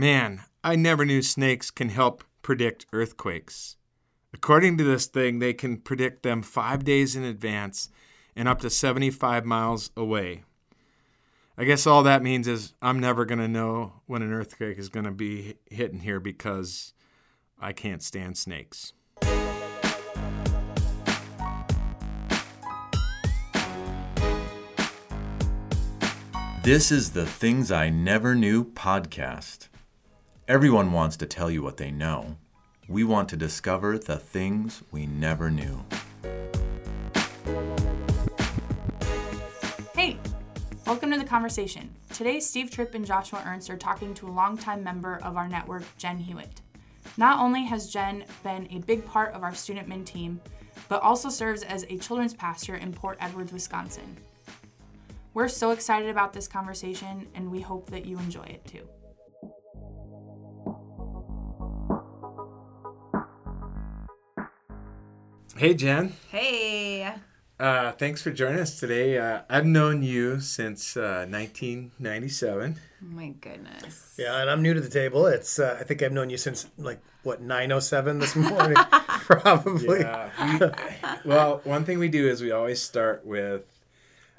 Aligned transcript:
Man, 0.00 0.44
I 0.64 0.76
never 0.76 1.04
knew 1.04 1.20
snakes 1.20 1.70
can 1.70 1.90
help 1.90 2.24
predict 2.40 2.86
earthquakes. 2.90 3.76
According 4.32 4.78
to 4.78 4.84
this 4.84 5.04
thing, 5.04 5.40
they 5.40 5.52
can 5.52 5.76
predict 5.76 6.22
them 6.22 6.40
five 6.40 6.84
days 6.84 7.16
in 7.16 7.22
advance 7.22 7.90
and 8.34 8.48
up 8.48 8.62
to 8.62 8.70
75 8.70 9.44
miles 9.44 9.90
away. 9.98 10.44
I 11.58 11.64
guess 11.64 11.86
all 11.86 12.02
that 12.04 12.22
means 12.22 12.48
is 12.48 12.72
I'm 12.80 12.98
never 12.98 13.26
going 13.26 13.40
to 13.40 13.46
know 13.46 13.92
when 14.06 14.22
an 14.22 14.32
earthquake 14.32 14.78
is 14.78 14.88
going 14.88 15.04
to 15.04 15.10
be 15.10 15.56
hitting 15.70 16.00
here 16.00 16.18
because 16.18 16.94
I 17.60 17.74
can't 17.74 18.02
stand 18.02 18.38
snakes. 18.38 18.94
This 26.62 26.90
is 26.90 27.10
the 27.10 27.26
Things 27.26 27.70
I 27.70 27.90
Never 27.90 28.34
Knew 28.34 28.64
podcast. 28.64 29.68
Everyone 30.50 30.90
wants 30.90 31.16
to 31.18 31.26
tell 31.26 31.48
you 31.48 31.62
what 31.62 31.76
they 31.76 31.92
know. 31.92 32.36
We 32.88 33.04
want 33.04 33.28
to 33.28 33.36
discover 33.36 33.96
the 33.96 34.16
things 34.16 34.82
we 34.90 35.06
never 35.06 35.48
knew. 35.48 35.84
Hey, 39.94 40.18
welcome 40.88 41.12
to 41.12 41.18
the 41.18 41.24
conversation. 41.24 41.88
Today, 42.12 42.40
Steve 42.40 42.68
Tripp 42.68 42.96
and 42.96 43.06
Joshua 43.06 43.44
Ernst 43.46 43.70
are 43.70 43.76
talking 43.76 44.12
to 44.14 44.26
a 44.26 44.32
longtime 44.32 44.82
member 44.82 45.20
of 45.22 45.36
our 45.36 45.46
network, 45.46 45.84
Jenn 45.98 46.18
Hewitt. 46.18 46.62
Not 47.16 47.38
only 47.38 47.62
has 47.66 47.88
Jenn 47.88 48.24
been 48.42 48.66
a 48.72 48.80
big 48.80 49.06
part 49.06 49.32
of 49.34 49.44
our 49.44 49.54
student 49.54 49.86
min 49.86 50.04
team, 50.04 50.40
but 50.88 51.00
also 51.00 51.28
serves 51.28 51.62
as 51.62 51.84
a 51.84 51.98
children's 51.98 52.34
pastor 52.34 52.74
in 52.74 52.92
Port 52.92 53.18
Edwards, 53.20 53.52
Wisconsin. 53.52 54.16
We're 55.32 55.46
so 55.46 55.70
excited 55.70 56.08
about 56.08 56.32
this 56.32 56.48
conversation, 56.48 57.28
and 57.36 57.52
we 57.52 57.60
hope 57.60 57.88
that 57.90 58.04
you 58.04 58.18
enjoy 58.18 58.46
it 58.46 58.64
too. 58.64 58.88
Hey, 65.56 65.74
Jenn. 65.74 66.14
Hey. 66.30 67.12
Uh, 67.58 67.92
thanks 67.92 68.22
for 68.22 68.30
joining 68.30 68.60
us 68.60 68.78
today. 68.78 69.18
Uh, 69.18 69.42
I've 69.50 69.66
known 69.66 70.02
you 70.02 70.40
since 70.40 70.96
uh, 70.96 71.26
1997. 71.28 72.76
Oh 72.78 73.06
my 73.06 73.28
goodness. 73.40 74.14
Yeah, 74.18 74.40
and 74.40 74.48
I'm 74.48 74.62
new 74.62 74.72
to 74.72 74.80
the 74.80 74.88
table. 74.88 75.26
It's 75.26 75.58
uh, 75.58 75.76
I 75.78 75.84
think 75.84 76.02
I've 76.02 76.12
known 76.12 76.30
you 76.30 76.38
since 76.38 76.68
like 76.78 77.00
what 77.24 77.42
9:07 77.42 78.20
this 78.20 78.36
morning, 78.36 78.76
probably. 79.08 80.00
Yeah. 80.00 80.30
We, 81.24 81.30
well, 81.30 81.60
one 81.64 81.84
thing 81.84 81.98
we 81.98 82.08
do 82.08 82.28
is 82.28 82.40
we 82.40 82.52
always 82.52 82.80
start 82.80 83.26
with 83.26 83.64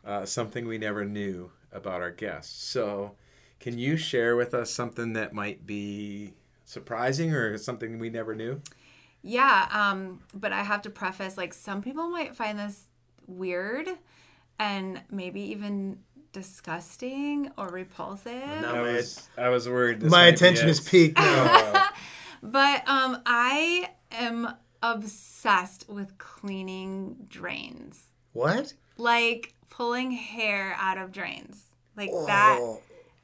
uh, 0.05 0.25
something 0.25 0.65
we 0.65 0.77
never 0.77 1.05
knew 1.05 1.51
about 1.71 2.01
our 2.01 2.11
guests. 2.11 2.63
So, 2.63 3.11
can 3.59 3.77
you 3.77 3.97
share 3.97 4.35
with 4.35 4.53
us 4.53 4.71
something 4.71 5.13
that 5.13 5.33
might 5.33 5.67
be 5.67 6.33
surprising 6.65 7.33
or 7.33 7.57
something 7.57 7.99
we 7.99 8.09
never 8.09 8.33
knew? 8.33 8.61
Yeah, 9.23 9.67
um, 9.71 10.21
but 10.33 10.51
I 10.51 10.63
have 10.63 10.81
to 10.83 10.89
preface 10.89 11.37
like 11.37 11.53
some 11.53 11.81
people 11.81 12.09
might 12.09 12.35
find 12.35 12.57
this 12.57 12.87
weird 13.27 13.87
and 14.59 15.01
maybe 15.09 15.41
even 15.41 15.99
disgusting 16.33 17.51
or 17.57 17.67
repulsive. 17.69 18.61
No. 18.61 18.75
I 18.75 18.81
was 18.81 19.29
I 19.37 19.49
was 19.49 19.67
worried. 19.69 19.99
This 19.99 20.11
My 20.11 20.25
attention 20.25 20.69
is 20.69 20.79
piqued 20.79 21.17
now. 21.17 21.89
But 22.43 22.87
um 22.87 23.21
I 23.25 23.89
am 24.11 24.51
obsessed 24.81 25.87
with 25.87 26.17
cleaning 26.17 27.27
drains. 27.29 28.07
what? 28.33 28.73
Like 28.97 29.53
pulling 29.69 30.11
hair 30.11 30.75
out 30.79 30.97
of 30.97 31.11
drains. 31.11 31.63
Like 31.95 32.09
that. 32.25 32.59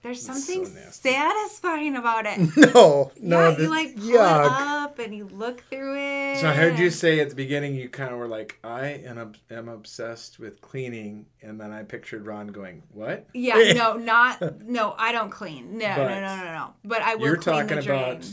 There's 0.08 0.22
something 0.26 0.66
so 0.66 0.80
satisfying 0.90 1.98
about 1.98 2.26
it. 2.26 2.40
no, 2.74 3.12
no. 3.20 3.50
yeah, 3.50 3.58
you 3.58 3.70
like 3.70 3.94
pull 3.98 4.06
yuck. 4.12 4.46
it 4.46 4.52
up 4.52 5.00
and 5.00 5.14
you 5.14 5.28
look 5.28 5.62
through 5.70 5.98
it. 5.98 6.38
So 6.38 6.48
I 6.48 6.54
heard 6.54 6.80
you 6.80 6.90
say 6.90 7.20
at 7.20 7.30
the 7.30 7.36
beginning 7.36 7.76
you 7.76 7.90
kind 7.90 8.14
of 8.14 8.18
were 8.18 8.28
like, 8.30 8.58
I 8.64 8.86
am, 9.06 9.34
am 9.52 9.68
obsessed 9.68 10.40
with 10.40 10.62
cleaning, 10.62 11.26
and 11.42 11.60
then 11.60 11.74
I 11.74 11.84
pictured 11.84 12.26
Ron 12.26 12.48
going, 12.48 12.84
"What? 12.94 13.28
Yeah, 13.34 13.74
no, 13.76 13.98
not 13.98 14.62
no. 14.62 14.96
I 14.98 15.12
don't 15.12 15.30
clean. 15.30 15.78
No, 15.78 15.94
But 15.98 16.08
no, 16.08 16.22
no, 16.22 16.38
no, 16.38 16.44
no. 16.54 16.74
But 16.86 17.02
I 17.02 17.16
will 17.16 17.26
You're 17.26 17.36
talking 17.36 17.78
about 17.78 18.26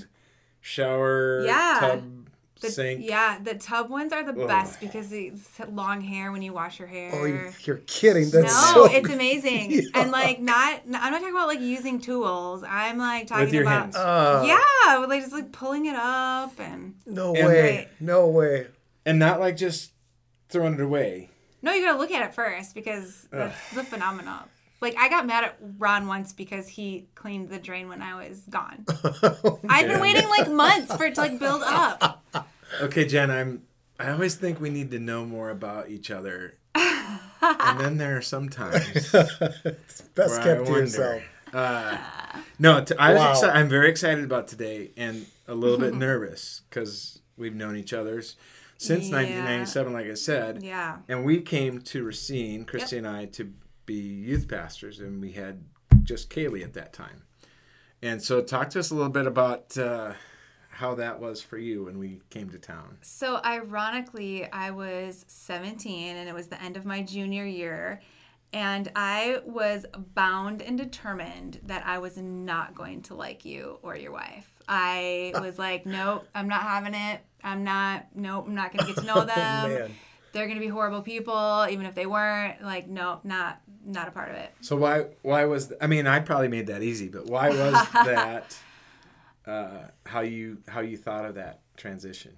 shower, 0.60 1.44
Yeah. 1.44 1.78
tub, 1.80 2.28
The, 2.66 2.72
sink." 2.72 3.04
Yeah, 3.04 3.38
the 3.42 3.54
tub 3.54 3.90
ones 3.90 4.12
are 4.12 4.22
the 4.22 4.40
Ugh. 4.42 4.48
best 4.48 4.80
because 4.80 5.12
it's 5.12 5.48
long 5.70 6.00
hair 6.00 6.32
when 6.32 6.42
you 6.42 6.52
wash 6.52 6.78
your 6.78 6.88
hair. 6.88 7.10
Oh, 7.14 7.24
you- 7.24 7.50
you're 7.64 7.78
kidding. 7.86 8.30
That's 8.30 8.52
no, 8.74 8.86
so. 8.86 8.92
it's 8.94 9.08
amazing. 9.12 9.70
Yeah. 9.70 9.80
And 9.94 10.10
like 10.10 10.40
not, 10.40 10.82
I'm 10.86 10.90
not 10.92 11.10
talking 11.20 11.30
about 11.30 11.48
like 11.48 11.60
using 11.60 12.00
tools. 12.00 12.64
I'm 12.68 12.98
like 12.98 13.26
talking 13.26 13.44
With 13.46 13.54
your 13.54 13.62
about 13.62 13.82
hands. 13.84 13.96
Uh, 13.96 14.44
yeah, 14.46 14.98
with, 14.98 15.10
like 15.10 15.20
just 15.22 15.32
like 15.32 15.52
pulling 15.52 15.86
it 15.86 15.96
up 15.96 16.58
and 16.60 16.94
No 17.06 17.34
And- 17.34 17.46
way. 17.46 17.88
No 18.00 18.28
way. 18.28 18.66
and 19.06 19.18
not 19.18 19.40
like 19.40 19.56
just 19.56 19.92
throwing 20.48 20.74
it 20.74 20.80
away. 20.80 21.30
no, 21.62 21.72
you 21.72 21.84
gotta 21.84 21.98
look 21.98 22.10
at 22.10 22.24
it 22.26 22.34
first 22.34 22.74
because 22.74 23.26
that's 23.30 23.70
the 23.74 23.82
phenomenon. 23.84 24.44
Like 24.80 24.96
I 24.98 25.08
got 25.08 25.24
mad 25.26 25.44
at 25.44 25.56
Ron 25.78 26.06
once 26.06 26.34
because 26.34 26.68
he 26.68 27.06
cleaned 27.14 27.48
the 27.48 27.58
drain 27.58 27.88
when 27.88 28.02
I 28.02 28.28
was 28.28 28.40
gone. 28.50 28.84
I've 29.68 29.88
been 29.88 29.98
waiting 30.00 30.28
like 30.28 30.50
months 30.50 30.94
for 30.94 31.04
it 31.06 31.14
to 31.14 31.22
like 31.22 31.38
build 31.38 31.62
up. 31.64 32.22
Okay, 32.82 33.04
Jenn, 33.06 33.30
I'm. 33.30 33.62
I 33.98 34.10
always 34.10 34.34
think 34.34 34.60
we 34.60 34.70
need 34.70 34.90
to 34.90 34.98
know 34.98 35.24
more 35.24 35.50
about 35.50 35.88
each 35.88 36.10
other, 36.10 36.54
and 36.74 37.78
then 37.80 37.96
there 37.96 38.16
are 38.16 38.22
sometimes 38.22 38.84
It's 39.14 40.00
best 40.14 40.42
kept 40.42 40.66
to 40.66 40.72
yourself. 40.72 41.22
Uh, 41.52 41.96
no, 42.58 42.82
t- 42.82 42.96
I 42.98 43.12
was 43.12 43.20
Wow. 43.20 43.34
exci- 43.34 43.54
I'm 43.54 43.68
very 43.68 43.88
excited 43.88 44.24
about 44.24 44.48
today 44.48 44.90
and 44.96 45.24
a 45.46 45.54
little 45.54 45.78
bit 45.78 45.94
nervous 46.08 46.62
because 46.68 47.20
we've 47.36 47.54
known 47.54 47.76
each 47.76 47.92
other's 47.92 48.34
since 48.78 49.04
Yeah. 49.08 49.16
1997, 49.18 49.92
like 49.92 50.06
I 50.06 50.14
said. 50.14 50.62
Yeah. 50.64 50.96
And 51.08 51.24
we 51.24 51.40
came 51.40 51.80
to 51.82 52.02
Racine, 52.02 52.64
Christy 52.64 52.98
and 52.98 53.06
I, 53.06 53.26
to 53.26 53.52
be 53.86 53.94
youth 53.94 54.48
pastors, 54.48 54.98
and 54.98 55.20
we 55.20 55.30
had 55.32 55.62
just 56.02 56.28
Kaylee 56.30 56.64
at 56.64 56.72
that 56.74 56.92
time. 56.92 57.22
And 58.02 58.20
so, 58.20 58.42
talk 58.42 58.70
to 58.70 58.80
us 58.80 58.90
a 58.90 58.94
little 58.96 59.12
bit 59.12 59.26
about 59.28 59.78
uh, 59.78 60.14
how 60.74 60.94
that 60.96 61.20
was 61.20 61.40
for 61.40 61.56
you 61.56 61.84
when 61.84 61.98
we 61.98 62.20
came 62.30 62.50
to 62.50 62.58
town. 62.58 62.98
So 63.02 63.40
ironically, 63.44 64.50
I 64.50 64.70
was 64.70 65.24
17 65.28 66.16
and 66.16 66.28
it 66.28 66.34
was 66.34 66.48
the 66.48 66.60
end 66.62 66.76
of 66.76 66.84
my 66.84 67.02
junior 67.02 67.46
year. 67.46 68.00
And 68.52 68.90
I 68.94 69.40
was 69.44 69.84
bound 70.14 70.62
and 70.62 70.78
determined 70.78 71.60
that 71.64 71.84
I 71.86 71.98
was 71.98 72.16
not 72.16 72.74
going 72.74 73.02
to 73.02 73.14
like 73.14 73.44
you 73.44 73.78
or 73.82 73.96
your 73.96 74.12
wife. 74.12 74.48
I 74.68 75.32
was 75.40 75.58
like, 75.58 75.86
nope, 75.86 76.26
I'm 76.34 76.48
not 76.48 76.62
having 76.62 76.94
it. 76.94 77.20
I'm 77.42 77.64
not, 77.64 78.06
nope, 78.14 78.44
I'm 78.46 78.54
not 78.54 78.72
going 78.72 78.86
to 78.86 78.92
get 78.94 79.00
to 79.00 79.06
know 79.06 79.24
them. 79.24 79.70
Man. 79.70 79.90
They're 80.32 80.46
going 80.46 80.58
to 80.58 80.64
be 80.64 80.68
horrible 80.68 81.02
people, 81.02 81.66
even 81.70 81.86
if 81.86 81.94
they 81.94 82.06
weren't. 82.06 82.62
Like, 82.62 82.88
nope, 82.88 83.20
not, 83.24 83.60
not 83.84 84.08
a 84.08 84.10
part 84.10 84.30
of 84.30 84.36
it. 84.36 84.52
So 84.60 84.76
why 84.76 85.06
why 85.22 85.44
was 85.44 85.72
I 85.80 85.86
mean 85.86 86.06
I 86.06 86.20
probably 86.20 86.48
made 86.48 86.66
that 86.68 86.82
easy, 86.82 87.08
but 87.08 87.26
why 87.26 87.50
was 87.50 87.88
that 87.92 88.56
uh, 89.46 89.88
how 90.06 90.20
you 90.20 90.58
how 90.68 90.80
you 90.80 90.96
thought 90.96 91.24
of 91.24 91.34
that 91.36 91.60
transition? 91.76 92.32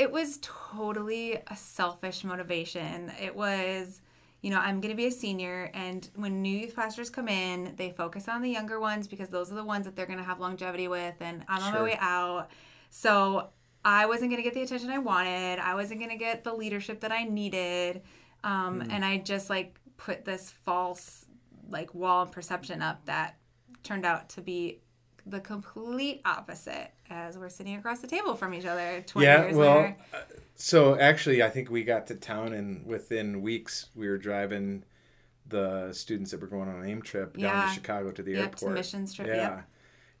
it 0.00 0.10
was 0.10 0.38
totally 0.40 1.34
a 1.48 1.54
selfish 1.54 2.24
motivation. 2.24 3.12
It 3.20 3.36
was, 3.36 4.00
you 4.40 4.48
know, 4.48 4.58
I'm 4.58 4.80
going 4.80 4.92
to 4.92 4.96
be 4.96 5.04
a 5.04 5.10
senior, 5.10 5.70
and 5.74 6.08
when 6.14 6.40
new 6.40 6.56
youth 6.56 6.74
pastors 6.74 7.10
come 7.10 7.28
in, 7.28 7.74
they 7.76 7.90
focus 7.90 8.26
on 8.26 8.40
the 8.40 8.48
younger 8.48 8.80
ones 8.80 9.06
because 9.06 9.28
those 9.28 9.52
are 9.52 9.56
the 9.56 9.64
ones 9.64 9.84
that 9.84 9.96
they're 9.96 10.06
going 10.06 10.18
to 10.18 10.24
have 10.24 10.40
longevity 10.40 10.88
with, 10.88 11.16
and 11.20 11.44
I'm 11.48 11.62
on 11.62 11.74
my 11.74 11.82
way 11.82 11.98
out. 12.00 12.48
So 12.88 13.50
I 13.84 14.06
wasn't 14.06 14.30
going 14.30 14.42
to 14.42 14.42
get 14.42 14.54
the 14.54 14.62
attention 14.62 14.88
I 14.88 14.98
wanted. 14.98 15.58
I 15.58 15.74
wasn't 15.74 16.00
going 16.00 16.12
to 16.12 16.16
get 16.16 16.44
the 16.44 16.54
leadership 16.54 17.00
that 17.00 17.12
I 17.12 17.24
needed. 17.24 18.00
Um, 18.42 18.80
And 18.90 19.04
I 19.04 19.18
just 19.18 19.50
like 19.50 19.78
put 19.98 20.24
this 20.24 20.50
false 20.64 21.26
like 21.68 21.94
wall 21.94 22.22
of 22.22 22.32
perception 22.32 22.80
up 22.80 23.04
that 23.04 23.36
turned 23.82 24.06
out 24.06 24.30
to 24.30 24.40
be 24.40 24.80
the 25.26 25.40
complete 25.40 26.20
opposite 26.24 26.90
as 27.08 27.36
we're 27.38 27.48
sitting 27.48 27.74
across 27.76 28.00
the 28.00 28.06
table 28.06 28.34
from 28.34 28.54
each 28.54 28.64
other 28.64 29.02
20 29.06 29.26
yeah, 29.26 29.42
years 29.44 29.56
well, 29.56 29.76
later. 29.76 29.96
uh, 30.14 30.18
so 30.56 30.98
actually, 30.98 31.42
I 31.42 31.48
think 31.50 31.70
we 31.70 31.82
got 31.84 32.06
to 32.08 32.14
town, 32.14 32.52
and 32.52 32.84
within 32.86 33.42
weeks, 33.42 33.86
we 33.94 34.08
were 34.08 34.18
driving 34.18 34.84
the 35.46 35.92
students 35.92 36.30
that 36.30 36.40
were 36.40 36.46
going 36.46 36.68
on 36.68 36.76
an 36.82 36.88
AIM 36.88 37.02
trip 37.02 37.36
down 37.36 37.68
to 37.68 37.74
Chicago 37.74 38.10
to 38.12 38.22
the 38.22 38.32
Yep, 38.32 38.42
airport. 38.42 38.74
missions 38.74 39.12
trip, 39.14 39.26
Yeah. 39.28 39.34
yep. 39.36 39.64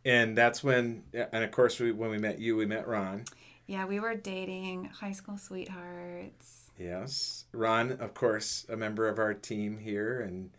And 0.04 0.36
that's 0.36 0.64
when, 0.64 1.04
and 1.12 1.44
of 1.44 1.50
course, 1.50 1.78
we, 1.78 1.92
when 1.92 2.10
we 2.10 2.18
met 2.18 2.38
you, 2.38 2.56
we 2.56 2.66
met 2.66 2.88
Ron. 2.88 3.24
Yeah, 3.66 3.84
we 3.84 4.00
were 4.00 4.14
dating 4.14 4.86
high 4.86 5.12
school 5.12 5.36
sweethearts. 5.36 6.70
Yes, 6.78 7.44
Ron, 7.52 7.92
of 7.92 8.14
course, 8.14 8.64
a 8.70 8.76
member 8.76 9.06
of 9.08 9.18
our 9.18 9.34
team 9.34 9.76
here, 9.78 10.20
and 10.22 10.50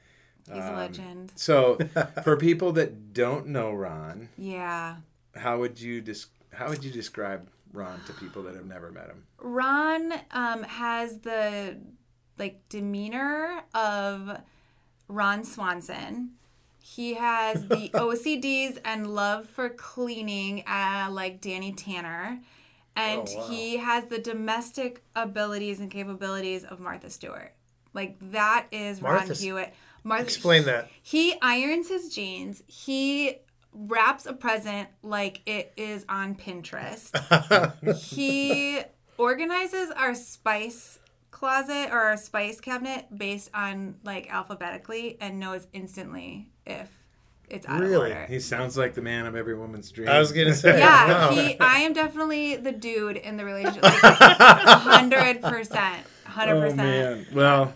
He's 0.47 0.57
a 0.63 0.69
um, 0.69 0.75
legend. 0.75 1.31
So, 1.35 1.77
for 2.23 2.35
people 2.37 2.71
that 2.73 3.13
don't 3.13 3.47
know 3.47 3.71
Ron, 3.71 4.29
Yeah. 4.37 4.97
how 5.35 5.59
would 5.59 5.79
you 5.79 6.01
des- 6.01 6.25
how 6.53 6.69
would 6.69 6.83
you 6.83 6.91
describe 6.91 7.47
Ron 7.73 8.01
to 8.07 8.13
people 8.13 8.43
that 8.43 8.55
have 8.55 8.65
never 8.65 8.91
met 8.91 9.07
him? 9.07 9.23
Ron 9.39 10.13
um, 10.31 10.63
has 10.63 11.19
the 11.19 11.77
like 12.37 12.61
demeanor 12.69 13.61
of 13.75 14.39
Ron 15.07 15.43
Swanson, 15.43 16.31
He 16.79 17.13
has 17.13 17.67
the 17.67 17.89
OCDs 17.93 18.79
and 18.83 19.13
love 19.13 19.47
for 19.47 19.69
cleaning, 19.69 20.63
uh, 20.67 21.07
like 21.11 21.39
Danny 21.41 21.71
Tanner. 21.73 22.39
And 22.95 23.27
Oh, 23.29 23.37
wow. 23.37 23.47
he 23.49 23.77
has 23.77 24.05
the 24.05 24.17
domestic 24.19 25.01
abilities 25.15 25.79
and 25.79 25.89
capabilities 25.89 26.63
of 26.65 26.79
Martha 26.79 27.09
Stewart. 27.09 27.53
Like 27.93 28.17
that 28.31 28.67
is 28.71 29.01
Ron 29.01 29.13
Martha 29.15 29.31
S- 29.31 29.41
Hewitt. 29.41 29.73
Martha, 30.03 30.23
Explain 30.23 30.65
that. 30.65 30.89
He 31.01 31.35
irons 31.41 31.87
his 31.89 32.13
jeans. 32.13 32.63
He 32.67 33.37
wraps 33.73 34.25
a 34.25 34.33
present 34.33 34.89
like 35.03 35.41
it 35.45 35.71
is 35.77 36.05
on 36.09 36.35
Pinterest. 36.35 37.11
he 37.97 38.81
organizes 39.17 39.91
our 39.91 40.15
spice 40.15 40.99
closet 41.29 41.89
or 41.91 41.97
our 41.99 42.17
spice 42.17 42.59
cabinet 42.59 43.05
based 43.15 43.49
on 43.53 43.95
like 44.03 44.31
alphabetically 44.31 45.17
and 45.21 45.39
knows 45.39 45.67
instantly 45.73 46.49
if 46.65 46.89
it's 47.49 47.67
out 47.67 47.81
Really? 47.81 48.11
of 48.11 48.17
order. 48.17 48.25
He 48.27 48.39
sounds 48.39 48.77
like 48.77 48.93
the 48.93 49.01
man 49.01 49.25
of 49.25 49.35
every 49.35 49.55
woman's 49.55 49.91
dream. 49.91 50.07
I 50.09 50.19
was 50.19 50.31
gonna 50.31 50.53
say. 50.53 50.79
Yeah, 50.79 51.07
wow. 51.07 51.29
he. 51.31 51.59
I 51.59 51.79
am 51.79 51.93
definitely 51.93 52.55
the 52.57 52.71
dude 52.71 53.17
in 53.17 53.37
the 53.37 53.45
relationship. 53.45 53.83
Like, 53.83 53.93
hundred 54.03 55.41
percent, 55.41 56.05
hundred 56.25 56.59
percent. 56.61 56.77
man. 56.77 57.25
Well, 57.33 57.73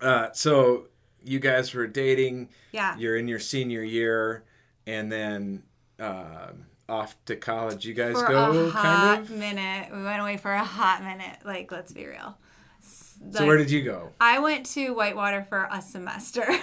uh, 0.00 0.28
so 0.32 0.86
you 1.24 1.38
guys 1.40 1.72
were 1.74 1.86
dating. 1.86 2.48
Yeah. 2.72 2.96
You're 2.96 3.16
in 3.16 3.28
your 3.28 3.38
senior 3.38 3.82
year, 3.82 4.44
and 4.86 5.10
then 5.10 5.62
uh, 5.98 6.48
off 6.88 7.16
to 7.26 7.36
college. 7.36 7.84
You 7.86 7.94
guys 7.94 8.20
For 8.20 8.28
go 8.28 8.66
a 8.66 8.70
hot 8.70 8.82
kind 9.16 9.22
of. 9.22 9.30
minute, 9.30 9.94
we 9.94 10.02
went 10.02 10.20
away 10.20 10.36
for 10.36 10.52
a 10.52 10.64
hot 10.64 11.02
minute. 11.02 11.38
Like, 11.44 11.70
let's 11.72 11.92
be 11.92 12.06
real. 12.06 12.36
So 13.32 13.46
where 13.46 13.56
did 13.56 13.70
you 13.70 13.82
go? 13.82 14.10
I 14.20 14.38
went 14.40 14.66
to 14.66 14.90
Whitewater 14.94 15.44
for 15.48 15.68
a 15.70 15.80
semester. 15.80 16.44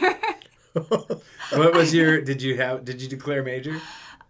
What 0.74 1.74
was 1.74 1.94
your? 1.94 2.22
Did 2.22 2.42
you 2.42 2.56
have? 2.58 2.86
Did 2.86 3.02
you 3.02 3.08
declare 3.10 3.44
major? 3.44 3.74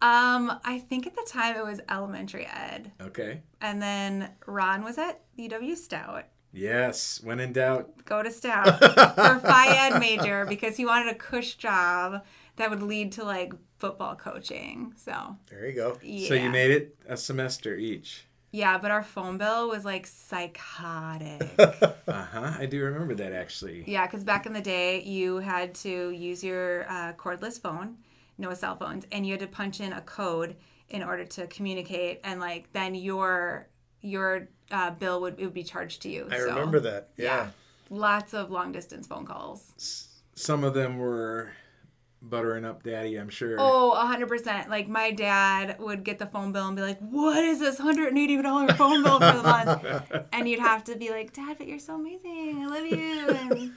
um, 0.01 0.59
I 0.65 0.79
think 0.89 1.05
at 1.05 1.15
the 1.15 1.23
time 1.27 1.55
it 1.55 1.63
was 1.63 1.79
elementary 1.89 2.47
ed, 2.47 2.91
Okay. 2.99 3.41
and 3.61 3.79
then 3.79 4.31
Ron 4.47 4.83
was 4.83 4.97
at 4.97 5.21
UW 5.37 5.75
Stout. 5.77 6.23
Yes. 6.53 7.21
When 7.23 7.39
in 7.39 7.53
doubt. 7.53 8.03
Go 8.05 8.21
to 8.23 8.31
Stout 8.31 8.77
for 9.15 9.39
Phi 9.39 9.67
Ed 9.87 9.99
major 9.99 10.45
because 10.45 10.75
he 10.77 10.85
wanted 10.85 11.09
a 11.11 11.15
cush 11.15 11.55
job 11.55 12.23
that 12.57 12.69
would 12.69 12.83
lead 12.83 13.13
to 13.13 13.23
like 13.23 13.53
football 13.77 14.15
coaching. 14.15 14.93
So 14.97 15.37
There 15.49 15.65
you 15.67 15.73
go. 15.73 15.97
yeah. 16.03 16.27
So 16.27 16.33
you 16.35 16.49
made 16.49 16.71
it 16.71 16.95
a 17.07 17.15
semester 17.17 17.75
each. 17.75 18.25
Yeah, 18.53 18.77
but 18.77 18.91
our 18.91 19.01
phone 19.01 19.37
bill 19.37 19.69
was 19.69 19.85
like 19.85 20.05
psychotic. 20.05 21.49
Uh 22.07 22.25
huh. 22.25 22.51
I 22.59 22.65
do 22.65 22.83
remember 22.83 23.15
that 23.15 23.31
actually. 23.31 23.85
yeah, 23.87 24.05
because 24.05 24.23
back 24.25 24.45
in 24.45 24.51
the 24.51 24.59
day, 24.61 25.01
you 25.03 25.37
had 25.37 25.73
to 25.75 26.09
use 26.09 26.43
your 26.43 26.85
uh, 26.89 27.13
cordless 27.13 27.61
phone, 27.61 27.95
no 28.37 28.53
cell 28.53 28.75
phones, 28.75 29.05
and 29.13 29.25
you 29.25 29.31
had 29.33 29.39
to 29.39 29.47
punch 29.47 29.79
in 29.79 29.93
a 29.93 30.01
code 30.01 30.57
in 30.89 31.01
order 31.03 31.23
to 31.23 31.47
communicate, 31.47 32.19
and 32.25 32.41
like 32.41 32.67
then 32.73 32.93
your 32.93 33.67
your 34.01 34.47
uh, 34.71 34.91
bill 34.91 35.21
would 35.21 35.39
it 35.39 35.43
would 35.45 35.53
be 35.53 35.63
charged 35.63 36.01
to 36.03 36.09
you. 36.09 36.27
I 36.31 36.37
So, 36.37 36.45
remember 36.47 36.79
that. 36.81 37.09
Yeah. 37.17 37.25
Yeah. 37.25 37.47
lots 37.89 38.33
of 38.33 38.49
long 38.51 38.71
distance 38.71 39.07
phone 39.07 39.25
calls. 39.25 40.07
Some 40.35 40.63
of 40.63 40.73
them 40.73 40.97
were 40.97 41.51
buttering 42.21 42.65
up 42.65 42.83
daddy. 42.83 43.15
I'm 43.17 43.29
sure. 43.29 43.55
Oh, 43.59 43.93
100%. 43.97 44.69
Like 44.69 44.87
my 44.87 45.11
dad 45.11 45.77
would 45.79 46.03
get 46.03 46.19
the 46.19 46.25
phone 46.27 46.51
bill 46.51 46.67
and 46.67 46.75
be 46.75 46.81
like, 46.83 46.99
"What 46.99 47.43
is 47.43 47.59
this 47.59 47.79
$180 47.79 48.77
phone 48.77 49.03
bill 49.03 49.19
for 49.19 49.37
the 49.37 49.43
month?" 49.43 50.25
and 50.33 50.47
you'd 50.47 50.59
have 50.59 50.83
to 50.85 50.95
be 50.95 51.09
like, 51.09 51.33
"Dad, 51.33 51.57
but 51.57 51.67
you're 51.67 51.79
so 51.79 51.95
amazing. 51.95 52.63
I 52.63 52.67
love 52.67 52.85
you." 52.85 53.29
And 53.29 53.71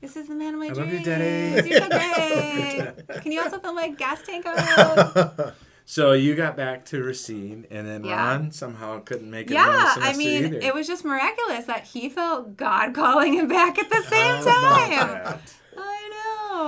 this 0.00 0.16
is 0.16 0.28
the 0.28 0.34
man 0.34 0.54
of 0.54 0.60
my 0.60 0.66
I 0.66 0.68
love 0.72 0.76
dreams. 0.88 0.92
you, 0.92 1.04
Daddy. 1.04 1.68
You're 1.70 1.80
so 1.80 1.88
great. 1.88 3.08
Can 3.22 3.32
you 3.32 3.40
also 3.40 3.58
fill 3.58 3.72
my 3.74 3.88
gas 3.88 4.22
tank 4.22 4.44
up? 4.46 5.56
So 5.88 6.12
you 6.14 6.34
got 6.34 6.56
back 6.56 6.84
to 6.86 7.00
Racine, 7.02 7.64
and 7.70 7.86
then 7.86 8.02
Yeah. 8.02 8.16
Ron 8.16 8.50
somehow 8.50 8.98
couldn't 9.00 9.30
make 9.30 9.50
it. 9.50 9.54
yeah, 9.54 9.94
I 9.98 10.16
mean, 10.16 10.44
either. 10.46 10.58
it 10.58 10.74
was 10.74 10.88
just 10.88 11.04
miraculous 11.04 11.64
that 11.66 11.84
he 11.84 12.08
felt 12.08 12.56
God 12.56 12.92
calling 12.92 13.34
him 13.34 13.46
back 13.46 13.78
at 13.78 13.88
the 13.88 14.02
same 14.02 14.34
Oh, 14.40 14.44
time. 14.44 15.38
I 15.78 16.10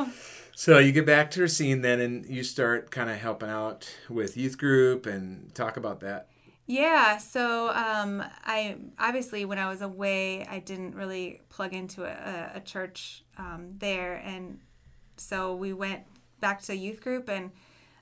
know. 0.07 0.13
So 0.55 0.79
you 0.79 0.93
get 0.93 1.05
back 1.05 1.33
to 1.33 1.43
Racine 1.43 1.83
then, 1.83 1.99
and 2.01 2.27
you 2.27 2.45
start 2.45 2.93
kind 2.93 3.11
of 3.11 3.17
helping 3.19 3.49
out 3.49 3.93
with 4.09 4.37
youth 4.37 4.57
group 4.57 5.05
and 5.07 5.53
talk 5.55 5.77
about 5.77 5.99
that. 6.01 6.29
Yeah, 6.67 7.17
so 7.17 7.71
um, 7.71 8.23
I 8.45 8.77
obviously 9.01 9.45
when 9.47 9.59
I 9.59 9.69
was 9.69 9.83
away, 9.83 10.45
I 10.47 10.59
didn't 10.61 10.95
really 10.95 11.41
plug 11.49 11.73
into 11.75 12.05
a, 12.05 12.11
a, 12.55 12.59
a 12.59 12.61
church 12.61 13.25
um, 13.37 13.71
there, 13.79 14.15
and 14.25 14.61
so 15.17 15.55
we 15.57 15.73
went 15.73 16.03
back 16.41 16.63
to 16.63 16.77
youth 16.77 17.01
group 17.01 17.29
and 17.29 17.51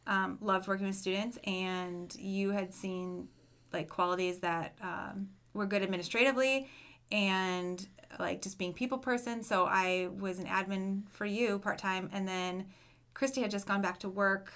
um, 0.06 0.38
loved 0.41 0.69
working 0.69 0.87
with 0.87 0.97
students. 0.97 1.38
And 1.44 2.14
you 2.17 2.50
had 2.50 2.73
seen 2.73 3.29
like 3.73 3.88
qualities 3.88 4.38
that 4.38 4.76
um, 4.81 5.29
were 5.55 5.67
good 5.67 5.82
administratively 5.82 6.69
and 7.11 7.87
like 8.19 8.43
just 8.43 8.58
being 8.58 8.73
people 8.73 8.99
person. 8.99 9.43
So 9.43 9.67
I 9.67 10.08
was 10.19 10.38
an 10.38 10.47
admin 10.47 11.03
for 11.11 11.26
you 11.26 11.58
part 11.58 11.79
time, 11.79 12.08
and 12.12 12.26
then 12.26 12.67
Christy 13.14 13.41
had 13.41 13.50
just 13.50 13.67
gone 13.67 13.82
back 13.82 14.00
to 14.00 14.08
work 14.08 14.53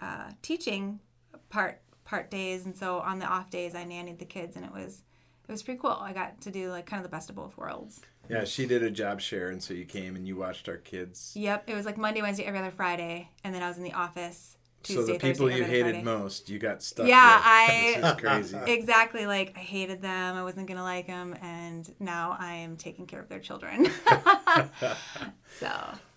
uh, 0.00 0.30
teaching 0.42 1.00
part 1.48 1.80
part 2.04 2.30
days, 2.30 2.66
and 2.66 2.76
so 2.76 3.00
on 3.00 3.18
the 3.18 3.26
off 3.26 3.50
days 3.50 3.74
I 3.74 3.84
nannied 3.84 4.18
the 4.18 4.24
kids, 4.24 4.56
and 4.56 4.64
it 4.64 4.72
was 4.72 5.02
it 5.48 5.52
was 5.52 5.62
pretty 5.62 5.80
cool. 5.80 5.90
I 5.90 6.12
got 6.12 6.40
to 6.42 6.50
do 6.50 6.70
like 6.70 6.86
kind 6.86 7.00
of 7.00 7.04
the 7.04 7.14
best 7.14 7.30
of 7.30 7.36
both 7.36 7.56
worlds. 7.56 8.00
Yeah, 8.28 8.44
she 8.44 8.66
did 8.66 8.82
a 8.82 8.90
job 8.90 9.20
share, 9.20 9.48
and 9.48 9.62
so 9.62 9.72
you 9.72 9.86
came 9.86 10.14
and 10.14 10.26
you 10.26 10.36
watched 10.36 10.68
our 10.68 10.76
kids. 10.76 11.32
Yep, 11.34 11.64
it 11.68 11.74
was 11.74 11.86
like 11.86 11.96
Monday, 11.96 12.20
Wednesday, 12.20 12.44
every 12.44 12.58
other 12.58 12.70
Friday, 12.70 13.30
and 13.42 13.54
then 13.54 13.62
I 13.62 13.68
was 13.68 13.78
in 13.78 13.84
the 13.84 13.94
office 13.94 14.57
Tuesday, 14.88 15.12
so 15.12 15.12
the 15.12 15.18
people 15.18 15.46
Thursday, 15.46 15.58
you 15.58 15.64
hated 15.64 15.82
Friday. 15.82 16.02
most, 16.02 16.48
you 16.50 16.58
got 16.58 16.82
stuck. 16.82 17.06
Yeah, 17.06 17.36
with. 17.36 18.04
I- 18.04 18.14
crazy. 18.14 18.56
Exactly, 18.66 19.26
like 19.26 19.52
I 19.56 19.60
hated 19.60 20.02
them. 20.02 20.36
I 20.36 20.42
wasn't 20.42 20.66
gonna 20.66 20.82
like 20.82 21.06
them, 21.06 21.36
and 21.42 21.88
now 22.00 22.36
I 22.38 22.54
am 22.54 22.76
taking 22.76 23.06
care 23.06 23.20
of 23.20 23.28
their 23.28 23.38
children. 23.40 23.88
so 25.58 25.70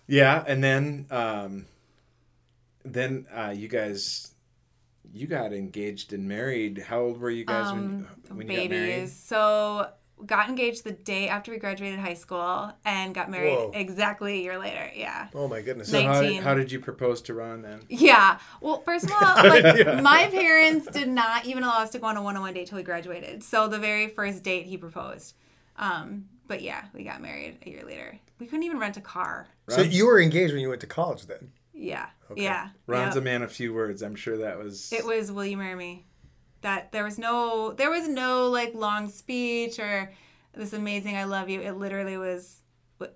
Yeah, 0.06 0.42
and 0.46 0.62
then 0.62 1.06
um, 1.10 1.66
then 2.84 3.26
uh, 3.34 3.52
you 3.54 3.68
guys, 3.68 4.34
you 5.12 5.26
got 5.26 5.52
engaged 5.52 6.12
and 6.12 6.28
married. 6.28 6.84
How 6.88 7.00
old 7.00 7.20
were 7.20 7.30
you 7.30 7.44
guys 7.44 7.72
when 7.72 8.06
when 8.28 8.48
you 8.50 8.56
got 8.56 8.70
married? 8.70 9.02
Um. 9.02 9.08
So 9.08 9.88
got 10.26 10.48
engaged 10.48 10.84
the 10.84 10.92
day 10.92 11.28
after 11.28 11.50
we 11.50 11.58
graduated 11.58 11.98
high 11.98 12.14
school, 12.14 12.72
and 12.84 13.14
got 13.14 13.30
married 13.30 13.54
Whoa. 13.54 13.72
exactly 13.74 14.34
a 14.34 14.42
year 14.42 14.58
later. 14.58 14.90
Yeah. 14.94 15.28
Oh 15.34 15.48
my 15.48 15.60
goodness. 15.60 15.90
So 15.90 16.00
how 16.02 16.20
did, 16.20 16.26
19. 16.26 16.42
how 16.42 16.54
did 16.54 16.72
you 16.72 16.80
propose 16.80 17.22
to 17.22 17.34
Ron 17.34 17.62
then? 17.62 17.80
Yeah. 17.88 18.38
Well, 18.60 18.82
first 18.82 19.06
of 19.06 19.12
all, 19.12 19.48
like 19.48 19.86
my 20.02 20.28
parents 20.30 20.86
did 20.88 21.08
not 21.08 21.46
even 21.46 21.62
allow 21.62 21.82
us 21.82 21.90
to 21.90 21.98
go 21.98 22.06
on 22.06 22.16
a 22.16 22.22
one-on-one 22.22 22.54
date 22.54 22.68
till 22.68 22.76
we 22.76 22.82
graduated. 22.82 23.42
So 23.42 23.68
the 23.68 23.78
very 23.78 24.08
first 24.08 24.42
date 24.42 24.66
he 24.66 24.76
proposed. 24.76 25.34
Um, 25.76 26.26
but 26.46 26.62
yeah, 26.62 26.84
we 26.94 27.04
got 27.04 27.22
married 27.22 27.58
a 27.64 27.70
year 27.70 27.84
later. 27.84 28.18
We 28.38 28.46
couldn't 28.46 28.64
even 28.64 28.78
rent 28.78 28.96
a 28.96 29.00
car. 29.00 29.46
So 29.68 29.80
you 29.82 30.06
were 30.06 30.20
engaged 30.20 30.52
when 30.52 30.60
you 30.60 30.68
went 30.68 30.80
to 30.82 30.86
college 30.86 31.26
then? 31.26 31.52
Yeah. 31.72 32.06
Yeah. 32.36 32.68
Ron's 32.86 33.14
Yep. 33.14 33.22
a 33.22 33.24
man 33.24 33.42
of 33.42 33.52
few 33.52 33.72
words. 33.72 34.02
I'm 34.02 34.14
sure 34.14 34.38
that 34.38 34.58
was. 34.58 34.92
It 34.92 35.04
was 35.04 35.30
Will 35.32 35.44
you 35.44 35.56
marry 35.56 35.74
me? 35.74 36.04
That 36.62 36.92
there 36.92 37.04
was 37.04 37.18
no 37.18 37.72
there 37.72 37.90
was 37.90 38.08
no 38.08 38.48
like 38.48 38.74
long 38.74 39.08
speech 39.08 39.78
or 39.78 40.12
this 40.54 40.72
amazing 40.72 41.16
I 41.16 41.24
love 41.24 41.48
you. 41.48 41.60
It 41.60 41.72
literally 41.72 42.16
was 42.16 42.62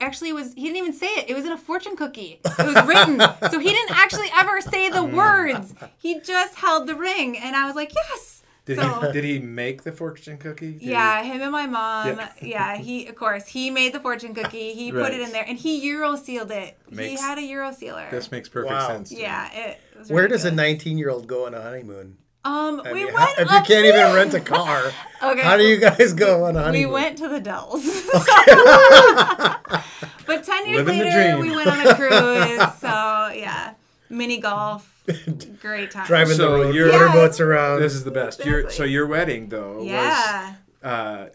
actually 0.00 0.30
it 0.30 0.34
was 0.34 0.54
he 0.54 0.62
didn't 0.62 0.76
even 0.76 0.92
say 0.92 1.06
it. 1.06 1.30
It 1.30 1.34
was 1.34 1.44
in 1.44 1.52
a 1.52 1.58
fortune 1.58 1.96
cookie. 1.96 2.40
It 2.44 2.58
was 2.58 2.86
written. 2.86 3.20
so 3.50 3.58
he 3.58 3.70
didn't 3.70 3.96
actually 3.96 4.28
ever 4.36 4.60
say 4.60 4.90
the 4.90 4.98
mm. 4.98 5.14
words. 5.14 5.74
He 5.98 6.20
just 6.20 6.56
held 6.56 6.86
the 6.86 6.94
ring 6.94 7.38
and 7.38 7.56
I 7.56 7.66
was 7.66 7.74
like, 7.74 7.94
"Yes." 7.94 8.42
Did 8.64 8.78
so 8.78 9.00
he 9.00 9.12
did 9.12 9.22
he 9.22 9.38
make 9.38 9.84
the 9.84 9.92
fortune 9.92 10.38
cookie? 10.38 10.72
Did 10.72 10.82
he- 10.82 10.90
yeah, 10.90 11.22
him 11.22 11.40
and 11.40 11.52
my 11.52 11.66
mom. 11.66 12.18
Yeah. 12.18 12.28
Yeah. 12.42 12.76
he 12.76 13.06
of 13.06 13.14
course 13.14 13.46
he 13.46 13.70
made 13.70 13.92
the 13.92 14.00
fortune 14.00 14.34
cookie. 14.34 14.72
He 14.72 14.90
put 14.90 15.12
it 15.12 15.20
in 15.20 15.30
there, 15.30 15.44
and 15.46 15.56
he 15.56 15.78
euro 15.86 16.16
sealed 16.16 16.50
it. 16.50 16.76
he 16.90 17.14
had 17.14 17.38
a 17.38 17.42
euro 17.42 17.72
sealer. 17.72 18.08
This 18.10 18.32
makes 18.32 18.48
perfect 18.48 18.72
Wow. 18.72 18.88
sense. 18.88 19.10
to 19.10 19.14
me. 19.14 19.22
yeah, 19.22 19.52
it 19.52 19.80
was 19.96 20.10
Where 20.10 20.26
does 20.26 20.44
a 20.44 20.50
19 20.50 20.98
year 20.98 21.10
old 21.10 21.28
go 21.28 21.46
on 21.46 21.54
a 21.54 21.62
honeymoon? 21.62 22.18
Um, 22.46 22.80
I 22.84 22.92
we 22.92 23.04
mean, 23.04 23.14
went 23.14 23.18
how- 23.18 23.42
if 23.42 23.50
you 23.50 23.60
can't 23.74 23.86
even 23.86 24.14
rent 24.14 24.34
a 24.34 24.40
car, 24.54 24.92
Okay. 25.22 25.42
how 25.42 25.56
do 25.56 25.64
you 25.64 25.78
guys 25.78 26.12
go 26.12 26.44
on 26.44 26.56
a 26.56 26.70
We 26.70 26.86
went 26.86 27.18
to 27.18 27.28
the 27.28 27.40
Dells. 27.40 27.84
but 30.26 30.44
10 30.44 30.66
years 30.66 30.84
Living 30.86 31.00
later, 31.00 31.38
we 31.38 31.50
went 31.54 31.68
on 31.68 31.86
a 31.86 31.94
cruise. 31.94 32.72
So, 32.80 32.88
yeah. 33.34 33.74
Mini 34.08 34.38
golf. 34.38 34.92
Great 35.60 35.90
time. 35.90 36.06
driving 36.06 36.36
So 36.36 36.52
the 36.52 36.58
road, 36.64 36.74
you're- 36.74 36.92
motorboats 36.92 37.40
around. 37.40 37.80
This 37.80 37.94
is 37.94 38.04
the 38.04 38.10
best. 38.10 38.44
Your 38.44 38.70
so 38.70 38.84
your 38.84 39.06
wedding 39.06 39.48
though 39.48 39.82
Yeah. 39.82 40.54
was 40.82 40.90
uh, 40.90 41.28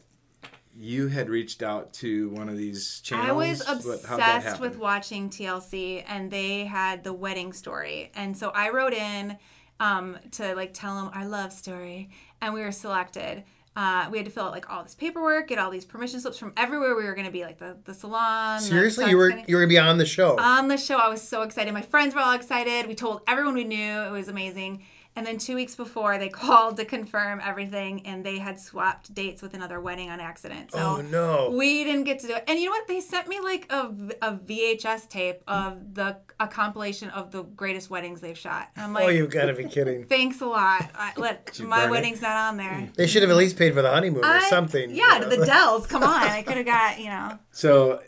you 0.78 1.08
had 1.10 1.30
reached 1.30 1.62
out 1.64 1.94
to 1.96 2.30
one 2.32 2.50
of 2.50 2.58
these 2.58 3.00
channels. 3.02 3.30
I 3.30 3.32
was 3.34 3.86
What- 3.86 4.04
how'd 4.06 4.20
that 4.20 4.38
obsessed 4.38 4.62
with 4.62 4.78
watching 4.78 5.30
TLC, 5.30 6.04
and 6.08 6.32
they 6.32 6.66
had 6.66 7.04
the 7.04 7.14
wedding 7.14 7.54
story, 7.54 8.12
and 8.16 8.38
so 8.38 8.50
I 8.50 8.70
wrote 8.70 8.94
in 8.94 9.38
um, 9.82 10.18
to 10.32 10.56
like 10.56 10.74
tell 10.74 10.96
them 10.96 11.12
our 11.14 11.28
love 11.28 11.52
story, 11.52 12.10
and 12.42 12.54
we 12.54 12.62
were 12.62 12.72
selected. 12.72 13.44
Uh, 13.76 14.08
we 14.12 14.18
had 14.18 14.26
to 14.26 14.32
fill 14.32 14.44
out 14.44 14.52
like 14.52 14.70
all 14.70 14.84
this 14.84 14.96
paperwork, 14.96 15.48
get 15.48 15.58
all 15.58 15.72
these 15.72 15.86
permission 15.86 16.20
slips 16.20 16.38
from 16.38 16.52
everywhere 16.58 16.94
we 16.94 17.06
were 17.06 17.14
going 17.14 17.26
to 17.26 17.32
be, 17.32 17.44
like 17.44 17.58
the, 17.58 17.78
the 17.86 17.94
salon. 17.94 18.60
Seriously, 18.60 19.06
tux 19.06 19.10
you 19.12 19.18
were 19.18 19.30
gonna- 19.30 19.44
you 19.48 19.56
were 19.56 19.62
gonna 19.62 19.70
be 19.70 19.80
on 19.80 19.98
the 19.98 20.06
show. 20.06 20.38
on 20.38 20.68
the 20.68 20.78
show. 20.78 20.98
I 20.98 21.08
was 21.08 21.22
so 21.22 21.42
excited. 21.44 21.74
My 21.74 21.82
friends 21.82 22.14
were 22.14 22.20
all 22.22 22.34
excited. 22.34 22.86
We 22.88 22.96
told 22.96 23.22
everyone 23.28 23.54
we 23.56 23.64
knew. 23.64 24.02
It 24.02 24.12
was 24.12 24.28
amazing. 24.28 24.84
And 25.16 25.26
then 25.26 25.38
two 25.38 25.56
weeks 25.56 25.76
before, 25.76 26.18
they 26.18 26.30
called 26.42 26.78
to 26.78 26.86
confirm 26.86 27.42
everything, 27.44 28.06
and 28.06 28.26
they 28.26 28.40
had 28.40 28.60
swapped 28.60 29.14
dates 29.14 29.42
with 29.42 29.54
another 29.54 29.80
wedding 29.82 30.10
on 30.10 30.20
accident. 30.20 30.72
So 30.72 30.80
oh 30.80 31.02
no! 31.02 31.52
we 31.52 31.84
didn't 31.84 32.06
get 32.06 32.20
to 32.20 32.28
do 32.28 32.36
it. 32.36 32.44
And 32.48 32.60
you 32.60 32.66
know 32.66 32.72
what? 32.72 32.88
They 32.88 33.02
sent 33.02 33.28
me 33.28 33.40
like 33.40 33.72
a, 33.72 33.94
a 34.22 34.34
VHS 34.34 35.10
tape 35.10 35.42
of 35.48 35.94
the 35.94 36.18
a 36.40 36.48
compilation 36.48 37.10
of 37.10 37.32
the 37.32 37.44
greatest 37.44 37.90
weddings 37.90 38.22
they've 38.22 38.38
shot. 38.38 38.70
And 38.76 38.86
I'm 38.86 38.92
oh, 38.92 39.00
like, 39.00 39.06
oh, 39.06 39.10
you've 39.10 39.30
got 39.30 39.46
to 39.46 39.54
be 39.54 39.66
kidding. 39.66 40.06
thanks 40.08 40.42
a 40.42 40.46
lot. 40.46 40.90
I, 40.96 41.14
let 41.18 41.60
my 41.60 41.82
burn 41.82 41.88
it? 41.88 41.92
wedding's 41.92 42.22
not 42.22 42.36
on 42.36 42.58
there. 42.58 42.90
They 42.96 43.08
should 43.08 43.22
have 43.22 43.32
at 43.32 43.38
least 43.38 43.58
paid 43.58 43.74
for 43.74 43.82
the 43.82 43.92
honeymoon 43.92 44.24
or 44.24 44.42
something. 44.42 44.96
Yeah, 44.96 45.16
you 45.16 45.22
know? 45.22 45.30
the 45.30 45.46
Dells. 45.46 45.88
Come 45.88 46.04
on, 46.04 46.24
I 46.24 46.42
could 46.42 46.58
have 46.58 46.66
got 46.66 47.00
you 47.00 47.10
know. 47.10 47.38
So 47.52 48.02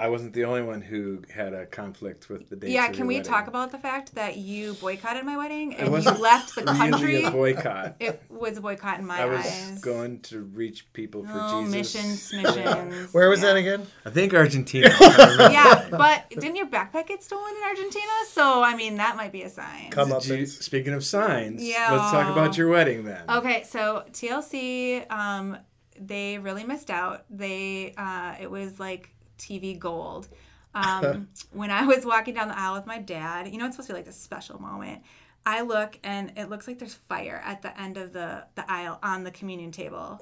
I 0.00 0.08
wasn't 0.08 0.32
the 0.32 0.44
only 0.44 0.62
one 0.62 0.80
who 0.80 1.22
had 1.32 1.52
a 1.52 1.66
conflict 1.66 2.30
with 2.30 2.48
the 2.48 2.56
dates. 2.56 2.72
Yeah, 2.72 2.88
can 2.88 3.06
we 3.06 3.16
wedding. 3.16 3.30
talk 3.30 3.48
about 3.48 3.70
the 3.70 3.78
fact 3.78 4.14
that 4.14 4.38
you 4.38 4.72
boycotted 4.74 5.24
my 5.26 5.36
wedding 5.36 5.74
and 5.74 5.88
you 5.88 5.92
wasn't 5.92 6.20
left 6.20 6.54
the 6.54 6.62
really 6.62 6.78
country? 6.78 7.24
a 7.24 7.30
boycott. 7.30 7.96
It 8.00 8.22
was 8.30 8.56
a 8.56 8.62
boycott 8.62 8.98
in 8.98 9.06
my 9.06 9.16
eyes. 9.16 9.20
I 9.20 9.26
was 9.26 9.46
eyes. 9.46 9.80
going 9.82 10.20
to 10.20 10.40
reach 10.40 10.90
people 10.94 11.24
for 11.24 11.32
oh, 11.34 11.64
Jesus. 11.66 11.94
missions, 11.94 12.32
missions. 12.42 13.12
Where 13.12 13.28
was 13.28 13.40
yeah. 13.42 13.46
that 13.48 13.56
again? 13.56 13.86
I 14.06 14.10
think 14.10 14.32
Argentina. 14.32 14.88
I. 14.90 15.50
Yeah, 15.52 15.88
but 15.90 16.30
didn't 16.30 16.56
your 16.56 16.66
backpack 16.66 17.08
get 17.08 17.22
stolen 17.22 17.54
in 17.54 17.62
Argentina? 17.68 18.12
So 18.28 18.62
I 18.62 18.74
mean, 18.74 18.96
that 18.96 19.16
might 19.16 19.32
be 19.32 19.42
a 19.42 19.50
sign. 19.50 19.90
Come 19.90 20.12
up. 20.12 20.22
Did 20.22 20.40
you, 20.40 20.46
speaking 20.46 20.94
of 20.94 21.04
signs, 21.04 21.62
Yeah. 21.62 21.88
let's 21.92 22.10
talk 22.10 22.32
about 22.32 22.56
your 22.56 22.68
wedding 22.68 23.04
then. 23.04 23.22
Okay, 23.28 23.64
so 23.64 24.04
TLC, 24.12 25.10
um, 25.12 25.58
they 26.00 26.38
really 26.38 26.64
missed 26.64 26.90
out. 26.90 27.24
They, 27.28 27.92
uh, 27.98 28.36
it 28.40 28.50
was 28.50 28.80
like 28.80 29.14
TV 29.40 29.78
gold. 29.78 30.28
Um, 30.72 31.30
when 31.50 31.72
I 31.72 31.84
was 31.84 32.06
walking 32.06 32.34
down 32.34 32.46
the 32.46 32.56
aisle 32.56 32.74
with 32.74 32.86
my 32.86 32.98
dad, 33.00 33.48
you 33.48 33.58
know, 33.58 33.66
it's 33.66 33.74
supposed 33.74 33.88
to 33.88 33.94
be 33.94 33.98
like 33.98 34.06
a 34.06 34.12
special 34.12 34.62
moment. 34.62 35.02
I 35.44 35.62
look 35.62 35.98
and 36.04 36.32
it 36.36 36.48
looks 36.48 36.68
like 36.68 36.78
there's 36.78 36.94
fire 36.94 37.42
at 37.44 37.60
the 37.60 37.76
end 37.80 37.96
of 37.96 38.12
the, 38.12 38.44
the 38.54 38.70
aisle 38.70 39.00
on 39.02 39.24
the 39.24 39.32
communion 39.32 39.72
table. 39.72 40.20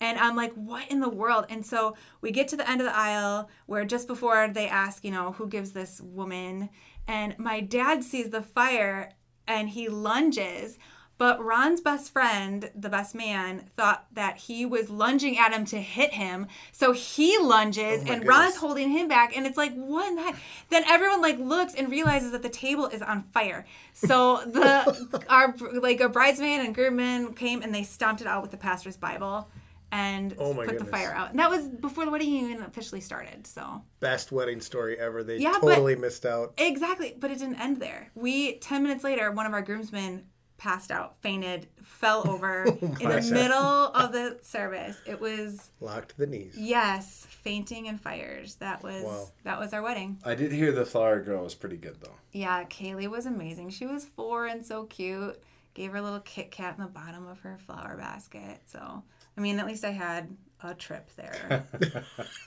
And 0.00 0.18
I'm 0.18 0.34
like, 0.34 0.54
what 0.54 0.90
in 0.90 1.00
the 1.00 1.08
world? 1.08 1.44
And 1.50 1.64
so 1.64 1.94
we 2.22 2.30
get 2.30 2.48
to 2.48 2.56
the 2.56 2.68
end 2.68 2.80
of 2.80 2.86
the 2.86 2.96
aisle 2.96 3.50
where 3.66 3.84
just 3.84 4.08
before 4.08 4.48
they 4.48 4.66
ask, 4.66 5.04
you 5.04 5.10
know, 5.10 5.32
who 5.32 5.46
gives 5.46 5.72
this 5.72 6.00
woman? 6.00 6.70
And 7.06 7.38
my 7.38 7.60
dad 7.60 8.02
sees 8.02 8.30
the 8.30 8.42
fire 8.42 9.12
and 9.46 9.68
he 9.68 9.88
lunges. 9.88 10.78
But 11.22 11.40
Ron's 11.40 11.80
best 11.80 12.12
friend, 12.12 12.68
the 12.74 12.88
best 12.88 13.14
man, 13.14 13.66
thought 13.76 14.06
that 14.14 14.38
he 14.38 14.66
was 14.66 14.90
lunging 14.90 15.38
at 15.38 15.52
him 15.52 15.64
to 15.66 15.80
hit 15.80 16.12
him. 16.12 16.48
So 16.72 16.90
he 16.90 17.38
lunges 17.38 18.02
Oh 18.04 18.12
and 18.12 18.26
Ron's 18.26 18.56
holding 18.56 18.90
him 18.90 19.06
back. 19.06 19.36
And 19.36 19.46
it's 19.46 19.56
like, 19.56 19.72
what 19.72 20.08
in 20.08 20.16
the 20.16 20.22
heck? 20.22 20.36
Then 20.68 20.82
everyone 20.88 21.22
like 21.22 21.38
looks 21.38 21.76
and 21.76 21.88
realizes 21.92 22.32
that 22.32 22.42
the 22.42 22.48
table 22.48 22.86
is 22.88 23.02
on 23.02 23.22
fire. 23.32 23.64
So 23.92 24.38
the 24.46 25.24
our 25.28 25.54
like 25.74 26.00
a 26.00 26.08
bridesmaid 26.08 26.58
and 26.58 26.74
groomman 26.74 27.36
came 27.36 27.62
and 27.62 27.72
they 27.72 27.84
stomped 27.84 28.20
it 28.20 28.26
out 28.26 28.42
with 28.42 28.50
the 28.50 28.56
pastor's 28.56 28.96
Bible 28.96 29.48
and 29.92 30.34
Oh 30.40 30.52
put 30.54 30.76
the 30.80 30.84
fire 30.86 31.14
out. 31.14 31.30
And 31.30 31.38
that 31.38 31.50
was 31.50 31.68
before 31.68 32.04
the 32.04 32.10
wedding 32.10 32.30
even 32.30 32.62
officially 32.64 33.00
started. 33.00 33.46
So 33.46 33.84
Best 34.00 34.32
wedding 34.32 34.60
story 34.60 34.98
ever. 34.98 35.22
They 35.22 35.36
Yeah, 35.36 35.52
totally 35.52 35.94
missed 35.94 36.26
out. 36.26 36.54
exactly, 36.58 37.14
but 37.16 37.30
it 37.30 37.38
didn't 37.38 37.60
end 37.60 37.76
there. 37.76 38.10
We 38.16 38.54
ten 38.58 38.82
minutes 38.82 39.04
later, 39.04 39.30
one 39.30 39.46
of 39.46 39.52
our 39.52 39.62
groomsmen 39.62 40.24
passed 40.62 40.92
out, 40.92 41.16
fainted, 41.20 41.66
fell 41.82 42.22
over 42.28 42.62
in 42.64 42.78
the 42.90 43.28
middle 43.32 43.56
of 43.58 44.12
the 44.12 44.38
service. 44.42 44.96
It 45.06 45.20
was 45.20 45.70
Locked 45.80 46.10
to 46.10 46.18
the 46.18 46.26
knees. 46.28 46.54
yes, 46.56 47.26
fainting 47.28 47.88
and 47.88 48.00
fires. 48.00 48.54
That 48.56 48.82
was 48.84 49.02
Wow. 49.02 49.28
that 49.42 49.58
was 49.58 49.72
our 49.72 49.82
wedding. 49.82 50.18
I 50.24 50.36
did 50.36 50.52
hear 50.52 50.70
the 50.70 50.86
flower 50.86 51.20
girl 51.20 51.42
was 51.42 51.56
pretty 51.56 51.76
good 51.76 51.96
though. 52.00 52.14
Yeah, 52.30 52.62
Kaylee 52.64 53.08
was 53.10 53.26
amazing. 53.26 53.70
She 53.70 53.86
was 53.86 54.04
four 54.04 54.46
and 54.46 54.64
so 54.64 54.84
cute. 54.84 55.42
Gave 55.74 55.90
her 55.92 55.96
a 55.98 56.02
little 56.02 56.20
Kit 56.20 56.50
Kat 56.52 56.76
in 56.78 56.84
the 56.84 56.88
bottom 56.90 57.26
of 57.26 57.40
her 57.40 57.58
flower 57.66 57.96
basket. 57.98 58.60
So, 58.66 59.02
I 59.36 59.40
mean, 59.40 59.58
at 59.58 59.66
least 59.66 59.84
I 59.84 59.90
had 59.90 60.36
a 60.62 60.74
trip 60.74 61.08
there. 61.16 61.64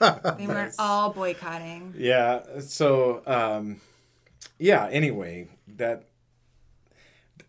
they 0.38 0.46
weren't 0.46 0.74
all 0.78 1.12
boycotting. 1.12 1.92
Yeah. 1.98 2.60
So, 2.60 3.22
um, 3.26 3.80
yeah. 4.58 4.86
Anyway, 4.90 5.48
that. 5.76 6.04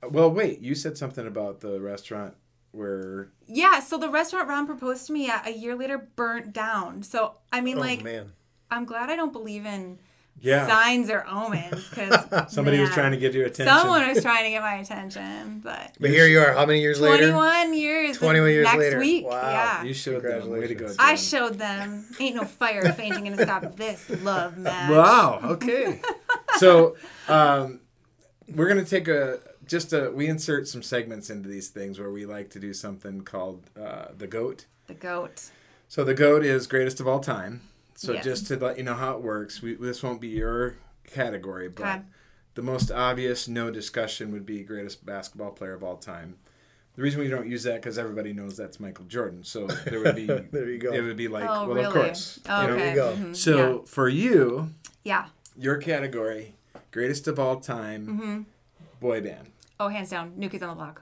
Well, 0.09 0.31
wait. 0.31 0.59
You 0.61 0.75
said 0.75 0.97
something 0.97 1.25
about 1.27 1.59
the 1.61 1.79
restaurant 1.79 2.35
where. 2.71 3.29
Yeah, 3.47 3.79
so 3.79 3.97
the 3.97 4.09
restaurant 4.09 4.47
Ron 4.47 4.65
proposed 4.65 5.07
to 5.07 5.13
me 5.13 5.29
at 5.29 5.47
a 5.47 5.51
year 5.51 5.75
later 5.75 5.97
burnt 6.15 6.53
down. 6.53 7.03
So, 7.03 7.33
I 7.51 7.61
mean, 7.61 7.77
Oh 7.77 7.81
like, 7.81 8.03
man. 8.03 8.31
I'm 8.69 8.85
glad 8.85 9.09
I 9.09 9.15
don't 9.15 9.31
believe 9.33 9.65
in 9.65 9.97
Yeah. 10.39 10.67
signs 10.67 11.09
or 11.09 11.25
omens 11.27 11.87
because 11.89 12.13
Somebody 12.53 12.79
was 12.79 12.89
trying 12.91 13.11
to 13.11 13.17
get 13.17 13.33
your 13.33 13.45
attention. 13.47 13.73
Someone 13.75 14.07
was 14.07 14.21
trying 14.21 14.43
to 14.43 14.49
get 14.51 14.61
my 14.61 14.75
attention, 14.75 15.61
but 15.63 15.95
But 15.99 16.09
here 16.11 16.27
you 16.27 16.39
are. 16.41 16.53
How 16.53 16.65
many 16.65 16.81
years 16.81 16.99
later? 16.99 17.31
21 17.31 17.73
years. 17.73 18.17
21 18.17 18.49
years 18.51 18.65
next 18.65 18.95
week. 18.97 18.99
week. 18.99 19.25
Wow. 19.25 19.41
Yeah. 19.49 19.83
You 19.83 19.93
showed 19.93 20.21
them. 20.21 20.49
Way 20.51 20.67
to 20.67 20.75
go. 20.75 20.87
Jenn. 20.87 20.95
I 20.99 21.15
showed 21.15 21.57
them. 21.57 22.05
Ain't 22.19 22.35
no 22.35 22.43
fire 22.45 22.91
fainting 22.93 23.23
gonna 23.23 23.41
stop 23.41 23.75
this 23.77 24.07
love 24.21 24.57
match. 24.59 24.91
Wow. 24.91 25.39
Okay. 25.43 26.01
so, 26.57 26.97
um, 27.29 27.79
we're 28.53 28.67
gonna 28.67 28.85
take 28.85 29.07
a 29.07 29.39
just 29.67 29.93
a. 29.93 30.09
We 30.11 30.27
insert 30.27 30.67
some 30.67 30.81
segments 30.83 31.29
into 31.29 31.47
these 31.49 31.69
things 31.69 31.99
where 31.99 32.11
we 32.11 32.25
like 32.25 32.49
to 32.51 32.59
do 32.59 32.73
something 32.73 33.21
called 33.21 33.69
uh, 33.79 34.07
the 34.17 34.27
goat. 34.27 34.65
The 34.87 34.93
goat. 34.93 35.49
So 35.89 36.03
the 36.03 36.13
goat 36.13 36.43
is 36.43 36.67
greatest 36.67 36.99
of 36.99 37.07
all 37.07 37.19
time. 37.19 37.61
So 37.95 38.13
Yes. 38.13 38.23
just 38.23 38.47
to 38.47 38.57
let 38.57 38.77
you 38.77 38.83
know 38.83 38.93
how 38.93 39.15
it 39.15 39.21
works, 39.21 39.61
we, 39.61 39.75
this 39.75 40.03
won't 40.03 40.21
be 40.21 40.27
your 40.27 40.75
category, 41.05 41.67
but 41.69 41.83
Okay. 41.83 42.01
the 42.55 42.61
most 42.61 42.91
obvious, 42.91 43.47
no 43.47 43.71
discussion, 43.71 44.31
would 44.31 44.45
be 44.45 44.63
greatest 44.63 45.05
basketball 45.05 45.51
player 45.51 45.73
of 45.73 45.83
all 45.83 45.97
time. 45.97 46.35
The 46.95 47.01
reason 47.03 47.19
we 47.21 47.27
don't 47.27 47.47
use 47.49 47.63
that 47.63 47.75
because 47.75 47.97
everybody 47.97 48.33
knows 48.33 48.57
that's 48.57 48.79
Michael 48.79 49.05
Jordan. 49.05 49.43
So 49.43 49.67
there 49.67 49.99
would 49.99 50.15
be 50.15 50.25
There 50.51 50.69
you 50.69 50.77
go. 50.77 50.91
It 50.93 51.01
would 51.01 51.17
be 51.17 51.27
like, 51.27 51.49
Oh, 51.49 51.67
well, 51.67 51.75
really? 51.75 51.85
of 51.87 51.93
course. 51.93 52.39
Oh, 52.49 52.61
you 52.61 52.67
know? 52.67 52.73
okay. 52.73 52.83
There 52.83 52.89
you 52.89 52.95
go. 52.95 53.15
mhm, 53.15 53.35
So 53.35 53.81
for 53.87 54.09
you, 54.09 54.69
yeah. 55.03 55.27
your 55.57 55.77
category, 55.77 56.53
greatest 56.91 57.27
of 57.27 57.39
all 57.39 57.59
time, 57.59 58.07
Mm-hmm. 58.07 58.41
boy 58.99 59.21
band. 59.21 59.49
Oh, 59.79 59.87
hands 59.89 60.09
down. 60.09 60.33
New 60.35 60.49
Kids 60.49 60.63
on 60.63 60.69
the 60.69 60.75
Block. 60.75 61.01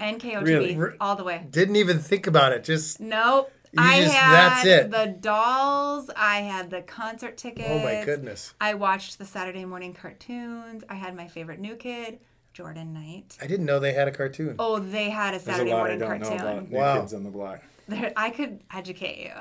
NKOTB. 0.00 0.44
Really? 0.46 0.78
All 1.00 1.16
the 1.16 1.24
way. 1.24 1.46
Didn't 1.50 1.76
even 1.76 1.98
think 1.98 2.26
about 2.26 2.52
it. 2.52 2.64
Just 2.64 3.00
Nope. 3.00 3.50
You 3.72 3.82
I 3.82 4.00
just- 4.02 4.14
had 4.14 4.32
that's 4.32 4.66
it. 4.66 4.90
the 4.90 5.06
dolls. 5.20 6.10
I 6.16 6.40
had 6.42 6.70
the 6.70 6.82
concert 6.82 7.36
tickets. 7.36 7.68
oh 7.68 7.78
my 7.80 8.02
goodness. 8.04 8.54
I 8.60 8.74
watched 8.74 9.18
the 9.18 9.24
Saturday 9.24 9.64
morning 9.64 9.92
cartoons. 9.92 10.84
I 10.88 10.94
had 10.94 11.14
my 11.16 11.26
favorite 11.28 11.58
new 11.60 11.76
kid, 11.76 12.20
Jordan 12.54 12.92
Knight. 12.94 13.36
I 13.42 13.46
didn't 13.46 13.66
know 13.66 13.78
they 13.80 13.92
had 13.92 14.08
a 14.08 14.12
cartoon. 14.12 14.54
Oh, 14.58 14.78
they 14.78 15.10
had 15.10 15.28
a 15.34 15.38
There's 15.38 15.42
a 15.42 15.46
Saturday 15.46 15.70
lot 15.72 15.76
I 15.76 15.80
morning 15.80 15.98
don't 15.98 16.20
know 16.20 16.28
cartoon. 16.28 16.46
about 16.48 16.70
New 16.70 16.76
Wow. 16.78 17.00
Kids 17.00 17.14
on 17.14 17.24
the 17.24 17.30
Block. 17.30 17.62
There- 17.88 18.12
I 18.16 18.30
could 18.30 18.60
educate 18.72 19.18
you. 19.18 19.32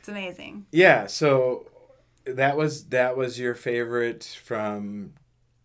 It's 0.00 0.08
amazing. 0.08 0.66
Yeah, 0.72 1.06
so 1.06 1.66
that 2.24 2.56
was 2.56 2.86
that 2.86 3.16
was 3.16 3.38
your 3.38 3.54
favorite 3.54 4.24
from 4.44 5.12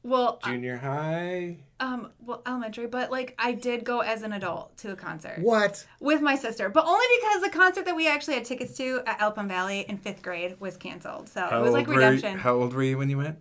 Well, 0.04 0.40
junior 0.46 0.76
high. 0.78 1.58
um, 1.80 2.12
well, 2.26 2.42
elementary, 2.46 2.88
but 2.88 3.10
like 3.10 3.34
I 3.40 3.54
did 3.54 3.84
go 3.86 4.02
as 4.02 4.22
an 4.22 4.34
adult 4.34 4.76
to 4.80 4.92
a 4.92 4.96
concert 4.98 5.40
What? 5.40 5.86
with 6.02 6.22
my 6.22 6.36
sister, 6.36 6.68
but 6.70 6.86
only 6.86 7.06
because 7.22 7.42
the 7.42 7.50
concert 7.50 7.86
that 7.86 7.96
we 7.96 8.08
actually 8.08 8.34
had 8.36 8.46
tickets 8.46 8.76
to 8.78 9.02
at 9.08 9.22
Alpine 9.22 9.48
Valley 9.48 9.86
in 9.88 9.98
fifth 9.98 10.22
grade 10.22 10.60
was 10.60 10.76
canceled. 10.78 11.30
So 11.30 11.48
it 11.48 11.62
was 11.62 11.72
like 11.72 11.88
were 11.88 11.94
you- 11.94 12.00
redemption. 12.00 12.38
how 12.38 12.54
old 12.56 12.74
were 12.74 12.84
you 12.84 12.98
when 12.98 13.10
you 13.10 13.18
went? 13.18 13.38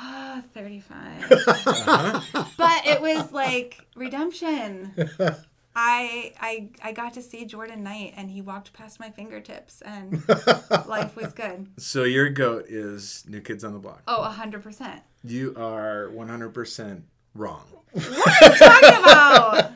Ah, 0.00 0.42
35. 0.54 1.32
Uh-huh. 1.56 2.44
but 2.56 2.86
it 2.86 3.00
was 3.00 3.32
like 3.32 3.84
redemption. 3.96 4.92
I 5.76 6.32
I 6.40 6.68
I 6.82 6.92
got 6.92 7.14
to 7.14 7.22
see 7.22 7.44
Jordan 7.44 7.82
Knight 7.82 8.14
and 8.16 8.30
he 8.30 8.40
walked 8.40 8.72
past 8.72 9.00
my 9.00 9.10
fingertips 9.10 9.82
and 9.82 10.22
life 10.86 11.16
was 11.16 11.32
good. 11.32 11.66
So 11.78 12.04
your 12.04 12.30
goat 12.30 12.66
is 12.68 13.24
New 13.28 13.40
Kids 13.40 13.64
on 13.64 13.72
the 13.72 13.78
Block. 13.80 14.02
Oh, 14.06 14.22
100%. 14.38 15.00
You 15.24 15.54
are 15.56 16.10
100% 16.14 17.02
wrong. 17.34 17.64
What 17.92 18.06
are 18.06 18.48
you 18.50 18.56
talking 18.58 18.98
about 19.02 19.72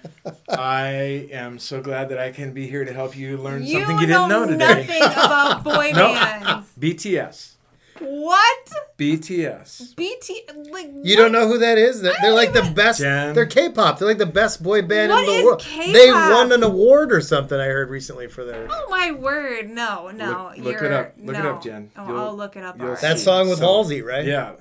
I 0.48 1.28
am 1.32 1.58
so 1.58 1.80
glad 1.80 2.08
that 2.10 2.18
I 2.18 2.30
can 2.32 2.52
be 2.52 2.66
here 2.68 2.84
to 2.84 2.92
help 2.92 3.16
you 3.16 3.36
learn 3.36 3.62
you 3.64 3.78
something 3.78 3.98
you 4.00 4.06
didn't 4.06 4.28
know 4.28 4.44
today. 4.46 4.86
nothing 4.86 5.02
about 5.02 5.62
boy 5.64 5.90
No. 5.94 6.12
bands. 6.14 6.68
BTS. 6.78 7.52
What? 8.00 8.72
BTS. 8.98 9.94
BT 9.96 10.42
like 10.70 10.88
You 11.02 11.16
don't 11.16 11.32
know 11.32 11.46
who 11.48 11.58
that 11.58 11.78
is? 11.78 12.00
They're, 12.00 12.14
they're 12.20 12.32
like 12.34 12.52
the 12.52 12.70
best. 12.74 13.00
Jenn. 13.00 13.34
They're 13.34 13.46
K-pop. 13.46 13.98
They're 13.98 14.08
like 14.08 14.18
the 14.18 14.26
best 14.26 14.62
boy 14.62 14.82
band 14.82 15.10
What 15.12 15.20
in 15.24 15.26
the 15.26 15.32
is 15.36 15.44
world. 15.44 15.60
K-pop? 15.60 15.92
They 15.92 16.10
won 16.10 16.52
an 16.52 16.62
award 16.62 17.12
or 17.12 17.20
something. 17.20 17.58
I 17.58 17.66
heard 17.66 17.90
recently 17.90 18.26
for 18.26 18.44
their 18.44 18.66
Oh 18.70 18.86
my 18.90 19.10
word! 19.12 19.70
No, 19.70 20.08
no, 20.10 20.52
Look- 20.56 20.64
look 20.64 20.76
it 20.76 20.82
you're, 20.82 20.94
up. 20.94 21.14
Look 21.22 21.36
it 21.36 21.42
no. 21.42 21.50
up, 21.54 21.62
Jenn. 21.62 21.90
Oh, 21.96 22.08
You'll- 22.08 22.18
I'll 22.20 22.36
look 22.36 22.56
it 22.56 22.64
up. 22.64 22.76
you'll 22.76 22.86
alright. 22.86 23.00
that 23.02 23.18
song 23.18 23.48
with 23.48 23.58
So- 23.58 23.66
Halsey, 23.66 24.02
right? 24.02 24.24
Yeah. 24.24 24.52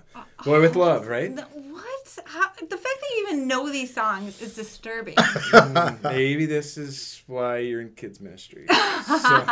Boy 0.46 0.62
with 0.62 0.76
Luv, 0.76 1.08
right? 1.08 1.32
No, 1.32 1.44
what? 1.44 1.74
What? 1.78 2.20
How, 2.26 2.48
the 2.60 2.68
fact 2.68 2.68
that 2.68 2.77
you 2.77 2.77
even 3.20 3.48
know 3.48 3.70
these 3.70 3.94
songs 3.94 4.42
is 4.42 4.56
disturbing. 4.56 5.16
Maybe 6.04 6.46
this 6.46 6.78
is 6.78 7.22
why 7.28 7.60
you're 7.60 7.82
in 7.82 7.92
kids 7.92 8.20
ministry. 8.22 8.66
So, 9.08 9.46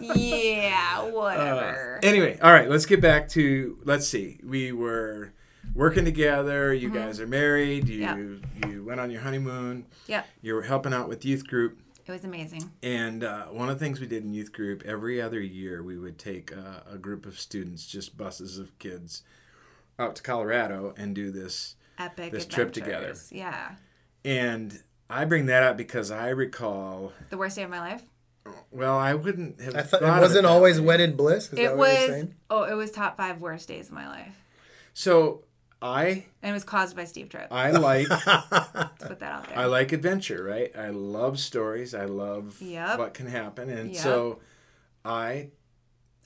yeah, 0.00 0.98
uh, 1.02 1.10
whatever. 1.10 2.00
anyway, 2.02 2.36
all 2.42 2.52
right, 2.52 2.68
let's 2.68 2.84
get 2.86 3.00
back 3.00 3.28
to 3.30 3.78
let's 3.84 4.08
see. 4.08 4.40
We 4.44 4.72
were 4.72 5.32
working 5.74 6.04
together. 6.04 6.74
You 6.74 6.90
guys 6.90 7.20
are 7.20 7.26
married. 7.26 7.88
You 7.88 8.06
Mm-hmm. 8.06 8.70
You 8.70 8.84
went 8.84 8.98
on 9.00 9.10
your 9.10 9.20
honeymoon. 9.20 9.86
yep, 10.08 10.26
You 10.42 10.54
were 10.54 10.62
helping 10.62 10.92
out 10.92 11.08
with 11.08 11.24
youth 11.24 11.46
group. 11.46 11.78
it 12.06 12.10
was 12.10 12.24
amazing. 12.24 12.70
And 12.82 13.22
uh, 13.22 13.44
one 13.46 13.68
of 13.68 13.78
the 13.78 13.84
things 13.84 14.00
we 14.00 14.06
did 14.06 14.24
in 14.24 14.32
youth 14.34 14.52
group 14.52 14.82
every 14.84 15.20
other 15.22 15.40
year, 15.40 15.82
we 15.82 15.96
would 15.98 16.18
take 16.18 16.50
uh, 16.56 16.80
a 16.90 16.98
group 16.98 17.24
of 17.26 17.38
students, 17.38 17.86
just 17.86 18.16
buses 18.16 18.58
of 18.58 18.76
kids, 18.80 19.22
out 19.98 20.16
to 20.16 20.22
Colorado 20.22 20.94
and 20.96 21.14
do 21.14 21.30
this. 21.30 21.76
Epic 21.98 22.30
This 22.32 22.46
trip 22.46 22.72
together. 22.72 23.14
Yeah, 23.30 23.72
And 24.24 24.80
I 25.10 25.24
bring 25.24 25.46
that 25.46 25.62
up 25.62 25.76
because 25.76 26.10
I 26.10 26.28
recall. 26.30 27.12
the 27.30 27.36
worst 27.38 27.56
day 27.56 27.62
of 27.64 27.70
my 27.70 27.80
life. 27.80 28.02
Well, 28.70 28.96
I 28.96 29.14
wouldn't 29.14 29.60
have. 29.60 29.74
I 29.76 29.82
thought 29.82 30.00
thought 30.00 30.18
it 30.18 30.20
wasn't 30.20 30.44
that 30.44 30.48
always 30.48 30.80
way. 30.80 30.86
wedded 30.86 31.16
bliss. 31.16 31.44
Is 31.44 31.50
that 31.50 31.58
It 31.60 31.76
what 31.76 31.90
you're 31.92 31.98
was. 32.00 32.06
saying? 32.10 32.34
Oh, 32.48 32.62
it 32.64 32.74
was 32.74 32.90
top 32.90 33.16
five 33.16 33.40
worst 33.40 33.68
days 33.68 33.88
of 33.88 33.92
my 33.92 34.08
life, 34.08 34.38
So 34.94 35.44
I 35.82 36.24
and 36.42 36.50
it 36.50 36.52
was 36.52 36.64
caused 36.64 36.96
by 36.96 37.04
Steve 37.04 37.28
Tripp. 37.28 37.48
I 37.50 37.72
like 37.72 38.08
Let's 38.26 39.04
put 39.04 39.20
that 39.20 39.22
out 39.32 39.48
there. 39.48 39.58
I 39.58 39.66
like 39.66 39.92
adventure, 39.92 40.42
right? 40.42 40.74
I 40.76 40.88
love 40.90 41.38
stories. 41.38 41.94
I 41.94 42.06
love 42.06 42.56
Yep. 42.62 42.98
what 42.98 43.12
can 43.14 43.26
happen, 43.26 43.68
and 43.68 43.90
Yep. 43.92 44.02
so 44.02 44.40
I 45.04 45.30
asked, 45.34 45.50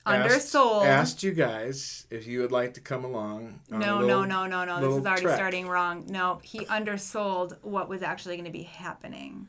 Undersold. 0.05 0.85
asked 0.85 1.23
you 1.23 1.31
guys 1.31 2.07
if 2.09 2.27
you 2.27 2.41
would 2.41 2.51
like 2.51 2.73
to 2.73 2.81
come 2.81 3.05
along. 3.05 3.61
on 3.71 3.79
No, 3.79 3.99
little- 3.99 4.25
no, 4.25 4.45
no, 4.47 4.65
no, 4.65 4.79
no. 4.79 4.87
This 4.89 4.99
is 4.99 5.05
already 5.05 5.21
trek. 5.23 5.35
starting 5.35 5.67
wrong. 5.67 6.05
No, 6.09 6.39
he 6.43 6.65
undersold 6.65 7.57
what 7.61 7.87
was 7.87 8.01
actually 8.01 8.35
going 8.35 8.45
to 8.45 8.51
be 8.51 8.63
happening. 8.63 9.47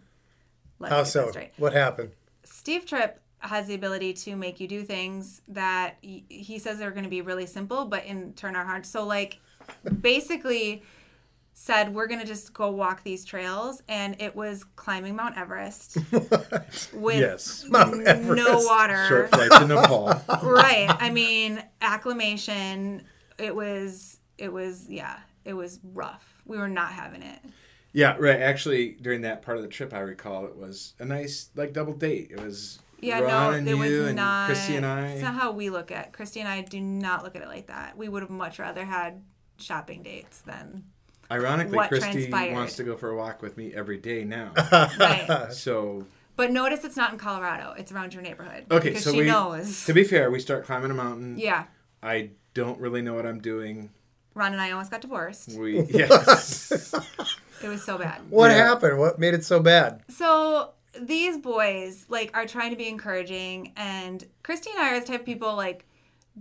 Let's 0.79 0.93
How 0.93 1.05
so? 1.05 1.33
What 1.57 1.73
happened? 1.73 2.13
Steve 2.45 2.87
Tripp 2.87 3.21
has 3.41 3.67
the 3.67 3.75
ability 3.75 4.13
to 4.13 4.37
make 4.37 4.61
you 4.61 4.69
do 4.69 4.83
things 4.85 5.43
that 5.49 5.97
he, 6.01 6.25
he 6.29 6.59
says 6.59 6.81
are 6.81 6.91
going 6.91 7.05
to 7.05 7.11
be 7.11 7.21
really 7.21 7.47
simple, 7.47 7.85
but 7.87 8.05
in 8.05 8.33
turn 8.35 8.55
are 8.57 8.65
hard. 8.65 8.87
So, 8.87 9.05
like, 9.05 9.41
basically 10.01 10.83
said 11.57 11.95
we're 11.95 12.07
going 12.09 12.21
to 12.21 12.27
just 12.27 12.53
go 12.53 12.71
walk 12.71 13.03
these 13.05 13.25
trails 13.25 13.81
and 13.89 14.21
it 14.21 14.35
was 14.35 14.65
climbing 14.77 15.15
mount 15.17 15.37
everest 15.39 15.97
with 16.93 17.19
Yes. 17.19 17.65
Mount 17.69 17.99
no 18.05 18.59
water 18.59 19.07
Short 19.07 19.31
flight 19.31 19.51
to 19.53 19.67
Nepal. 19.67 20.07
right 20.43 20.89
i 20.99 21.11
mean 21.11 21.63
acclimation 21.81 23.03
it 23.39 23.55
was 23.55 24.19
it 24.37 24.53
was 24.53 24.89
yeah 24.89 25.19
it 25.45 25.55
was 25.55 25.81
rough 25.93 26.43
we 26.45 26.59
were 26.59 26.69
not 26.69 26.91
having 26.93 27.23
it 27.23 27.39
Yeah, 27.93 28.17
right. 28.19 28.41
Actually, 28.41 28.97
during 29.01 29.21
that 29.23 29.43
part 29.43 29.57
of 29.57 29.63
the 29.63 29.69
trip, 29.69 29.95
I 29.95 30.01
recall 30.01 30.47
it 30.47 30.57
was 30.57 30.95
a 30.99 31.05
nice 31.05 31.51
like 31.55 31.73
double 31.73 31.93
date. 31.95 32.29
It 32.33 32.41
was 32.43 32.81
yeah 33.01 33.21
Ron 33.21 33.53
no 33.53 33.59
and 33.59 33.69
it 33.69 33.71
you 33.71 33.79
was 33.79 34.07
and 34.09 34.17
not 34.17 34.47
Christy 34.47 34.75
and 34.77 34.85
it's 35.13 35.23
not 35.23 35.35
I. 35.35 35.39
how 35.39 35.53
we 35.53 35.71
look 35.71 35.91
at 35.93 36.13
christy 36.13 36.41
and 36.41 36.49
i 36.49 36.63
do 36.63 36.81
not 36.81 37.23
look 37.23 37.37
at 37.37 37.43
it 37.43 37.49
like 37.49 37.67
that 37.67 37.97
we 37.99 38.09
would 38.09 38.23
have 38.23 38.31
much 38.31 38.59
rather 38.59 38.85
had 38.85 39.23
shopping 39.59 40.03
dates 40.03 40.41
than 40.41 40.85
Ironically, 41.31 41.77
what 41.77 41.89
Christy 41.89 42.29
transpired. 42.29 42.53
wants 42.55 42.77
to 42.77 42.85
go 42.85 42.97
for 42.97 43.11
a 43.11 43.17
walk 43.17 43.43
with 43.43 43.57
me 43.57 43.73
every 43.75 43.99
day 43.99 44.25
now. 44.25 44.53
right 44.73 45.47
so 45.53 46.07
but 46.37 46.51
notice 46.51 46.85
it's 46.85 46.97
not 46.97 47.13
in 47.13 47.19
colorado 47.19 47.75
it's 47.79 47.93
around 47.93 48.13
your 48.13 48.23
neighborhood 48.23 48.65
okay, 48.71 48.89
because 48.91 49.05
so 49.05 49.13
she 49.13 49.19
we 49.21 49.27
knows 49.27 49.85
to 49.87 49.93
be 49.95 50.05
fair, 50.05 50.31
we 50.31 50.39
start 50.41 50.65
climbing 50.65 50.91
a 50.91 50.95
mountain. 50.95 51.39
yeah 51.39 51.65
I 52.03 52.31
don't 52.53 52.79
really 52.81 53.01
know 53.03 53.15
what 53.15 53.25
I'm 53.27 53.41
doing. 53.41 53.91
ron 54.35 54.53
and 54.53 54.61
i 54.61 54.71
almost 54.73 54.91
got 54.91 55.01
divorced 55.01 55.53
We 55.59 55.81
yes. 55.91 56.93
it 57.63 57.69
was 57.69 57.83
so 57.85 57.97
bad 57.99 58.21
What 58.31 58.51
Yeah. 58.51 58.69
happened? 58.69 58.99
What 58.99 59.19
made 59.19 59.35
it 59.35 59.45
so 59.45 59.61
bad? 59.61 60.03
So 60.09 60.71
these 61.01 61.39
boys 61.39 62.07
like 62.09 62.31
are 62.37 62.47
trying 62.47 62.71
to 62.71 62.77
be 62.77 62.89
encouraging 62.89 63.73
and 63.77 64.25
Christy 64.43 64.71
and 64.71 64.79
I 64.81 64.97
are 64.97 65.01
the 65.01 65.07
type 65.07 65.21
of 65.21 65.27
people 65.27 65.55
like 65.57 65.87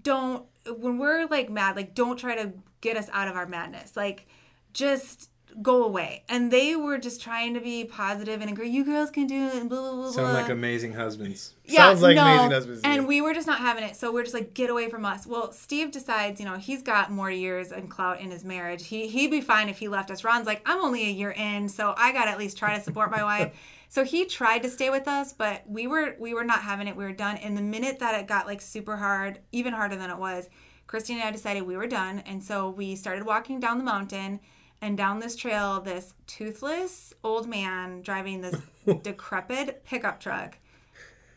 don't 0.01 0.45
when 0.77 0.97
we're 0.97 1.25
like 1.27 1.49
mad, 1.49 1.75
like 1.75 1.93
don't 1.95 2.17
try 2.17 2.35
to 2.35 2.51
get 2.81 2.97
us 2.97 3.09
out 3.13 3.27
of 3.27 3.35
our 3.35 3.45
madness. 3.45 3.95
Like 3.97 4.27
just 4.73 5.29
go 5.61 5.83
away. 5.83 6.23
And 6.29 6.51
they 6.51 6.75
were 6.75 6.97
just 6.97 7.21
trying 7.21 7.53
to 7.53 7.59
be 7.59 7.85
positive 7.85 8.41
and 8.41 8.49
agree, 8.49 8.69
you 8.69 8.83
girls 8.83 9.11
can 9.11 9.27
do 9.27 9.47
it 9.47 9.55
and 9.55 9.69
blah 9.69 9.81
blah 9.81 9.95
blah. 9.95 10.11
Sound 10.11 10.31
blah. 10.31 10.41
like 10.41 10.49
amazing 10.49 10.93
husbands. 10.93 11.53
Sounds 11.67 12.01
like 12.01 12.17
Amazing 12.17 12.51
Husbands 12.51 12.81
And 12.83 13.07
we 13.07 13.21
were 13.21 13.33
just 13.33 13.47
not 13.47 13.59
having 13.59 13.83
it. 13.83 13.95
So 13.95 14.11
we're 14.11 14.23
just 14.23 14.33
like, 14.33 14.53
get 14.53 14.69
away 14.69 14.89
from 14.89 15.05
us. 15.05 15.25
Well, 15.25 15.53
Steve 15.53 15.91
decides, 15.91 16.39
you 16.39 16.45
know, 16.45 16.57
he's 16.57 16.81
got 16.81 17.09
more 17.09 17.31
years 17.31 17.71
and 17.71 17.89
clout 17.89 18.19
in 18.19 18.31
his 18.31 18.43
marriage. 18.43 18.85
He 18.87 19.07
he'd 19.07 19.31
be 19.31 19.41
fine 19.41 19.69
if 19.69 19.77
he 19.77 19.87
left 19.87 20.11
us. 20.11 20.23
Ron's 20.23 20.47
like, 20.47 20.61
I'm 20.65 20.83
only 20.83 21.05
a 21.05 21.11
year 21.11 21.31
in, 21.31 21.69
so 21.69 21.93
I 21.97 22.11
gotta 22.11 22.31
at 22.31 22.37
least 22.37 22.57
try 22.57 22.77
to 22.77 22.83
support 22.83 23.11
my 23.11 23.23
wife. 23.23 23.53
So 23.93 24.03
he 24.03 24.25
tried 24.25 24.63
to 24.63 24.71
stay 24.71 24.89
with 24.89 25.07
us, 25.07 25.33
but 25.33 25.61
we 25.67 25.85
were 25.85 26.15
we 26.17 26.33
were 26.33 26.43
not 26.43 26.63
having 26.63 26.87
it. 26.87 26.95
We 26.95 27.03
were 27.03 27.13
done. 27.13 27.37
And 27.37 27.55
the 27.55 27.61
minute 27.61 27.99
that 27.99 28.19
it 28.19 28.25
got 28.25 28.47
like 28.47 28.59
super 28.59 28.97
hard, 28.97 29.37
even 29.51 29.71
harder 29.71 29.95
than 29.95 30.09
it 30.09 30.17
was, 30.17 30.49
Christine 30.87 31.19
and 31.19 31.27
I 31.27 31.31
decided 31.31 31.61
we 31.61 31.77
were 31.77 31.85
done. 31.85 32.23
And 32.25 32.43
so 32.43 32.71
we 32.71 32.95
started 32.95 33.23
walking 33.23 33.59
down 33.59 33.77
the 33.77 33.83
mountain 33.83 34.39
and 34.83 34.97
down 34.97 35.19
this 35.19 35.35
trail, 35.37 35.79
this 35.79 36.13
toothless 36.27 37.13
old 37.23 37.47
man 37.47 38.01
driving 38.01 38.41
this 38.41 38.61
decrepit 39.01 39.83
pickup 39.85 40.19
truck. 40.19 40.57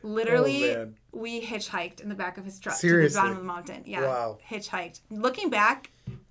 Oh, 0.02 0.08
Literally, 0.08 0.74
Oh, 0.74 0.88
we 1.12 1.40
hitchhiked 1.40 2.00
in 2.00 2.08
the 2.08 2.14
back 2.14 2.38
of 2.38 2.44
his 2.44 2.58
truck 2.58 2.76
to 2.78 3.08
the 3.08 3.14
bottom 3.14 3.32
of 3.32 3.38
the 3.38 3.44
mountain. 3.44 3.82
Yeah, 3.86 4.02
Wow. 4.02 4.38
hitchhiked. 4.50 5.00
Looking 5.10 5.48
back, 5.48 5.90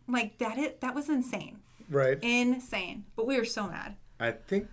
like 0.09 0.37
that, 0.39 0.57
it 0.57 0.81
that 0.81 0.93
was 0.93 1.09
insane, 1.09 1.59
Right. 1.89 2.17
insane. 2.21 3.05
But 3.15 3.27
we 3.27 3.37
were 3.37 3.45
so 3.45 3.67
mad. 3.67 3.95
I 4.19 4.31
think 4.31 4.67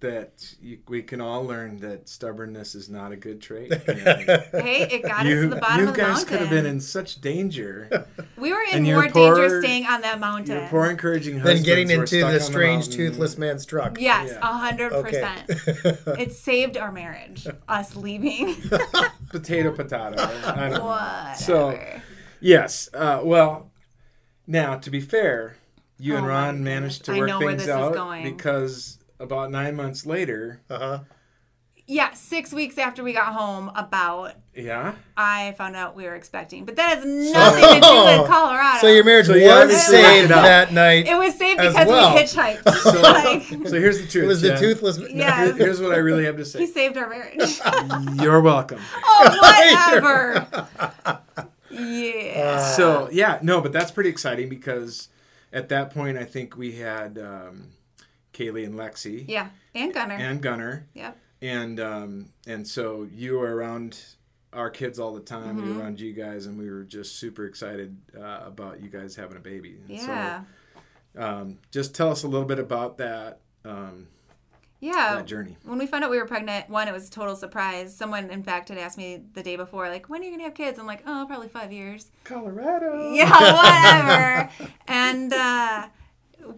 that 0.00 0.54
you, 0.62 0.78
we 0.86 1.02
can 1.02 1.20
all 1.20 1.44
learn 1.44 1.78
that 1.78 2.08
stubbornness 2.08 2.76
is 2.76 2.88
not 2.88 3.10
a 3.10 3.16
good 3.16 3.40
trait. 3.42 3.72
Hey, 3.88 4.86
it 4.90 5.02
got 5.02 5.26
us 5.26 5.32
to 5.32 5.48
the 5.48 5.56
bottom 5.56 5.80
you 5.80 5.88
of 5.88 5.94
the 5.96 6.00
mountain. 6.02 6.06
You 6.08 6.14
guys 6.14 6.24
could 6.24 6.38
have 6.40 6.50
been 6.50 6.66
in 6.66 6.80
such 6.80 7.20
danger. 7.20 8.06
we 8.36 8.52
were 8.52 8.62
in 8.72 8.84
more 8.84 9.08
poor- 9.08 9.34
danger 9.36 9.60
staying 9.60 9.86
on 9.86 10.00
that 10.02 10.20
mountain. 10.20 10.56
Your 10.56 10.68
poor 10.68 10.86
encouraging 10.86 11.34
Then 11.34 11.42
husbands 11.56 11.66
getting 11.66 11.90
into 11.90 12.20
the 12.20 12.38
strange 12.38 12.84
mountain. 12.88 12.96
toothless 12.96 13.38
man's 13.38 13.66
truck. 13.66 13.98
Yes, 14.00 14.30
Yeah. 14.32 14.38
a 14.38 14.52
hundred 14.52 14.92
Okay. 14.92 15.34
percent. 15.46 15.98
It 16.20 16.32
saved 16.32 16.76
our 16.76 16.92
marriage. 16.92 17.46
Us 17.68 17.96
leaving. 17.96 18.54
potato 19.30 19.72
potato. 19.72 20.16
I 20.46 20.68
don't. 20.70 20.84
Whatever. 20.84 21.34
So 21.36 21.78
yes, 22.40 22.88
uh, 22.94 23.20
well, 23.24 23.70
now 24.46 24.76
to 24.76 24.90
be 24.90 25.00
fair, 25.00 25.56
you 25.98 26.14
and 26.16 26.24
Oh 26.24 26.28
my 26.28 26.34
Ron 26.34 26.62
managed 26.64 27.04
to 27.06 27.12
I 27.14 27.18
work 27.18 27.28
know 27.28 27.38
where 27.40 27.48
things 27.50 27.62
this 27.62 27.68
is 27.68 27.74
out 27.74 27.94
going. 27.94 28.22
because 28.22 28.97
about 29.20 29.50
nine 29.50 29.74
months 29.76 30.06
later, 30.06 30.60
Uh 30.70 30.78
huh. 30.78 30.98
yeah, 31.86 32.12
six 32.14 32.52
weeks 32.52 32.78
after 32.78 33.02
we 33.02 33.12
got 33.12 33.32
home, 33.34 33.70
about 33.74 34.32
yeah. 34.54 34.94
I 35.16 35.54
found 35.56 35.76
out 35.76 35.94
we 35.94 36.04
were 36.04 36.14
expecting, 36.16 36.64
but 36.64 36.74
that 36.76 36.96
has 36.98 37.04
nothing 37.04 37.62
to 37.62 37.80
do 37.80 38.04
with 38.20 38.28
Colorado. 38.28 38.80
So 38.80 38.88
your 38.88 39.04
marriage 39.04 39.26
So 39.26 39.34
was 39.34 39.86
saved 39.86 40.30
that 40.30 40.72
night. 40.72 41.06
it 41.06 41.16
was 41.16 41.34
saved 41.36 41.60
because 41.60 41.86
well. 41.86 42.12
we 42.14 42.20
hitchhiked. 42.20 42.64
like, 43.02 43.68
So 43.68 43.78
here's 43.78 44.00
the 44.00 44.06
truth. 44.08 44.24
It 44.24 44.26
was 44.26 44.40
the 44.42 44.48
Jenn. 44.48 44.58
toothless. 44.60 44.98
Yes. 45.10 45.56
Here's 45.56 45.80
what 45.80 45.92
I 45.92 45.96
really 45.98 46.24
have 46.24 46.36
to 46.38 46.44
say. 46.44 46.58
he 46.60 46.66
saved 46.66 46.96
our 46.96 47.08
marriage. 47.08 47.60
You're 48.20 48.40
welcome. 48.40 48.80
oh, 49.04 49.38
whatever. 49.40 50.68
yeah. 51.70 52.72
So 52.74 53.08
yeah, 53.12 53.38
no, 53.42 53.60
but 53.60 53.72
that's 53.72 53.90
pretty 53.90 54.10
exciting 54.10 54.48
because 54.48 55.08
at 55.52 55.68
that 55.68 55.92
point 55.94 56.18
I 56.18 56.24
think 56.24 56.56
we 56.56 56.72
had 56.72 57.18
um, 57.18 57.68
Kaylee 58.38 58.64
and 58.64 58.74
Lexi 58.74 59.24
yeah, 59.28 59.48
and 59.74 59.92
Gunner. 59.92 60.14
and 60.14 60.40
Gunner, 60.40 60.86
yep. 60.94 61.18
and 61.42 61.80
um, 61.80 62.26
and 62.46 62.66
so 62.66 63.08
you 63.12 63.38
were 63.38 63.54
around 63.56 64.00
our 64.52 64.70
kids 64.70 64.98
all 64.98 65.12
the 65.12 65.20
time. 65.20 65.56
We 65.56 65.62
Mm-hmm. 65.62 65.76
were 65.76 65.82
around 65.82 66.00
you 66.00 66.12
guys, 66.12 66.46
and 66.46 66.58
we 66.58 66.70
were 66.70 66.84
just 66.84 67.16
super 67.16 67.44
excited 67.46 67.96
uh, 68.16 68.40
about 68.46 68.80
you 68.80 68.88
guys 68.88 69.16
having 69.16 69.36
a 69.36 69.40
baby. 69.40 69.78
And 69.88 69.90
Yeah. 69.98 70.42
So, 71.14 71.22
um, 71.22 71.58
just 71.72 71.94
tell 71.94 72.10
us 72.10 72.22
a 72.22 72.28
little 72.28 72.46
bit 72.46 72.58
about 72.58 72.98
that 72.98 73.40
um, 73.64 74.06
yeah. 74.80 75.16
that 75.16 75.26
journey. 75.26 75.56
When 75.64 75.78
we 75.78 75.86
found 75.86 76.04
out 76.04 76.10
we 76.10 76.18
were 76.18 76.26
pregnant, 76.26 76.70
one, 76.70 76.86
it 76.88 76.92
was 76.92 77.08
a 77.08 77.10
total 77.10 77.34
surprise. 77.36 77.94
Someone, 77.96 78.30
in 78.30 78.42
fact, 78.42 78.68
had 78.68 78.78
asked 78.78 78.98
me 78.98 79.22
the 79.34 79.42
day 79.42 79.56
before, 79.56 79.88
like, 79.88 80.08
when 80.08 80.20
are 80.20 80.24
you 80.24 80.30
going 80.30 80.40
to 80.40 80.44
have 80.44 80.54
kids? 80.54 80.78
I'm 80.78 80.86
like, 80.86 81.02
oh, 81.06 81.24
probably 81.26 81.48
five 81.48 81.72
years. 81.72 82.10
Colorado. 82.24 83.12
yeah, 83.12 84.48
whatever. 84.48 84.72
and 84.88 85.32
uh, 85.32 85.88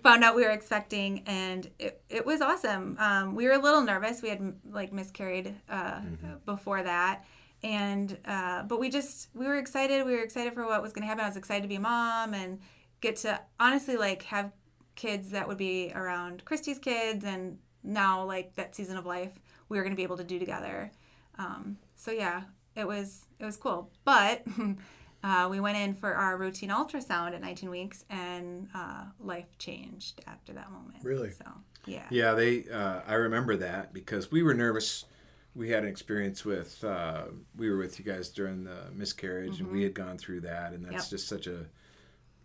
found 0.03 0.25
out 0.25 0.35
we 0.35 0.43
were 0.43 0.51
expecting, 0.51 1.23
and 1.27 1.69
it, 1.79 2.03
it 2.09 2.27
was 2.27 2.41
awesome. 2.41 2.97
Um, 2.99 3.35
we 3.35 3.47
were 3.47 3.53
a 3.53 3.59
little 3.59 3.83
nervous. 3.83 4.23
We 4.23 4.29
had 4.29 4.55
like 4.71 4.93
miscarried 4.93 5.55
uh, 5.69 6.01
before 6.45 6.83
that, 6.83 7.25
and 7.63 8.17
uh, 8.25 8.63
but 8.65 8.81
we 8.81 8.89
just 8.91 9.29
we 9.35 9.47
were 9.47 9.57
excited. 9.57 10.05
We 10.05 10.13
were 10.13 10.23
excited 10.23 10.55
for 10.55 10.67
what 10.67 10.83
was 10.83 10.93
going 10.93 11.03
to 11.03 11.09
happen. 11.09 11.25
I 11.25 11.29
was 11.29 11.37
excited 11.37 11.63
to 11.63 11.69
be 11.69 11.77
a 11.77 11.81
mom 11.81 12.35
and 12.35 12.61
get 13.01 13.17
to 13.17 13.41
honestly 13.59 13.97
like 13.97 14.23
have 14.25 14.53
kids 14.95 15.31
that 15.31 15.49
would 15.49 15.59
be 15.59 15.93
around 15.95 16.45
Christy's 16.45 16.79
kids, 16.79 17.25
and 17.25 17.59
now 17.83 18.25
like 18.25 18.55
that 18.57 18.75
season 18.75 18.97
of 18.97 19.07
life 19.07 19.33
we 19.69 19.77
were 19.77 19.83
going 19.83 19.93
to 19.93 19.97
be 19.97 20.03
able 20.03 20.17
to 20.17 20.25
do 20.25 20.39
together. 20.39 20.91
Um, 21.39 21.79
so 21.97 22.11
yeah, 22.11 22.43
it 22.77 22.87
was 22.87 23.27
it 23.39 23.45
was 23.45 23.57
cool, 23.57 23.91
but. 24.05 24.45
uh, 25.23 25.49
we 25.51 25.61
went 25.61 25.77
in 25.77 25.95
for 25.95 26.15
our 26.15 26.37
routine 26.37 26.71
ultrasound 26.71 27.33
at 27.35 27.41
19 27.41 27.69
weeks, 27.71 28.05
and 28.11 28.69
uh, 28.75 29.05
life 29.19 29.59
changed 29.59 30.21
after 30.27 30.53
that 30.53 30.71
moment. 30.73 30.99
Really? 31.03 31.31
So 31.31 31.45
yeah. 31.87 32.05
Yeah, 32.11 32.33
they. 32.35 32.65
Uh, 32.71 33.01
I 33.07 33.15
remember 33.15 33.57
that 33.57 33.93
because 33.93 34.31
we 34.31 34.43
were 34.43 34.55
nervous. 34.55 35.05
We 35.55 35.71
had 35.71 35.83
an 35.83 35.89
experience 35.89 36.45
with. 36.45 36.83
Uh, 36.85 37.25
we 37.57 37.71
were 37.71 37.77
with 37.79 37.99
you 37.99 38.05
guys 38.05 38.29
during 38.31 38.65
the 38.65 38.85
miscarriage, 38.95 39.61
and 39.61 39.71
we 39.71 39.83
had 39.83 39.95
gone 39.95 40.17
through 40.19 40.41
that, 40.43 40.73
and 40.73 40.85
that's 40.85 40.95
Mm-hmm. 40.95 41.03
Yep. 41.03 41.11
just 41.11 41.29
such 41.29 41.47
a, 41.47 41.67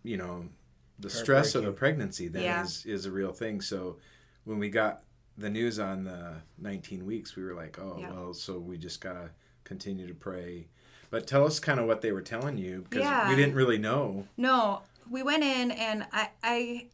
you 0.02 0.16
know, 0.16 0.48
the 0.98 1.10
stress 1.10 1.54
of 1.54 1.64
a 1.66 1.72
pregnancy 1.72 2.28
then 2.28 2.42
Yeah. 2.42 2.62
is 2.64 2.84
is 2.86 3.06
a 3.06 3.10
real 3.10 3.32
thing. 3.32 3.60
So 3.60 3.98
when 4.44 4.58
we 4.58 4.68
got 4.70 5.02
the 5.38 5.50
news 5.50 5.78
on 5.78 6.04
the 6.04 6.36
19 6.58 7.04
weeks, 7.04 7.36
we 7.36 7.44
were 7.44 7.54
like, 7.54 7.78
oh 7.78 7.96
Yeah. 8.00 8.10
well, 8.12 8.32
so 8.34 8.58
we 8.58 8.78
just 8.78 9.00
gotta 9.02 9.30
continue 9.64 10.06
to 10.08 10.14
pray. 10.14 10.68
But 11.10 11.26
tell 11.26 11.44
us 11.46 11.58
kind 11.60 11.78
of 11.80 11.86
what 11.86 12.00
they 12.00 12.12
were 12.12 12.22
telling 12.22 12.58
you 12.58 12.84
because 12.88 13.04
Yeah. 13.04 13.28
we 13.28 13.36
didn't 13.36 13.54
really 13.54 13.78
know. 13.78 14.26
No, 14.36 14.82
we 15.08 15.22
went 15.22 15.44
in 15.44 15.70
and 15.70 16.06
I, 16.12 16.30
I 16.42 16.86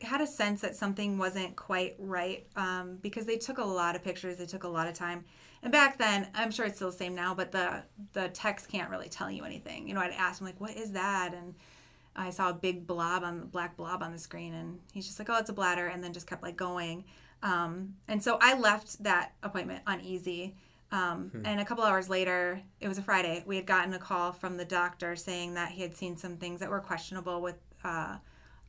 had 0.00 0.20
a 0.20 0.26
sense 0.26 0.60
that 0.60 0.76
something 0.76 1.18
wasn't 1.18 1.56
quite 1.56 1.94
right 1.98 2.46
um, 2.56 2.98
because 3.02 3.26
they 3.26 3.36
took 3.36 3.58
a 3.58 3.64
lot 3.64 3.96
of 3.96 4.02
pictures. 4.04 4.36
They 4.38 4.46
took 4.46 4.64
a 4.64 4.68
lot 4.68 4.86
of 4.88 4.94
time. 4.94 5.24
And 5.62 5.72
back 5.72 5.98
then, 5.98 6.28
I'm 6.34 6.50
sure 6.52 6.66
it's 6.66 6.76
still 6.76 6.90
the 6.92 6.96
same 6.96 7.16
now, 7.16 7.34
but 7.34 7.50
the 7.50 7.82
the 8.12 8.28
techs 8.28 8.64
can't 8.64 8.90
really 8.90 9.08
tell 9.08 9.28
you 9.28 9.44
anything. 9.44 9.88
You 9.88 9.94
know, 9.94 10.00
I'd 10.00 10.12
ask 10.12 10.40
him 10.40 10.46
like, 10.46 10.60
"What 10.60 10.76
is 10.76 10.92
that?" 10.92 11.34
And 11.34 11.56
I 12.14 12.30
saw 12.30 12.50
a 12.50 12.54
big 12.54 12.86
blob 12.86 13.24
on 13.24 13.40
the 13.40 13.46
black 13.46 13.76
blob 13.76 14.00
on 14.00 14.12
the 14.12 14.18
screen, 14.20 14.54
and 14.54 14.78
he's 14.92 15.06
just 15.06 15.18
like, 15.18 15.28
"Oh, 15.28 15.36
it's 15.36 15.50
a 15.50 15.52
bladder," 15.52 15.88
and 15.88 16.02
then 16.02 16.12
just 16.12 16.28
kept 16.28 16.44
like 16.44 16.56
going. 16.56 17.04
Um, 17.42 17.94
and 18.06 18.22
so 18.22 18.38
I 18.40 18.56
left 18.56 19.02
that 19.02 19.32
appointment 19.42 19.82
uneasy. 19.84 20.54
Um, 20.90 21.30
And 21.44 21.60
a 21.60 21.64
couple 21.64 21.84
hours 21.84 22.08
later, 22.08 22.62
it 22.80 22.88
was 22.88 22.98
a 22.98 23.02
Friday, 23.02 23.44
we 23.46 23.56
had 23.56 23.66
gotten 23.66 23.92
a 23.94 23.98
call 23.98 24.32
from 24.32 24.56
the 24.56 24.64
doctor 24.64 25.16
saying 25.16 25.54
that 25.54 25.70
he 25.72 25.82
had 25.82 25.94
seen 25.96 26.16
some 26.16 26.36
things 26.36 26.60
that 26.60 26.70
were 26.70 26.80
questionable 26.80 27.40
with 27.42 27.56
uh, 27.84 28.16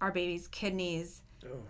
our 0.01 0.11
baby's 0.11 0.47
kidneys 0.47 1.21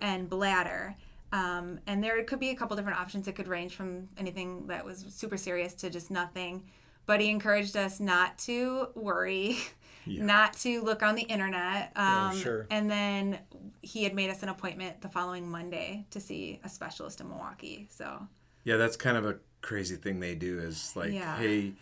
and 0.01 0.29
bladder. 0.29 0.95
Um, 1.31 1.79
and 1.85 2.03
there 2.03 2.23
could 2.23 2.39
be 2.39 2.49
a 2.49 2.55
couple 2.55 2.75
different 2.75 2.99
options. 2.99 3.27
It 3.27 3.35
could 3.35 3.47
range 3.47 3.75
from 3.75 4.09
anything 4.17 4.65
that 4.67 4.83
was 4.83 5.05
super 5.09 5.37
serious 5.37 5.73
to 5.75 5.89
just 5.91 6.09
nothing. 6.09 6.63
But 7.05 7.21
he 7.21 7.29
encouraged 7.29 7.75
us 7.77 7.99
not 7.99 8.37
to 8.39 8.87
worry, 8.95 9.57
not 10.05 10.53
to 10.59 10.81
look 10.83 11.03
on 11.03 11.15
the 11.15 11.23
internet. 11.23 11.91
Um, 11.95 12.35
sure. 12.35 12.67
And 12.71 12.89
then 12.89 13.39
he 13.81 14.03
had 14.03 14.13
made 14.15 14.29
us 14.31 14.41
an 14.43 14.49
appointment 14.49 15.01
the 15.01 15.09
following 15.09 15.49
Monday 15.49 16.05
to 16.11 16.19
see 16.19 16.59
a 16.63 16.69
specialist 16.69 17.21
in 17.21 17.29
Milwaukee. 17.29 17.87
So 17.91 18.27
Yeah, 18.63 18.77
that's 18.77 18.97
kind 18.97 19.17
of 19.17 19.25
a 19.25 19.37
crazy 19.61 19.95
thing 19.95 20.19
they 20.19 20.35
do 20.35 20.59
is 20.59 20.93
like, 20.95 21.11
Yeah. 21.11 21.37
hey, 21.37 21.73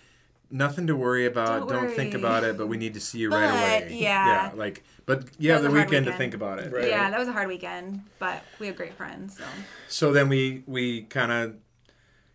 nothing 0.50 0.88
to 0.88 0.96
worry 0.96 1.26
about. 1.26 1.68
Don't 1.70 1.84
Don't, 1.84 1.96
think 1.96 2.14
about 2.14 2.44
it, 2.44 2.58
but 2.58 2.68
we 2.68 2.78
need 2.78 2.94
to 2.96 3.00
see 3.00 3.20
you 3.20 3.30
right 3.30 3.50
away. 3.50 3.98
yeah. 4.00 4.50
Yeah. 4.50 4.52
like, 4.56 4.84
but 5.06 5.26
you 5.38 5.52
have 5.52 5.62
the 5.62 5.70
a 5.70 5.72
hard 5.72 5.90
weekend, 5.90 6.06
to 6.08 6.14
think 6.14 6.34
about 6.34 6.60
it. 6.60 6.72
Right. 6.74 6.88
yeah, 6.90 7.10
that 7.10 7.20
was 7.20 7.28
a 7.28 7.32
hard 7.34 7.48
weekend, 7.48 8.02
but 8.20 8.42
we 8.60 8.68
have 8.68 8.76
great 8.76 8.94
friends. 8.94 9.38
So 9.38 9.44
So 9.88 10.12
then 10.12 10.28
we 10.30 10.64
we 10.68 11.04
kind 11.04 11.32
of 11.32 11.56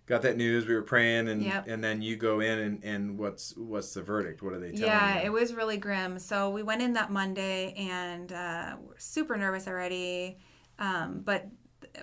got 0.06 0.22
that 0.22 0.36
news. 0.36 0.66
We 0.66 0.74
were 0.74 0.82
praying, 0.82 1.28
and 1.28 1.42
Yep. 1.42 1.66
and 1.68 1.82
then 1.84 2.02
you 2.02 2.16
go 2.16 2.40
in, 2.40 2.58
and 2.58 2.84
and 2.84 3.18
what's 3.18 3.54
what's 3.56 3.92
the 3.94 4.02
verdict? 4.02 4.42
What 4.42 4.52
are 4.54 4.58
they 4.58 4.70
telling 4.72 4.84
yeah, 4.84 5.18
you? 5.20 5.26
it 5.26 5.32
was 5.32 5.52
really 5.54 5.76
grim. 5.76 6.18
So 6.18 6.48
we 6.50 6.62
went 6.62 6.80
in 6.82 6.94
that 6.94 7.10
Monday 7.10 7.74
and 7.74 8.32
uh, 8.32 8.76
we're 8.80 8.98
super 8.98 9.36
nervous 9.36 9.68
already. 9.68 10.38
Um, 10.78 11.20
but 11.24 11.46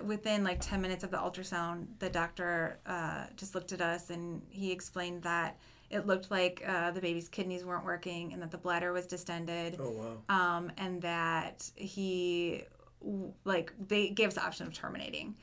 within 0.04 0.44
like 0.44 0.60
10 0.60 0.80
minutes 0.80 1.04
of 1.04 1.10
the 1.10 1.16
ultrasound, 1.16 1.86
the 1.98 2.10
doctor 2.10 2.78
uh, 2.86 3.24
just 3.36 3.54
looked 3.54 3.72
at 3.72 3.80
us 3.80 4.10
and 4.10 4.42
he 4.50 4.72
explained 4.72 5.22
that 5.22 5.58
it 5.90 6.06
looked 6.06 6.30
like 6.30 6.62
uh, 6.66 6.92
the 6.92 7.00
baby's 7.00 7.28
kidneys 7.28 7.64
weren't 7.64 7.84
working 7.84 8.32
and 8.32 8.40
that 8.42 8.50
the 8.50 8.58
bladder 8.58 8.92
was 8.92 9.06
distended. 9.06 9.76
Oh 9.80 9.90
wow. 10.28 10.34
um, 10.56 10.72
and 10.78 11.02
that 11.02 11.70
he 11.74 12.64
like 13.44 13.72
they 13.88 14.10
gave 14.10 14.28
us 14.28 14.34
the 14.34 14.44
option 14.44 14.66
of 14.66 14.74
terminating 14.74 15.34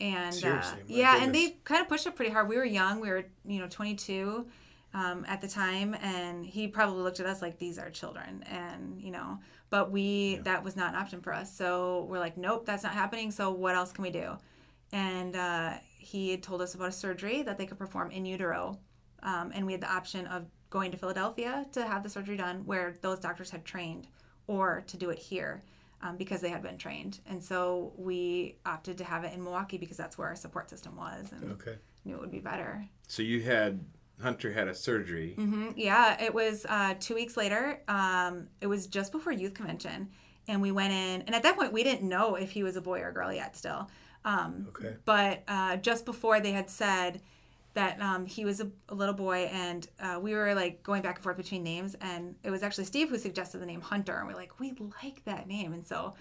and 0.00 0.28
uh, 0.28 0.32
Seriously, 0.32 0.78
my 0.88 0.94
yeah 0.96 1.22
and 1.22 1.34
they 1.34 1.56
kind 1.64 1.80
of 1.80 1.88
pushed 1.88 2.06
it 2.06 2.16
pretty 2.16 2.32
hard 2.32 2.48
we 2.48 2.56
were 2.56 2.64
young 2.64 3.00
we 3.00 3.08
were 3.08 3.24
you 3.46 3.60
know 3.60 3.68
22 3.68 4.44
um, 4.94 5.24
at 5.28 5.40
the 5.40 5.48
time 5.48 5.94
and 6.02 6.44
he 6.44 6.66
probably 6.66 7.02
looked 7.02 7.20
at 7.20 7.26
us 7.26 7.40
like 7.40 7.58
these 7.58 7.78
are 7.78 7.90
children 7.90 8.42
and 8.50 9.00
you 9.00 9.10
know 9.12 9.38
but 9.70 9.90
we 9.90 10.36
that 10.44 10.62
was 10.64 10.76
not 10.76 10.94
an 10.94 11.00
option 11.00 11.20
for 11.20 11.32
us 11.32 11.54
so 11.54 12.06
we're 12.08 12.18
like 12.18 12.36
nope 12.36 12.64
that's 12.66 12.82
not 12.82 12.92
happening 12.92 13.30
so 13.30 13.50
what 13.50 13.74
else 13.74 13.92
can 13.92 14.02
we 14.02 14.10
do 14.10 14.36
and 14.92 15.34
uh, 15.36 15.72
he 15.98 16.30
had 16.30 16.42
told 16.42 16.62
us 16.62 16.74
about 16.74 16.88
a 16.88 16.92
surgery 16.92 17.42
that 17.42 17.58
they 17.58 17.66
could 17.66 17.78
perform 17.78 18.10
in 18.10 18.24
utero 18.26 18.78
um, 19.22 19.50
and 19.54 19.66
we 19.66 19.72
had 19.72 19.80
the 19.80 19.90
option 19.92 20.26
of 20.26 20.44
going 20.70 20.90
to 20.90 20.96
Philadelphia 20.98 21.64
to 21.72 21.86
have 21.86 22.02
the 22.02 22.08
surgery 22.08 22.36
done 22.36 22.64
where 22.66 22.94
those 23.00 23.18
doctors 23.20 23.50
had 23.50 23.64
trained 23.64 24.06
or 24.46 24.82
to 24.88 24.96
do 24.96 25.08
it 25.10 25.18
here 25.18 25.62
um, 26.02 26.16
because 26.16 26.40
they 26.40 26.50
had 26.50 26.62
been 26.62 26.76
trained. 26.76 27.20
And 27.26 27.42
so 27.42 27.92
we 27.96 28.56
opted 28.66 28.98
to 28.98 29.04
have 29.04 29.24
it 29.24 29.32
in 29.32 29.42
Milwaukee 29.42 29.78
because 29.78 29.96
that's 29.96 30.18
where 30.18 30.28
our 30.28 30.36
support 30.36 30.68
system 30.68 30.96
was 30.96 31.32
and 31.32 31.52
Okay. 31.52 31.76
knew 32.04 32.16
it 32.16 32.20
would 32.20 32.32
be 32.32 32.40
better. 32.40 32.84
So 33.08 33.22
you 33.22 33.40
had 33.40 33.82
Hunter 34.22 34.52
had 34.52 34.68
a 34.68 34.74
surgery. 34.74 35.34
hmm 35.34 35.70
Yeah, 35.76 36.22
it 36.22 36.32
was 36.34 36.64
uh, 36.68 36.94
two 37.00 37.14
weeks 37.14 37.36
later. 37.36 37.80
Um, 37.88 38.48
it 38.60 38.66
was 38.66 38.86
just 38.86 39.12
before 39.12 39.32
youth 39.32 39.54
convention. 39.54 40.10
And 40.46 40.60
we 40.60 40.72
went 40.72 40.92
in, 40.92 41.22
and 41.22 41.34
at 41.34 41.42
that 41.42 41.56
point, 41.56 41.72
we 41.72 41.82
didn't 41.82 42.06
know 42.08 42.34
if 42.34 42.50
he 42.50 42.62
was 42.62 42.76
a 42.76 42.80
boy 42.82 43.00
or 43.00 43.08
a 43.08 43.14
girl 43.14 43.32
yet 43.32 43.56
still. 43.56 43.88
Um, 44.26 44.66
Okay. 44.70 44.94
but 45.04 45.42
uh, 45.48 45.76
just 45.76 46.04
before 46.04 46.38
they 46.40 46.52
had 46.52 46.68
said 46.70 47.20
that 47.74 48.00
um, 48.00 48.24
he 48.26 48.44
was 48.44 48.60
a, 48.60 48.70
a 48.88 48.94
little 48.94 49.14
boy 49.14 49.50
and 49.52 49.86
uh, 50.00 50.18
we 50.22 50.32
were 50.34 50.54
like 50.54 50.82
going 50.82 51.02
back 51.02 51.16
and 51.16 51.24
forth 51.24 51.36
between 51.36 51.62
names 51.64 51.96
and 52.00 52.36
it 52.44 52.50
was 52.50 52.62
actually 52.62 52.84
steve 52.84 53.10
who 53.10 53.18
suggested 53.18 53.58
the 53.58 53.66
name 53.66 53.80
hunter 53.80 54.16
and 54.16 54.28
we're 54.28 54.34
like 54.34 54.60
we 54.60 54.72
like 55.02 55.24
that 55.24 55.48
name 55.48 55.72
and 55.72 55.84
so 55.84 56.14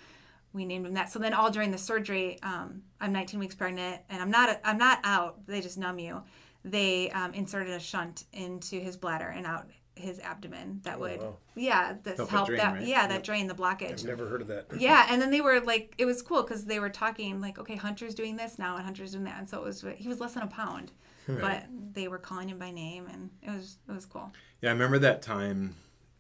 we 0.51 0.65
named 0.65 0.85
him 0.87 0.95
that 0.95 1.11
so 1.11 1.19
then 1.19 1.31
all 1.33 1.51
during 1.51 1.69
the 1.69 1.77
surgery 1.77 2.39
um, 2.41 2.81
i'm 2.99 3.13
19 3.13 3.39
weeks 3.39 3.53
pregnant 3.55 4.01
and 4.09 4.19
i'm 4.19 4.31
not 4.31 4.59
i'm 4.65 4.79
not 4.79 4.99
out 5.03 5.45
they 5.45 5.61
just 5.61 5.77
numb 5.77 5.99
you 5.99 6.23
they 6.63 7.09
um, 7.11 7.33
inserted 7.33 7.73
a 7.73 7.79
shunt 7.79 8.25
into 8.33 8.79
his 8.79 8.97
bladder 8.97 9.27
and 9.27 9.45
out 9.45 9.67
his 9.95 10.19
abdomen 10.21 10.79
that 10.83 10.99
would 10.99 11.19
wow. 11.21 11.37
yeah 11.55 11.93
this 12.01 12.17
Help 12.17 12.29
help 12.31 12.47
drain, 12.47 12.57
that 12.57 12.73
right? 12.73 12.87
yeah 12.87 13.05
that 13.05 13.23
drained 13.23 13.47
the 13.47 13.53
blockage 13.53 13.99
I've 13.99 14.05
never 14.05 14.27
heard 14.27 14.41
of 14.41 14.47
that. 14.47 14.65
yeah, 14.79 15.05
and 15.09 15.21
then 15.21 15.29
they 15.29 15.39
were 15.41 15.59
like, 15.59 15.93
it 15.99 16.05
was 16.05 16.23
cool 16.23 16.41
because 16.41 16.65
they 16.65 16.79
were 16.79 16.89
talking 16.89 17.39
like, 17.39 17.59
okay, 17.59 17.75
Hunter's 17.75 18.15
doing 18.15 18.35
this 18.35 18.57
now, 18.57 18.75
and 18.75 18.83
Hunter's 18.83 19.11
doing 19.11 19.25
that, 19.25 19.37
and 19.37 19.47
so 19.47 19.59
it 19.59 19.63
was 19.63 19.85
he 19.97 20.07
was 20.07 20.19
less 20.19 20.33
than 20.33 20.41
a 20.43 20.47
pound, 20.47 20.91
but 21.27 21.65
they 21.93 22.07
were 22.07 22.17
calling 22.17 22.49
him 22.49 22.57
by 22.57 22.71
name, 22.71 23.05
and 23.11 23.29
it 23.43 23.51
was 23.51 23.77
it 23.87 23.91
was 23.91 24.05
cool. 24.07 24.31
Yeah, 24.61 24.69
I 24.69 24.73
remember 24.73 24.97
that 24.99 25.21
time 25.21 25.75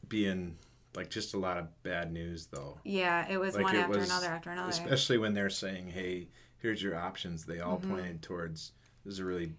being 0.07 0.57
like 0.95 1.09
just 1.09 1.33
a 1.33 1.39
lot 1.39 1.57
of 1.57 1.81
bad 1.81 2.11
news 2.13 2.45
though. 2.51 2.77
Yeah, 2.83 3.25
it 3.27 3.37
was 3.39 3.55
Like 3.55 3.63
one 3.63 3.75
it 3.75 3.79
after 3.79 3.97
was- 3.97 4.07
another 4.09 4.27
after 4.27 4.51
another. 4.51 4.69
Especially 4.69 5.17
when 5.17 5.33
they're 5.33 5.49
saying, 5.49 5.87
"Hey, 5.87 6.27
here's 6.57 6.83
your 6.83 6.95
options." 6.95 7.45
They 7.45 7.59
all 7.59 7.77
pointed 7.77 8.21
towards 8.21 8.73
this 9.03 9.13
is 9.15 9.19
a 9.19 9.25
really 9.25 9.45
Mm-hmm. 9.47 9.53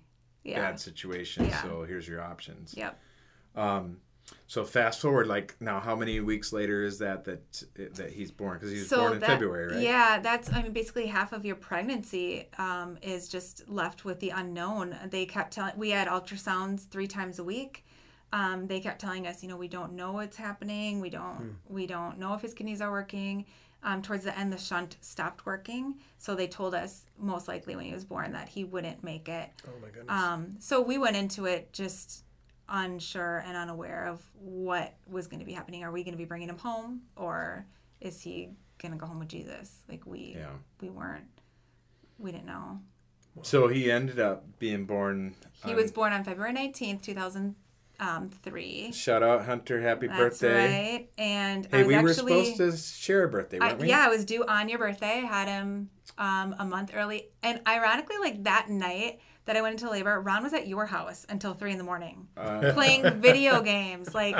Yeah. 0.44 0.60
bad 0.60 0.80
situation. 0.80 1.46
Yeah. 1.46 1.62
So 1.62 1.84
here's 1.84 2.06
your 2.06 2.20
options. 2.20 2.74
Yep. 2.76 2.98
So 4.46 4.64
fast 4.64 5.00
forward, 5.00 5.26
like 5.26 5.56
now, 5.60 5.80
how 5.80 5.96
many 5.96 6.20
weeks 6.20 6.52
later 6.52 6.82
is 6.82 6.98
that 6.98 7.24
that 7.24 7.62
that 7.94 8.12
he's 8.12 8.30
born? 8.30 8.54
Because 8.54 8.70
he 8.70 8.78
was 8.78 8.88
So 8.88 9.00
born 9.00 9.14
in 9.14 9.20
that, 9.20 9.26
February, 9.26 9.72
right? 9.74 9.82
Yeah, 9.82 10.18
that's 10.20 10.52
I 10.52 10.62
mean 10.62 10.72
basically 10.72 11.06
half 11.06 11.32
of 11.32 11.44
your 11.44 11.56
pregnancy 11.56 12.48
um, 12.58 12.98
is 13.02 13.28
just 13.28 13.68
left 13.68 14.04
with 14.04 14.20
the 14.20 14.30
unknown. 14.30 14.96
They 15.10 15.26
kept 15.26 15.52
telling 15.54 15.76
we 15.76 15.90
had 15.90 16.08
ultrasounds 16.08 16.88
three 16.88 17.06
times 17.06 17.38
a 17.38 17.44
week. 17.44 17.83
Um, 18.34 18.66
they 18.66 18.80
kept 18.80 19.00
telling 19.00 19.26
us, 19.28 19.42
you 19.42 19.48
know, 19.48 19.56
we 19.56 19.68
don't 19.68 19.92
know 19.92 20.12
what's 20.12 20.36
happening. 20.36 21.00
We 21.00 21.08
don't 21.10 21.56
we 21.68 21.86
don't 21.86 22.18
know 22.18 22.34
if 22.34 22.40
his 22.42 22.52
kidneys 22.52 22.80
are 22.80 22.90
working. 22.90 23.46
Um, 23.82 24.00
towards 24.02 24.24
the 24.24 24.36
end, 24.38 24.50
the 24.52 24.56
shunt 24.58 24.96
stopped 25.02 25.44
working, 25.46 25.96
so 26.18 26.34
they 26.34 26.46
told 26.48 26.74
us 26.74 27.04
most 27.18 27.48
likely 27.48 27.76
when 27.76 27.84
he 27.84 27.92
was 27.92 28.04
born 28.04 28.32
that 28.32 28.48
he 28.48 28.64
wouldn't 28.64 29.04
make 29.04 29.28
it. 29.28 29.50
Oh 29.68 29.72
my 29.80 29.88
goodness. 29.88 30.06
Um, 30.10 30.56
so 30.58 30.80
we 30.80 30.96
went 30.98 31.16
into 31.16 31.44
it 31.44 31.70
just 31.72 32.24
unsure 32.68 33.44
and 33.46 33.56
unaware 33.58 34.06
of 34.06 34.22
what 34.40 34.94
was 35.06 35.26
going 35.26 35.40
to 35.40 35.44
be 35.46 35.52
happening. 35.52 35.84
Are 35.84 35.92
we 35.92 36.02
going 36.02 36.14
to 36.14 36.18
be 36.18 36.24
bringing 36.24 36.48
him 36.48 36.56
home, 36.58 37.02
or 37.14 37.66
is 38.00 38.22
he 38.22 38.48
going 38.80 38.92
to 38.92 38.98
go 38.98 39.06
home 39.06 39.18
with 39.18 39.28
Jesus? 39.28 39.70
Like 39.88 40.06
we, 40.06 40.34
Yeah. 40.38 40.46
we 40.80 40.88
weren't, 40.88 41.26
we 42.18 42.32
didn't 42.32 42.46
know. 42.46 42.80
So 43.42 43.68
he 43.68 43.90
ended 43.90 44.18
up 44.18 44.58
being 44.58 44.86
born. 44.86 45.34
He 45.64 45.70
on- 45.72 45.76
was 45.76 45.92
born 45.92 46.12
on 46.14 46.24
February 46.24 46.52
nineteenth, 46.54 47.02
two 47.02 47.14
thousand 47.14 47.54
three. 48.42 48.92
Shout 48.92 49.22
out 49.22 49.44
Hunter, 49.44 49.80
happy 49.80 50.06
That's 50.06 50.18
birthday! 50.40 50.92
right. 50.96 51.08
And 51.18 51.68
I 51.72 51.76
Hey, 51.78 51.84
we 51.84 51.98
were 51.98 52.14
supposed 52.14 52.56
to 52.58 52.76
share 52.76 53.24
a 53.24 53.28
birthday, 53.28 53.58
weren't 53.58 53.78
we? 53.80 53.88
yeah, 53.88 54.04
I 54.06 54.08
was 54.08 54.24
due 54.24 54.44
on 54.46 54.68
your 54.68 54.78
birthday. 54.78 55.22
I 55.22 55.26
had 55.26 55.48
him 55.48 55.90
um, 56.18 56.54
a 56.58 56.64
month 56.64 56.92
early, 56.94 57.28
and 57.42 57.60
ironically, 57.66 58.16
like 58.20 58.44
that 58.44 58.68
night 58.68 59.20
that 59.46 59.56
I 59.56 59.62
went 59.62 59.74
into 59.80 59.90
labor, 59.90 60.20
Ron 60.20 60.42
was 60.42 60.52
at 60.54 60.66
your 60.66 60.86
house 60.86 61.26
until 61.28 61.52
three 61.54 61.72
in 61.72 61.78
the 61.78 61.84
morning 61.84 62.28
Uh, 62.36 62.72
playing 62.72 63.20
video 63.20 63.60
games. 63.74 64.14
Like 64.14 64.36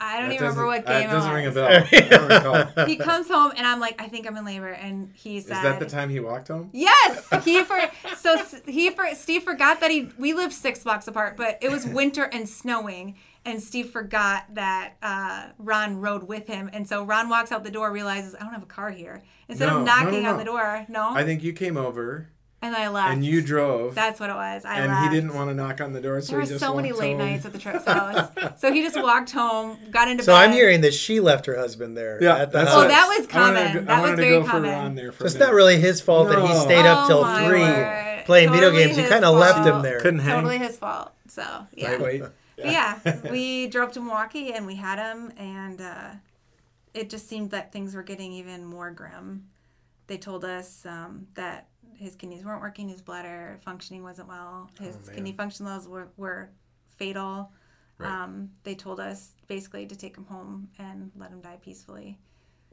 I 0.00 0.20
don't 0.20 0.28
that 0.28 0.34
even 0.34 0.44
remember 0.48 0.66
what 0.66 0.84
doesn't- 0.84 1.00
game 1.02 1.10
That 1.10 1.14
doesn't 1.14 1.30
it 1.30 1.34
ring 1.34 1.46
a 1.46 1.50
bell. 1.50 2.68
I 2.72 2.74
don't. 2.74 2.88
He 2.88 2.96
comes 2.96 3.28
home 3.28 3.52
and 3.56 3.66
I'm 3.66 3.80
like, 3.80 4.00
I 4.00 4.08
think 4.08 4.26
I'm 4.26 4.36
in 4.36 4.44
labor, 4.44 4.68
and 4.68 5.10
he 5.14 5.40
said, 5.40 5.56
Is 5.56 5.62
that 5.62 5.78
the 5.78 5.86
time 5.86 6.10
he 6.10 6.20
walked 6.20 6.48
home? 6.48 6.70
Yes, 6.72 7.26
he 7.44 7.62
for 7.64 7.78
so 8.16 8.36
he 8.66 8.90
for 8.90 9.06
Steve 9.14 9.42
forgot 9.44 9.80
that 9.80 9.90
he 9.90 10.10
we 10.18 10.32
lived 10.34 10.52
six 10.52 10.82
blocks 10.84 11.08
apart, 11.08 11.36
but 11.36 11.58
it 11.62 11.70
was 11.70 11.86
winter 11.86 12.24
and 12.24 12.48
snowing, 12.48 13.16
and 13.44 13.62
Steve 13.62 13.90
forgot 13.90 14.44
that 14.54 14.94
uh, 15.02 15.48
Ron 15.58 16.00
rode 16.00 16.24
with 16.24 16.46
him, 16.46 16.68
and 16.72 16.86
so 16.88 17.02
Ron 17.04 17.28
walks 17.28 17.50
out 17.52 17.64
the 17.64 17.70
door, 17.70 17.90
realizes 17.90 18.34
I 18.34 18.40
don't 18.40 18.52
have 18.52 18.62
a 18.62 18.66
car 18.66 18.90
here. 18.90 19.22
Instead 19.48 19.66
No, 19.66 19.78
of 19.80 19.84
no, 19.84 19.94
no, 19.96 20.02
knocking 20.04 20.26
on 20.26 20.38
the 20.38 20.44
door, 20.44 20.86
no, 20.88 21.10
I 21.14 21.24
think 21.24 21.42
you 21.42 21.52
came 21.52 21.76
over 21.76 22.28
and 22.64 22.74
I 22.74 22.88
left. 22.88 23.12
and 23.12 23.24
you 23.24 23.42
drove, 23.42 23.94
That's 23.94 24.18
what 24.18 24.30
it 24.30 24.34
was. 24.34 24.64
I 24.64 24.76
and 24.80 24.90
left. 24.92 25.04
he 25.12 25.14
didn't 25.14 25.34
want 25.34 25.50
to 25.50 25.54
knock 25.54 25.80
on 25.80 25.92
the 25.92 26.00
door, 26.00 26.20
so 26.20 26.30
There 26.32 26.38
were 26.38 26.42
he 26.44 26.48
just 26.48 26.60
so 26.60 26.74
many 26.74 26.92
late 26.92 27.10
home. 27.10 27.18
nights 27.18 27.44
at 27.44 27.52
the 27.52 27.58
Tripp's 27.58 27.84
house, 27.86 28.30
so 28.56 28.72
he 28.72 28.82
just 28.82 29.00
walked 29.00 29.30
home, 29.32 29.78
got 29.90 30.08
into 30.08 30.22
So 30.24 30.32
bed. 30.32 30.38
So 30.38 30.44
I'm 30.44 30.52
hearing 30.52 30.80
that 30.80 30.94
she 30.94 31.20
left 31.20 31.46
her 31.46 31.56
husband 31.56 31.96
there. 31.96 32.18
Yeah, 32.22 32.36
at 32.38 32.52
the 32.52 32.58
that's 32.58 32.70
house. 32.70 32.84
Oh, 32.84 32.88
that 32.88 33.06
was 33.18 33.26
common. 33.26 33.72
go- 33.74 33.80
That 33.82 33.90
I 33.90 34.00
was 34.00 34.10
wanted 34.10 34.16
very 34.22 34.30
go 34.40 34.44
common. 34.46 34.70
For 34.70 34.76
Ron 34.76 34.94
there 34.94 35.12
for 35.12 35.18
So 35.20 35.26
it's 35.26 35.34
not 35.36 35.52
really 35.52 35.78
his 35.78 36.00
fault 36.00 36.28
that 36.28 36.38
he 36.40 36.48
No. 36.48 36.60
stayed 36.64 36.86
up 36.86 37.04
Oh, 37.04 37.08
till 37.08 37.22
my 37.22 37.46
three 37.48 37.60
word. 37.60 38.22
playing 38.26 38.50
video 38.52 38.70
games. 38.72 38.96
You 38.96 39.06
kind 39.08 39.24
of 39.24 39.36
left 39.36 39.66
him 39.66 39.82
there. 39.82 40.00
Couldn't 40.00 40.20
hang. 40.20 40.34
Totally 40.36 40.58
his 40.58 40.76
fault. 40.76 41.12
So 41.28 41.42
yeah. 41.74 41.90
Right, 41.92 42.00
wait. 42.00 42.22
But 42.22 42.32
yeah, 42.66 42.98
we 43.30 43.66
drove 43.66 43.92
to 43.92 44.00
Milwaukee 44.00 44.52
and 44.52 44.64
we 44.66 44.76
had 44.76 44.98
him, 44.98 45.32
and 45.36 45.80
uh, 45.80 46.10
it 46.94 47.10
just 47.10 47.28
seemed 47.28 47.50
that 47.50 47.72
things 47.72 47.94
were 47.96 48.02
getting 48.04 48.32
even 48.32 48.64
more 48.64 48.90
grim. 48.92 49.48
They 50.06 50.18
told 50.18 50.44
us 50.44 50.86
um, 50.86 51.26
that 51.34 51.66
his 51.96 52.16
kidneys 52.16 52.44
weren't 52.44 52.60
working, 52.60 52.88
his 52.88 53.00
bladder 53.02 53.58
functioning 53.64 54.02
wasn't 54.02 54.28
well, 54.28 54.70
his 54.80 54.96
kidney 55.14 55.32
function 55.32 55.66
levels 55.66 55.88
were, 55.88 56.08
were 56.16 56.50
fatal. 56.96 57.52
Right. 57.98 58.10
Um, 58.10 58.50
they 58.64 58.74
told 58.74 58.98
us 59.00 59.32
basically 59.46 59.86
to 59.86 59.94
take 59.96 60.16
him 60.16 60.24
home 60.24 60.68
and 60.78 61.10
let 61.16 61.30
him 61.30 61.40
die 61.40 61.58
peacefully. 61.62 62.18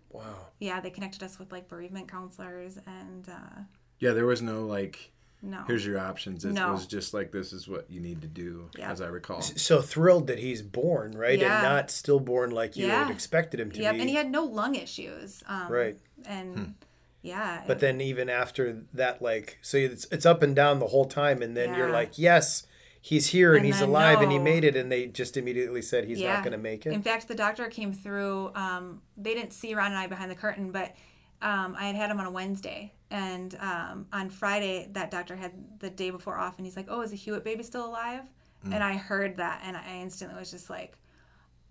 Wow. 0.10 0.48
Yeah, 0.60 0.80
they 0.82 0.90
connected 0.90 1.22
us 1.24 1.38
with 1.40 1.52
like 1.52 1.68
bereavement 1.68 2.10
counselors, 2.12 2.78
and 2.88 3.30
uh, 3.30 3.62
Yeah, 4.00 4.12
there 4.12 4.26
was 4.26 4.42
no 4.42 4.66
like. 4.66 5.12
no. 5.44 5.64
Here's 5.68 5.86
your 5.86 6.00
options. 6.00 6.44
It 6.44 6.54
No. 6.54 6.74
was 6.74 6.86
just 6.88 7.14
like 7.14 7.32
this 7.32 7.54
is 7.54 7.68
what 7.68 7.86
you 7.90 8.00
need 8.02 8.22
to 8.22 8.28
do, 8.28 8.70
Yeah. 8.78 8.92
as 8.92 9.00
I 9.00 9.08
recall. 9.08 9.42
So 9.42 9.82
thrilled 9.82 10.28
that 10.28 10.40
he's 10.40 10.62
born, 10.62 11.12
right? 11.14 11.40
Yeah. 11.40 11.54
And 11.54 11.64
not 11.64 11.92
stillborn 11.92 12.52
like 12.52 12.76
you 12.76 12.86
would 12.86 12.92
Yeah. 12.92 13.04
have 13.04 13.12
expected 13.12 13.60
him 13.60 13.72
to 13.72 13.80
Yep, 13.82 13.94
be. 13.96 14.00
and 14.02 14.10
he 14.10 14.16
had 14.16 14.30
no 14.32 14.44
lung 14.44 14.76
issues. 14.76 15.44
Um, 15.48 15.72
Right. 15.72 16.00
And 16.26 16.76
yeah. 17.22 17.64
But 17.68 17.80
then 17.80 18.02
even 18.02 18.30
after 18.30 18.84
that, 18.94 19.22
like, 19.22 19.58
so 19.62 19.78
it's, 19.78 20.06
it's 20.12 20.26
up 20.26 20.42
and 20.44 20.56
down 20.56 20.80
the 20.80 20.88
whole 20.88 21.06
time, 21.06 21.42
and 21.42 21.56
then 21.56 21.76
you're 21.76 21.92
like, 21.92 22.18
yes, 22.18 22.66
he's 23.00 23.28
here 23.28 23.52
and, 23.54 23.58
And 23.58 23.66
he's 23.66 23.82
alive 23.82 24.22
and 24.22 24.32
he 24.32 24.40
made 24.40 24.64
it, 24.64 24.76
and 24.76 24.92
they 24.92 25.08
just 25.08 25.38
immediately 25.38 25.82
said 25.82 26.06
he's 26.06 26.20
Yeah. 26.20 26.34
not 26.36 26.44
going 26.44 26.52
to 26.54 26.58
make 26.58 26.86
it. 26.86 26.94
In 26.94 27.02
fact, 27.02 27.28
the 27.28 27.36
doctor 27.36 27.68
came 27.68 27.94
through. 27.94 28.52
Um, 28.56 29.02
they 29.18 29.34
didn't 29.34 29.54
see 29.54 29.74
Ron 29.74 29.88
and 29.92 29.98
I 29.98 30.08
behind 30.08 30.30
the 30.30 30.36
curtain, 30.36 30.72
but 30.72 30.96
um, 31.42 31.76
I 31.78 31.86
had 31.86 31.96
had 31.96 32.12
him 32.12 32.20
on 32.20 32.26
a 32.28 32.32
Wednesday. 32.32 32.94
And 33.10 33.58
um, 33.60 34.06
on 34.14 34.30
Friday, 34.30 34.88
that 34.94 35.12
doctor 35.12 35.36
had 35.36 35.52
the 35.80 35.90
day 35.90 36.12
before 36.12 36.38
off, 36.38 36.58
and 36.58 36.66
he's 36.66 36.78
like, 36.78 36.86
"Oh, 36.88 37.02
is 37.02 37.12
the 37.12 37.18
Hewitt 37.18 37.44
baby 37.44 37.62
still 37.62 37.86
alive?" 37.86 38.24
Mm. 38.66 38.76
And 38.76 38.84
I 38.84 38.94
heard 38.96 39.36
that, 39.38 39.62
and 39.66 39.76
I 39.76 40.00
instantly 40.02 40.40
was 40.40 40.50
just 40.50 40.70
like, 40.70 40.96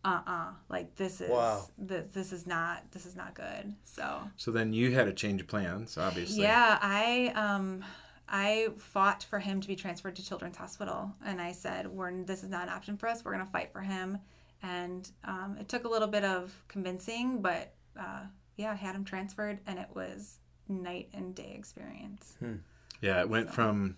"Uh-uh, 0.04 0.52
like 0.68 0.96
this 0.96 1.20
is 1.20 1.30
Wow. 1.30 1.68
this, 1.78 2.06
this 2.12 2.32
is 2.32 2.46
not 2.46 2.90
this 2.92 3.06
is 3.06 3.16
not 3.16 3.34
good." 3.34 3.74
So 3.84 4.22
So 4.36 4.50
then 4.50 4.72
you 4.72 4.92
had 4.92 5.08
a 5.08 5.12
change 5.12 5.40
of 5.40 5.46
plans, 5.46 5.96
obviously. 5.98 6.42
Yeah, 6.42 6.78
I 6.80 7.32
um 7.34 7.84
I 8.28 8.68
fought 8.78 9.24
for 9.24 9.40
him 9.40 9.60
to 9.60 9.66
be 9.68 9.74
transferred 9.74 10.14
to 10.16 10.24
Children's 10.24 10.56
Hospital, 10.56 11.12
and 11.24 11.40
I 11.40 11.52
said, 11.52 11.88
"We're 11.88 12.22
this 12.24 12.42
is 12.44 12.48
not 12.50 12.64
an 12.64 12.68
option 12.68 12.96
for 12.96 13.08
us. 13.08 13.24
We're 13.24 13.32
going 13.32 13.44
to 13.44 13.50
fight 13.52 13.72
for 13.72 13.80
him." 13.82 14.18
And 14.62 15.10
um, 15.24 15.56
it 15.58 15.68
took 15.68 15.84
a 15.84 15.88
little 15.88 16.06
bit 16.06 16.22
of 16.22 16.64
convincing, 16.68 17.40
but 17.42 17.72
uh, 17.98 18.24
yeah, 18.56 18.70
I 18.72 18.74
had 18.74 18.94
him 18.94 19.04
transferred, 19.04 19.58
and 19.66 19.78
it 19.78 19.88
was 19.94 20.38
night 20.68 21.08
and 21.12 21.34
day 21.34 21.54
experience. 21.58 22.36
Yeah, 23.00 23.20
it 23.20 23.28
went 23.28 23.52
from 23.52 23.96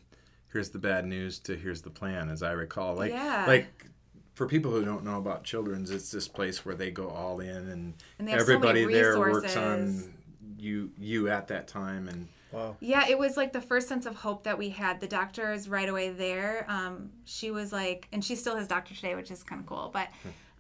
here's 0.53 0.71
the 0.71 0.79
bad 0.79 1.05
news 1.05 1.38
to 1.41 1.57
here's 1.57 1.83
the 1.83 1.91
plan, 1.91 2.31
as 2.31 2.43
I 2.43 2.53
recall. 2.53 2.95
Like, 2.95 3.11
Yeah. 3.12 3.45
like 3.47 3.87
for 4.35 4.47
people 4.47 4.71
who 4.71 4.85
don't 4.85 5.05
know 5.05 5.18
about 5.18 5.45
Children's, 5.45 5.90
it's 5.90 6.11
this 6.11 6.29
place 6.29 6.64
where 6.64 6.75
they 6.75 6.90
go 6.90 7.09
all 7.09 7.40
in, 7.40 7.68
and, 7.68 7.95
And 8.18 8.29
they 8.29 8.33
have 8.33 8.42
so 8.42 8.53
everybody 8.53 8.85
there 8.87 9.18
works 9.18 9.57
on 9.57 10.14
you 10.59 10.90
you 10.99 11.29
at 11.29 11.49
that 11.49 11.68
time, 11.68 12.09
and 12.09 12.29
wow. 12.51 12.77
Yeah, 12.81 13.09
it 13.09 13.18
was 13.18 13.37
like 13.37 13.53
the 13.53 13.61
first 13.61 13.88
sense 13.88 14.07
of 14.07 14.16
hope 14.16 14.45
that 14.45 14.57
we 14.57 14.71
had. 14.71 15.01
The 15.01 15.09
doctors 15.09 15.68
right 15.68 15.88
away 15.88 16.11
there, 16.11 16.64
um, 16.68 17.11
she 17.25 17.51
was 17.51 17.73
like, 17.73 18.09
and 18.12 18.25
she's 18.25 18.40
still 18.40 18.57
his 18.57 18.68
doctor 18.68 18.95
today, 18.95 19.14
which 19.14 19.31
is 19.31 19.42
kind 19.42 19.61
of 19.61 19.66
cool. 19.66 19.90
But 19.92 20.09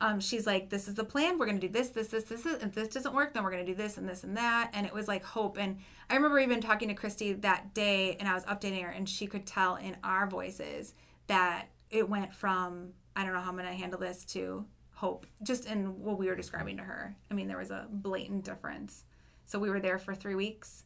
um, 0.02 0.18
she's 0.18 0.46
like, 0.46 0.68
this 0.68 0.88
is 0.88 0.94
the 0.94 1.04
plan. 1.04 1.38
We're 1.38 1.46
going 1.46 1.60
to 1.60 1.66
do 1.66 1.72
this, 1.72 1.90
this, 1.90 2.08
this, 2.08 2.24
this. 2.24 2.44
If 2.44 2.72
this 2.74 2.88
doesn't 2.88 3.14
work, 3.14 3.32
then 3.32 3.44
we're 3.44 3.52
going 3.52 3.64
to 3.64 3.72
do 3.72 3.76
this 3.76 3.96
and 3.98 4.08
this 4.08 4.24
and 4.24 4.36
that. 4.36 4.70
And 4.74 4.84
it 4.84 4.92
was 4.92 5.06
like 5.06 5.22
hope. 5.22 5.56
And 5.58 5.78
I 6.10 6.16
remember 6.16 6.40
even 6.40 6.60
talking 6.60 6.88
to 6.88 6.94
Christy 6.94 7.32
that 7.34 7.72
day, 7.72 8.16
and 8.18 8.28
I 8.28 8.34
was 8.34 8.44
updating 8.44 8.82
her, 8.82 8.90
and 8.90 9.08
she 9.08 9.28
could 9.28 9.46
tell 9.46 9.76
in 9.76 9.96
our 10.02 10.26
voices 10.26 10.94
that 11.28 11.68
it 11.92 12.08
went 12.08 12.34
from 12.34 12.94
I 13.14 13.22
don't 13.24 13.34
know 13.34 13.40
how 13.40 13.50
I'm 13.50 13.58
to 13.58 13.64
handle 13.64 14.00
this 14.00 14.24
to 14.26 14.64
hope, 14.94 15.26
just 15.42 15.66
in 15.66 16.02
what 16.02 16.18
we 16.18 16.26
were 16.26 16.34
describing 16.34 16.78
to 16.78 16.82
her. 16.82 17.14
I 17.30 17.34
mean, 17.34 17.46
there 17.46 17.58
was 17.58 17.70
a 17.70 17.86
blatant 17.90 18.44
difference. 18.44 19.04
So 19.44 19.58
we 19.58 19.68
were 19.68 19.80
there 19.80 19.98
for 19.98 20.14
three 20.14 20.34
weeks 20.34 20.84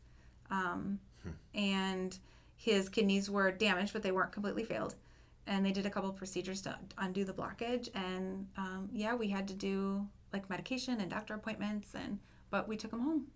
um, 0.51 0.99
and 1.55 2.19
his 2.57 2.88
kidneys 2.88 3.31
were 3.31 3.51
damaged, 3.51 3.92
but 3.92 4.03
they 4.03 4.12
weren't 4.12 4.33
completely 4.33 4.64
failed. 4.64 4.95
And 5.47 5.64
they 5.64 5.73
did 5.73 5.87
a 5.87 5.90
couple 5.90 6.11
of 6.11 6.16
procedures 6.16 6.61
to 6.62 6.77
undo 6.99 7.25
the 7.25 7.33
blockage, 7.33 7.88
and 7.95 8.49
um, 8.57 8.88
yeah, 8.92 9.14
we 9.14 9.29
had 9.29 9.47
to 9.49 9.55
do 9.55 10.09
like 10.33 10.51
medication 10.51 11.01
and 11.01 11.09
doctor 11.09 11.35
appointments, 11.35 11.95
and 11.95 12.19
but 12.51 12.66
we 12.66 12.77
took 12.77 12.92
him 12.92 13.01
home. 13.01 13.27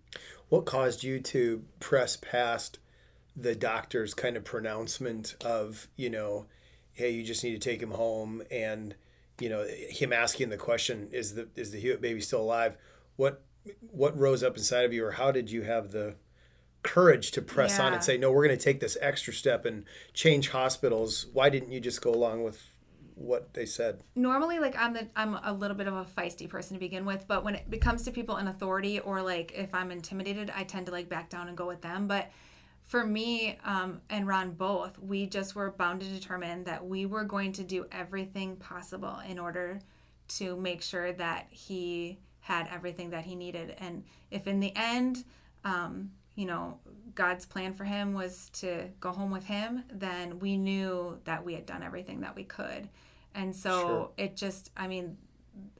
What 0.49 0.65
caused 0.65 1.03
you 1.03 1.21
to 1.21 1.63
press 1.79 2.17
past 2.17 2.79
the 3.37 3.55
doctor's 3.55 4.13
kind 4.13 4.35
of 4.35 4.43
pronouncement 4.43 5.35
of, 5.45 5.87
you 5.95 6.09
know, 6.09 6.47
hey, 6.93 7.11
you 7.11 7.23
just 7.23 7.43
need 7.43 7.51
to 7.51 7.69
take 7.69 7.81
him 7.81 7.91
home, 7.91 8.41
and 8.51 8.95
you 9.39 9.49
know, 9.49 9.65
him 9.89 10.13
asking 10.13 10.49
the 10.49 10.57
question, 10.57 11.09
is 11.11 11.35
the 11.35 11.47
is 11.55 11.71
the 11.71 11.79
Hewitt 11.79 12.01
baby 12.01 12.21
still 12.21 12.41
alive? 12.41 12.77
What 13.15 13.43
what 13.91 14.17
rose 14.17 14.43
up 14.43 14.57
inside 14.57 14.85
of 14.85 14.93
you, 14.93 15.05
or 15.05 15.11
how 15.11 15.31
did 15.31 15.51
you 15.51 15.63
have 15.63 15.91
the 15.91 16.15
courage 16.83 17.31
to 17.31 17.41
press 17.41 17.79
on 17.79 17.93
and 17.93 18.03
say, 18.03 18.17
no, 18.17 18.31
we're 18.31 18.45
going 18.47 18.57
to 18.57 18.63
take 18.63 18.79
this 18.79 18.97
extra 19.01 19.33
step 19.33 19.65
and 19.65 19.85
change 20.13 20.49
hospitals? 20.49 21.27
Why 21.31 21.49
didn't 21.49 21.71
you 21.71 21.79
just 21.79 22.01
go 22.01 22.11
along 22.11 22.43
with 22.43 22.59
what 23.15 23.53
they 23.53 23.65
said? 23.65 24.01
normally 24.15 24.57
like 24.57 24.75
i'm 24.79 24.93
the 24.93 25.07
i'm 25.15 25.35
a 25.43 25.53
little 25.53 25.77
bit 25.77 25.87
of 25.87 25.93
a 25.93 26.03
feisty 26.03 26.49
person 26.49 26.75
to 26.75 26.79
begin 26.79 27.05
with 27.05 27.25
but 27.27 27.43
when 27.43 27.53
it 27.53 27.81
comes 27.81 28.01
to 28.03 28.11
people 28.11 28.37
in 28.37 28.47
authority 28.47 28.99
or 28.99 29.21
like 29.21 29.51
if 29.55 29.75
i'm 29.75 29.91
intimidated 29.91 30.51
i 30.55 30.63
tend 30.63 30.87
to 30.87 30.91
like 30.91 31.07
back 31.07 31.29
down 31.29 31.47
and 31.47 31.55
go 31.55 31.67
with 31.67 31.81
them 31.81 32.07
but 32.07 32.31
for 32.91 33.05
me 33.05 33.57
um, 33.63 34.01
and 34.09 34.27
ron 34.27 34.51
both 34.51 34.99
we 34.99 35.25
just 35.25 35.55
were 35.55 35.71
bound 35.71 36.01
to 36.01 36.07
determine 36.07 36.63
that 36.65 36.85
we 36.85 37.05
were 37.05 37.23
going 37.23 37.51
to 37.53 37.63
do 37.63 37.85
everything 37.91 38.55
possible 38.57 39.17
in 39.27 39.39
order 39.39 39.79
to 40.27 40.55
make 40.57 40.81
sure 40.81 41.13
that 41.13 41.47
he 41.49 42.17
had 42.41 42.67
everything 42.71 43.09
that 43.11 43.23
he 43.23 43.35
needed 43.35 43.73
and 43.79 44.03
if 44.29 44.45
in 44.45 44.59
the 44.59 44.73
end 44.75 45.23
um, 45.63 46.11
you 46.35 46.45
know 46.45 46.77
god's 47.15 47.45
plan 47.45 47.73
for 47.73 47.85
him 47.85 48.13
was 48.13 48.49
to 48.53 48.89
go 48.99 49.11
home 49.11 49.31
with 49.31 49.45
him 49.45 49.83
then 49.91 50.37
we 50.39 50.57
knew 50.57 51.17
that 51.23 51.45
we 51.45 51.53
had 51.53 51.65
done 51.65 51.83
everything 51.83 52.19
that 52.21 52.35
we 52.35 52.43
could 52.43 52.89
and 53.33 53.55
so 53.55 53.71
Sure. 53.79 54.09
it 54.17 54.35
just, 54.35 54.71
I 54.75 54.87
mean, 54.87 55.15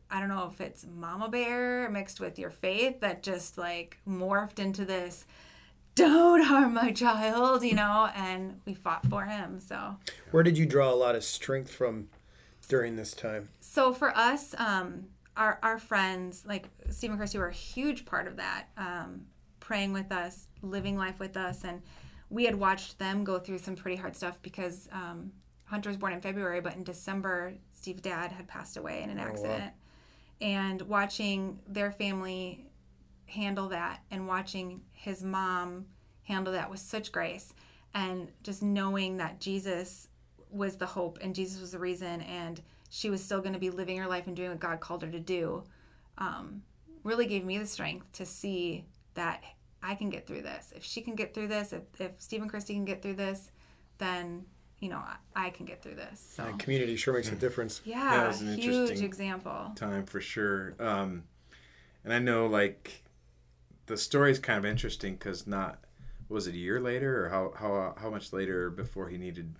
I 0.09 0.19
don't 0.21 0.29
know 0.29 0.49
if 0.53 0.61
it's 0.61 0.85
mama 0.85 1.27
bear 1.27 1.89
mixed 1.89 2.21
with 2.21 2.39
your 2.39 2.49
faith 2.49 3.01
that 3.01 3.23
just 3.23 3.57
like 3.57 3.97
morphed 4.07 4.59
into 4.59 4.85
this, 4.85 5.25
don't 5.95 6.41
harm 6.43 6.73
my 6.73 6.91
child, 6.91 7.63
you 7.63 7.75
know, 7.75 8.09
and 8.15 8.59
we 8.65 8.73
fought 8.73 9.05
for 9.07 9.25
him. 9.25 9.59
So, 9.59 9.97
Where 10.31 10.43
did 10.43 10.57
you 10.57 10.65
draw 10.65 10.91
a 10.91 10.95
lot 10.95 11.15
of 11.15 11.23
strength 11.23 11.71
from 11.73 12.09
during 12.67 12.95
this 12.95 13.13
time? 13.13 13.49
so 13.59 13.93
for 13.93 14.15
us, 14.17 14.53
um, 14.57 15.05
our, 15.37 15.59
our 15.63 15.79
friends, 15.79 16.43
like 16.45 16.67
Steve 16.89 17.11
and 17.11 17.19
Christy, 17.19 17.37
were 17.37 17.47
a 17.47 17.53
huge 17.53 18.05
part 18.05 18.27
of 18.27 18.35
that, 18.37 18.65
um, 18.77 19.21
praying 19.59 19.93
with 19.93 20.11
us, 20.11 20.47
living 20.61 20.97
life 20.97 21.19
with 21.19 21.37
us. 21.37 21.63
And 21.63 21.81
we 22.29 22.45
had 22.45 22.55
watched 22.55 22.99
them 22.99 23.23
go 23.23 23.39
through 23.39 23.59
some 23.59 23.75
pretty 23.75 23.95
hard 23.97 24.15
stuff 24.15 24.37
because 24.41 24.89
um, 24.91 25.31
Hunter 25.65 25.89
was 25.89 25.97
born 25.97 26.11
in 26.13 26.21
February, 26.21 26.59
but 26.59 26.75
in 26.75 26.83
December, 26.83 27.53
Steve's 27.71 28.01
dad 28.01 28.31
had 28.31 28.47
passed 28.47 28.75
away 28.77 29.01
in 29.03 29.09
an 29.09 29.19
accident. 29.19 29.71
And 30.41 30.81
watching 30.83 31.59
their 31.67 31.91
family 31.91 32.65
handle 33.31 33.69
that 33.69 34.01
and 34.11 34.27
watching 34.27 34.81
his 34.93 35.23
mom 35.23 35.85
handle 36.23 36.53
that 36.53 36.69
with 36.69 36.79
such 36.79 37.11
grace 37.11 37.53
and 37.93 38.29
just 38.43 38.61
knowing 38.61 39.17
that 39.17 39.39
Jesus 39.39 40.07
was 40.49 40.75
the 40.77 40.85
hope 40.85 41.17
and 41.21 41.33
Jesus 41.33 41.59
was 41.61 41.71
the 41.71 41.79
reason 41.79 42.21
and 42.21 42.61
she 42.89 43.09
was 43.09 43.23
still 43.23 43.39
going 43.39 43.53
to 43.53 43.59
be 43.59 43.69
living 43.69 43.97
her 43.97 44.07
life 44.07 44.27
and 44.27 44.35
doing 44.35 44.49
what 44.49 44.59
God 44.59 44.79
called 44.79 45.01
her 45.01 45.09
to 45.09 45.19
do 45.19 45.63
um, 46.17 46.61
really 47.03 47.25
gave 47.25 47.45
me 47.45 47.57
the 47.57 47.65
strength 47.65 48.11
to 48.13 48.25
see 48.25 48.85
that 49.13 49.41
I 49.81 49.95
can 49.95 50.09
get 50.09 50.27
through 50.27 50.41
this. 50.43 50.73
If 50.75 50.83
she 50.83 51.01
can 51.01 51.15
get 51.15 51.33
through 51.33 51.47
this, 51.47 51.73
if, 51.73 51.81
if 51.99 52.11
Steve 52.17 52.41
and 52.41 52.49
Christy 52.49 52.73
can 52.73 52.85
get 52.85 53.01
through 53.01 53.15
this, 53.15 53.49
then, 53.97 54.45
you 54.79 54.89
know, 54.89 54.97
I, 54.97 55.15
I 55.47 55.49
can 55.51 55.65
get 55.65 55.81
through 55.81 55.95
this. 55.95 56.19
So, 56.35 56.43
And 56.43 56.59
community 56.59 56.95
sure 56.97 57.13
makes 57.13 57.29
a 57.29 57.35
difference. 57.35 57.81
yeah, 57.85 58.25
it 58.25 58.27
was 58.27 58.41
an 58.41 58.55
huge 58.55 58.65
interesting 58.65 59.05
example. 59.05 59.71
time 59.75 60.05
for 60.05 60.21
sure. 60.21 60.75
Um, 60.79 61.23
and 62.03 62.13
I 62.13 62.19
know 62.19 62.47
like 62.47 63.03
the 63.91 63.97
story 63.97 64.31
is 64.31 64.39
kind 64.39 64.57
of 64.57 64.65
interesting 64.65 65.13
because 65.13 65.45
not 65.47 65.83
was 66.29 66.47
it 66.47 66.53
a 66.55 66.57
year 66.57 66.79
later 66.79 67.25
or 67.25 67.29
how 67.29 67.53
how 67.57 67.95
how 68.01 68.09
much 68.09 68.33
later 68.33 68.69
before 68.69 69.09
he 69.09 69.17
needed 69.17 69.55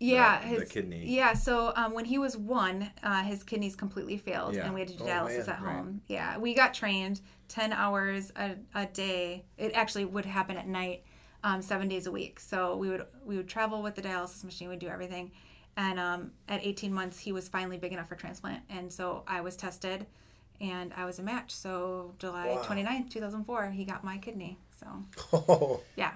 Yeah, 0.00 0.40
the, 0.40 0.46
his 0.48 0.58
the 0.60 0.66
kidney. 0.66 1.04
Yeah, 1.06 1.32
so 1.34 1.72
um, 1.76 1.94
when 1.94 2.04
he 2.04 2.18
was 2.18 2.36
one, 2.36 2.90
uh, 3.02 3.22
his 3.22 3.42
kidneys 3.42 3.76
completely 3.76 4.18
failed, 4.18 4.54
Yeah. 4.54 4.66
and 4.66 4.74
we 4.74 4.80
had 4.80 4.88
to 4.88 4.96
do 4.96 5.04
Oh, 5.04 5.06
dialysis 5.06 5.46
man, 5.46 5.56
at 5.56 5.62
right. 5.62 5.76
home. 5.76 6.00
Yeah, 6.08 6.38
we 6.38 6.54
got 6.54 6.74
trained 6.74 7.20
ten 7.48 7.72
hours 7.72 8.32
a, 8.36 8.56
a 8.74 8.86
day. 8.86 9.44
It 9.56 9.72
actually 9.74 10.04
would 10.04 10.26
happen 10.26 10.56
at 10.56 10.66
night, 10.66 11.04
um, 11.42 11.62
seven 11.62 11.88
days 11.88 12.06
a 12.06 12.12
week. 12.12 12.40
So 12.40 12.76
we 12.76 12.88
would 12.90 13.06
we 13.24 13.36
would 13.36 13.48
travel 13.48 13.82
with 13.82 13.94
the 13.94 14.02
dialysis 14.02 14.44
machine, 14.44 14.68
we'd 14.68 14.80
do 14.80 14.88
everything, 14.88 15.30
and 15.76 15.98
um, 15.98 16.32
at 16.48 16.64
18 16.66 16.92
months, 16.92 17.18
he 17.20 17.32
was 17.32 17.48
finally 17.48 17.78
big 17.78 17.92
enough 17.92 18.08
for 18.08 18.16
transplant, 18.16 18.62
and 18.68 18.92
so 18.92 19.22
I 19.26 19.40
was 19.40 19.56
tested, 19.56 20.06
and 20.60 20.92
I 20.96 21.04
was 21.04 21.18
a 21.18 21.22
match. 21.22 21.50
So 21.54 22.14
July 22.18 22.46
Wow. 22.54 22.62
29th, 22.62 23.10
2004, 23.10 23.70
he 23.70 23.84
got 23.84 24.04
my 24.04 24.18
kidney. 24.18 24.58
So 24.78 24.86
Oh, 25.32 25.80
yeah. 25.96 26.12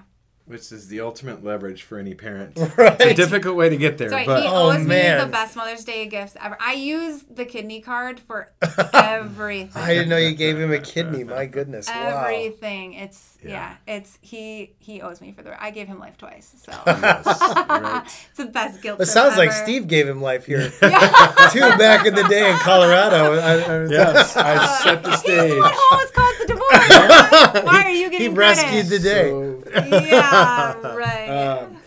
Which 0.49 0.73
is 0.73 0.89
the 0.89 1.01
ultimate 1.01 1.45
leverage 1.45 1.83
for 1.83 1.99
any 1.99 2.15
parent. 2.15 2.59
Right. 2.77 2.99
It's 3.01 3.13
a 3.13 3.15
difficult 3.15 3.55
way 3.57 3.69
to 3.69 3.77
get 3.77 3.99
there, 3.99 4.09
So 4.09 4.25
but 4.25 4.43
he 4.43 4.49
Oh, 4.49 4.71
owes 4.73 4.79
me 4.87 4.97
the 4.97 5.29
best 5.31 5.55
Mother's 5.57 5.85
Day 5.85 6.07
gifts 6.07 6.37
ever. 6.43 6.57
I 6.61 6.73
use 6.73 7.23
the 7.31 7.45
kidney 7.45 7.81
card 7.81 8.19
for 8.21 8.51
everything. 8.93 9.71
I 9.83 9.95
didn't 9.95 10.09
know 10.09 10.17
you 10.17 10.35
gave 10.35 10.59
him 10.59 10.73
a 10.73 10.79
kidney. 10.95 11.23
My 11.25 11.47
goodness. 11.47 11.87
Wow. 11.89 12.25
everything. 12.25 12.95
It's 12.95 13.37
yeah. 13.43 13.51
Yeah. 13.87 13.97
It's 13.97 14.19
he 14.23 14.73
he 14.79 15.01
owes 15.03 15.21
me 15.21 15.33
for 15.33 15.43
the. 15.43 15.63
I 15.63 15.71
gave 15.71 15.87
him 15.87 15.99
life 15.99 16.17
twice, 16.19 16.55
so 16.65 16.73
yes, 16.87 17.27
right. 17.27 18.03
it's 18.07 18.37
the 18.39 18.47
best 18.47 18.83
guilt. 18.83 18.97
It 19.01 19.05
trip 19.05 19.09
sounds 19.09 19.37
like. 19.37 19.53
Steve 19.53 19.87
gave 19.87 20.09
him 20.09 20.21
life 20.23 20.47
here 20.47 20.71
too 20.71 21.61
back 21.79 22.07
in 22.07 22.15
the 22.15 22.25
day 22.29 22.51
in 22.51 22.57
Colorado. 22.59 23.39
I, 23.39 23.53
I 23.59 23.87
Yes, 23.89 24.37
I 24.37 24.79
set 24.83 25.03
the 25.03 25.11
He's 25.11 25.19
stage. 25.21 25.51
the 25.53 25.61
one 25.61 25.73
who 25.73 25.81
almost 25.93 26.15
caused 26.15 26.39
the 26.41 26.47
divorce. 26.47 27.65
Why 27.65 27.83
are 27.87 27.91
you 27.91 28.11
getting? 28.11 28.13
he 28.13 28.19
getting 28.29 28.35
rescued 28.35 28.87
the 28.87 28.99
day. 28.99 29.31
So, 29.31 29.48
Yeah, 29.75 30.81
right. 30.97 31.29
um, 31.29 31.81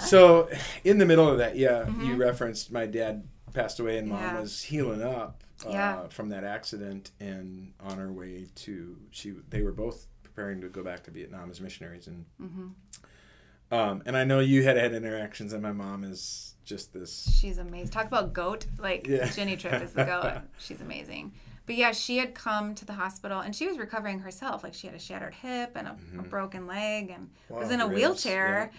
so 0.00 0.48
in 0.84 0.98
the 0.98 1.06
middle 1.06 1.28
of 1.28 1.38
that, 1.38 1.56
yeah, 1.56 1.86
you 1.86 1.92
Mm-hmm. 1.92 2.16
referenced 2.16 2.72
my 2.72 2.86
dad 2.86 3.24
passed 3.52 3.80
away 3.80 3.98
and 3.98 4.08
mom 4.08 4.20
Yeah. 4.20 4.40
was 4.40 4.62
healing 4.62 5.02
up 5.02 5.42
uh, 5.66 5.70
Yeah. 5.70 6.08
from 6.08 6.28
that 6.28 6.44
accident 6.44 7.10
and 7.18 7.72
on 7.80 7.98
her 7.98 8.12
way 8.12 8.46
to 8.56 8.96
she 9.10 9.34
they 9.48 9.62
were 9.62 9.72
both 9.72 10.06
preparing 10.22 10.60
to 10.60 10.68
go 10.68 10.82
back 10.84 11.02
to 11.04 11.10
Vietnam 11.10 11.50
as 11.50 11.60
missionaries 11.60 12.06
and 12.06 12.24
Mm-hmm. 12.40 13.74
um, 13.74 14.02
and 14.06 14.16
I 14.16 14.24
know 14.24 14.40
you 14.40 14.62
had 14.62 14.76
had 14.76 14.92
interactions 14.94 15.52
and 15.52 15.62
my 15.62 15.72
mom 15.72 16.04
is 16.04 16.54
just 16.64 16.92
this 16.92 17.36
She's 17.40 17.56
amazing. 17.58 17.88
Talk 17.88 18.06
about 18.06 18.32
goat. 18.34 18.66
Like 18.78 19.06
Yeah. 19.06 19.28
Jenny 19.30 19.56
Tripp 19.56 19.82
is 19.82 19.92
the 19.94 20.04
goat. 20.04 20.42
She's 20.58 20.80
amazing. 20.82 21.32
But 21.68 21.76
yeah, 21.76 21.92
she 21.92 22.16
had 22.16 22.34
come 22.34 22.74
to 22.76 22.86
the 22.86 22.94
hospital 22.94 23.40
and 23.40 23.54
she 23.54 23.66
was 23.66 23.78
recovering 23.78 24.20
herself. 24.20 24.64
Like 24.64 24.72
she 24.72 24.86
had 24.86 24.96
a 24.96 24.98
shattered 24.98 25.34
hip 25.34 25.72
and 25.74 25.86
a, 25.86 25.96
a 26.18 26.22
broken 26.22 26.66
leg 26.66 27.10
and 27.10 27.28
was 27.50 27.70
in 27.70 27.82
a 27.82 27.86
ribs, 27.86 27.94
wheelchair 27.94 28.70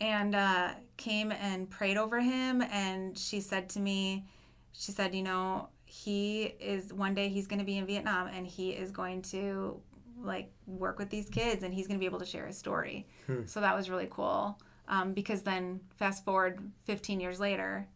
and 0.00 0.34
uh, 0.34 0.70
came 0.96 1.30
and 1.30 1.68
prayed 1.68 1.98
over 1.98 2.20
him. 2.20 2.62
And 2.62 3.18
she 3.18 3.42
said 3.42 3.68
to 3.70 3.80
me, 3.80 4.24
she 4.72 4.92
said, 4.92 5.14
you 5.14 5.22
know, 5.22 5.68
he 5.84 6.44
is 6.58 6.90
one 6.90 7.12
day 7.14 7.28
he's 7.28 7.46
going 7.46 7.58
to 7.58 7.66
be 7.66 7.76
in 7.76 7.84
Vietnam 7.84 8.28
and 8.28 8.46
he 8.46 8.70
is 8.70 8.90
going 8.92 9.20
to 9.22 9.78
like 10.22 10.50
work 10.66 10.98
with 10.98 11.10
these 11.10 11.28
kids 11.28 11.62
and 11.62 11.74
he's 11.74 11.86
going 11.86 11.98
to 11.98 12.00
be 12.00 12.06
able 12.06 12.18
to 12.18 12.24
share 12.26 12.46
his 12.46 12.56
story. 12.56 13.06
So 13.46 13.60
that 13.60 13.76
was 13.76 13.90
really 13.90 14.08
cool. 14.10 14.58
Um, 14.88 15.12
because 15.12 15.42
then 15.42 15.80
fast 15.98 16.24
forward 16.24 16.60
15 16.86 17.20
years 17.20 17.38
later, 17.38 17.86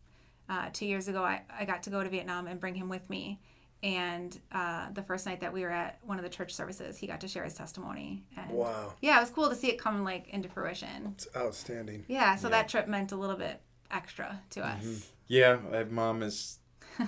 uh, 0.51 0.69
two 0.75 0.85
years 0.85 1.09
ago, 1.09 1.23
I, 1.25 1.41
I 1.59 1.65
got 1.65 1.83
to 1.85 1.91
go 1.91 2.03
to 2.03 2.11
Vietnam 2.11 2.47
and 2.47 2.61
bring 2.61 2.75
him 2.75 2.91
with 2.91 3.09
me. 3.09 3.41
And 3.83 4.39
uh, 4.53 4.91
the 4.93 5.03
first 5.03 5.27
night 5.27 5.41
that 5.41 5.53
we 5.53 5.63
were 5.63 5.71
at 5.71 5.99
one 6.05 6.17
of 6.19 6.23
the 6.23 6.31
church 6.31 6.55
services, 6.55 6.97
he 6.99 7.07
got 7.09 7.21
to 7.23 7.29
share 7.29 7.43
his 7.45 7.55
testimony. 7.55 8.23
And 8.37 8.51
Wow. 8.51 8.95
Yeah, 9.01 9.17
it 9.19 9.21
was 9.21 9.31
cool 9.31 9.49
to 9.49 9.57
see 9.57 9.69
it 9.71 9.79
come 9.79 10.05
like 10.05 10.29
into 10.29 10.49
fruition. 10.49 11.15
It's 11.15 11.27
outstanding. 11.37 12.05
Yeah, 12.07 12.37
so 12.37 12.49
that 12.49 12.69
trip 12.69 12.87
meant 12.87 13.11
a 13.13 13.17
little 13.17 13.37
bit 13.37 13.61
extra 13.91 14.41
to 14.51 14.61
Mm-hmm. 14.61 14.89
us. 14.91 15.13
yeah 15.27 15.59
I- 15.73 15.85
mom 15.85 16.23
is 16.23 16.59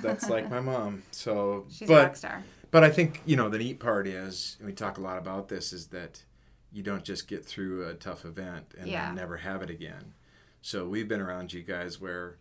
that's 0.02 0.28
like 0.28 0.50
my 0.50 0.60
mom 0.72 1.02
so 1.10 1.66
She's 1.70 1.88
but 1.88 1.94
a 2.00 2.06
rock 2.06 2.16
star. 2.16 2.42
But 2.70 2.82
I 2.84 2.90
think 2.90 3.22
you 3.24 3.36
know 3.36 3.48
the 3.48 3.58
neat 3.58 3.78
part 3.78 4.06
is, 4.08 4.56
and 4.58 4.66
we 4.66 4.72
talk 4.74 4.98
a 4.98 5.00
lot 5.00 5.16
about 5.16 5.48
this, 5.48 5.72
is 5.72 5.86
that 5.88 6.24
you 6.72 6.82
don't 6.82 7.04
just 7.04 7.28
get 7.28 7.44
through 7.44 7.86
a 7.88 7.94
tough 7.94 8.24
event 8.24 8.74
and 8.76 8.88
Yeah. 8.88 9.06
then 9.06 9.14
never 9.14 9.36
have 9.36 9.62
it 9.62 9.70
again. 9.70 10.14
So 10.60 10.88
we've 10.88 11.06
been 11.06 11.20
around 11.20 11.52
you 11.52 11.62
guys 11.62 12.00
where, 12.00 12.36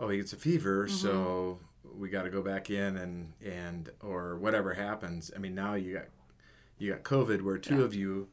oh, 0.00 0.08
he 0.08 0.16
gets 0.18 0.32
a 0.32 0.36
fever, 0.36 0.86
Mm-hmm. 0.86 0.96
so 0.96 1.60
we 1.94 2.08
got 2.08 2.22
to 2.22 2.30
go 2.30 2.42
back 2.42 2.70
in 2.70 2.96
and 2.96 3.32
and 3.44 3.90
or 4.02 4.36
whatever 4.36 4.74
happens. 4.74 5.30
I 5.34 5.38
mean, 5.38 5.54
now 5.54 5.74
you 5.74 5.94
got 5.94 6.06
you 6.78 6.92
got 6.92 7.02
COVID, 7.02 7.42
where 7.42 7.58
two 7.58 7.78
Yeah. 7.78 7.84
of 7.84 7.94
you 7.94 8.28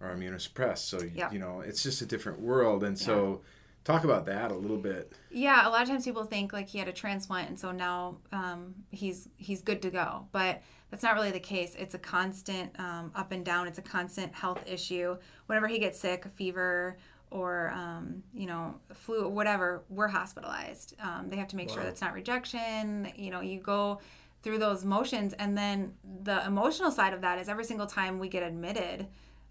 are 0.00 0.14
immunosuppressed, 0.14 0.78
so 0.78 1.00
you- 1.02 1.10
Yeah. 1.14 1.30
you 1.32 1.38
know 1.38 1.60
it's 1.60 1.82
just 1.82 2.02
a 2.02 2.06
different 2.06 2.40
world, 2.40 2.82
and 2.84 2.98
so. 2.98 3.42
Talk 3.84 4.04
about 4.04 4.26
that 4.26 4.50
a 4.50 4.54
little 4.54 4.76
bit. 4.76 5.14
Yeah, 5.30 5.66
a 5.66 5.70
lot 5.70 5.80
of 5.80 5.88
times 5.88 6.04
people 6.04 6.24
think 6.24 6.52
like 6.52 6.68
he 6.68 6.78
had 6.78 6.88
a 6.88 6.92
transplant 6.92 7.48
and 7.48 7.58
so 7.58 7.72
now 7.72 8.18
um, 8.32 8.74
he's 8.90 9.30
he's 9.38 9.62
good 9.62 9.80
to 9.80 9.88
go, 9.90 10.26
but 10.30 10.60
that's 10.90 11.02
not 11.02 11.14
really 11.14 11.30
the 11.30 11.40
case. 11.40 11.74
It's 11.74 11.94
a 11.94 11.98
constant 11.98 12.78
um, 12.78 13.12
up 13.14 13.32
and 13.32 13.42
down. 13.46 13.66
It's 13.66 13.78
a 13.78 13.82
constant 13.82 14.34
health 14.34 14.62
issue. 14.66 15.16
Whenever 15.46 15.68
he 15.68 15.78
gets 15.78 15.98
sick, 15.98 16.26
a 16.26 16.28
fever 16.28 16.98
or 17.30 17.70
um, 17.70 18.22
you 18.32 18.46
know 18.46 18.74
flu 18.94 19.24
or 19.24 19.28
whatever, 19.28 19.84
we're 19.88 20.08
hospitalized. 20.08 20.94
Um, 21.00 21.28
they 21.28 21.36
have 21.36 21.48
to 21.48 21.56
make 21.56 21.68
sure 21.70 21.82
that's 21.82 22.00
not 22.00 22.12
rejection. 22.14 23.12
You 23.16 23.30
know, 23.30 23.40
you 23.40 23.60
go 23.60 24.00
through 24.42 24.58
those 24.58 24.84
motions, 24.84 25.32
and 25.34 25.56
then 25.56 25.94
the 26.22 26.44
emotional 26.46 26.90
side 26.90 27.12
of 27.12 27.20
that 27.22 27.38
is 27.38 27.48
every 27.48 27.64
single 27.64 27.86
time 27.86 28.18
we 28.18 28.28
get 28.28 28.42
admitted, 28.42 29.06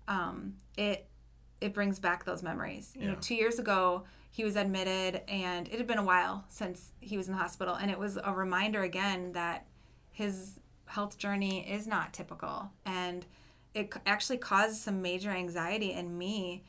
um, 0.07 0.55
it 0.77 1.07
it 1.59 1.73
brings 1.73 1.99
back 1.99 2.23
those 2.25 2.43
memories. 2.43 2.93
You 2.95 3.07
know, 3.07 3.15
two 3.19 3.35
years 3.35 3.59
ago, 3.59 4.03
he 4.29 4.43
was 4.43 4.55
admitted, 4.55 5.21
and 5.27 5.67
it 5.67 5.77
had 5.77 5.87
been 5.87 5.97
a 5.97 6.03
while 6.03 6.45
since 6.49 6.91
he 6.99 7.17
was 7.17 7.27
in 7.27 7.33
the 7.33 7.39
hospital, 7.39 7.75
and 7.75 7.89
it 7.89 7.97
was 7.97 8.17
a 8.23 8.31
reminder 8.33 8.83
again 8.83 9.31
that 9.33 9.65
his 10.11 10.59
health 10.85 11.17
journey 11.17 11.69
is 11.69 11.87
not 11.87 12.13
typical, 12.13 12.71
and 12.85 13.25
it 13.73 13.93
actually 14.05 14.37
caused 14.37 14.77
some 14.77 15.01
major 15.01 15.31
anxiety 15.31 15.91
in 15.91 16.17
me, 16.17 16.63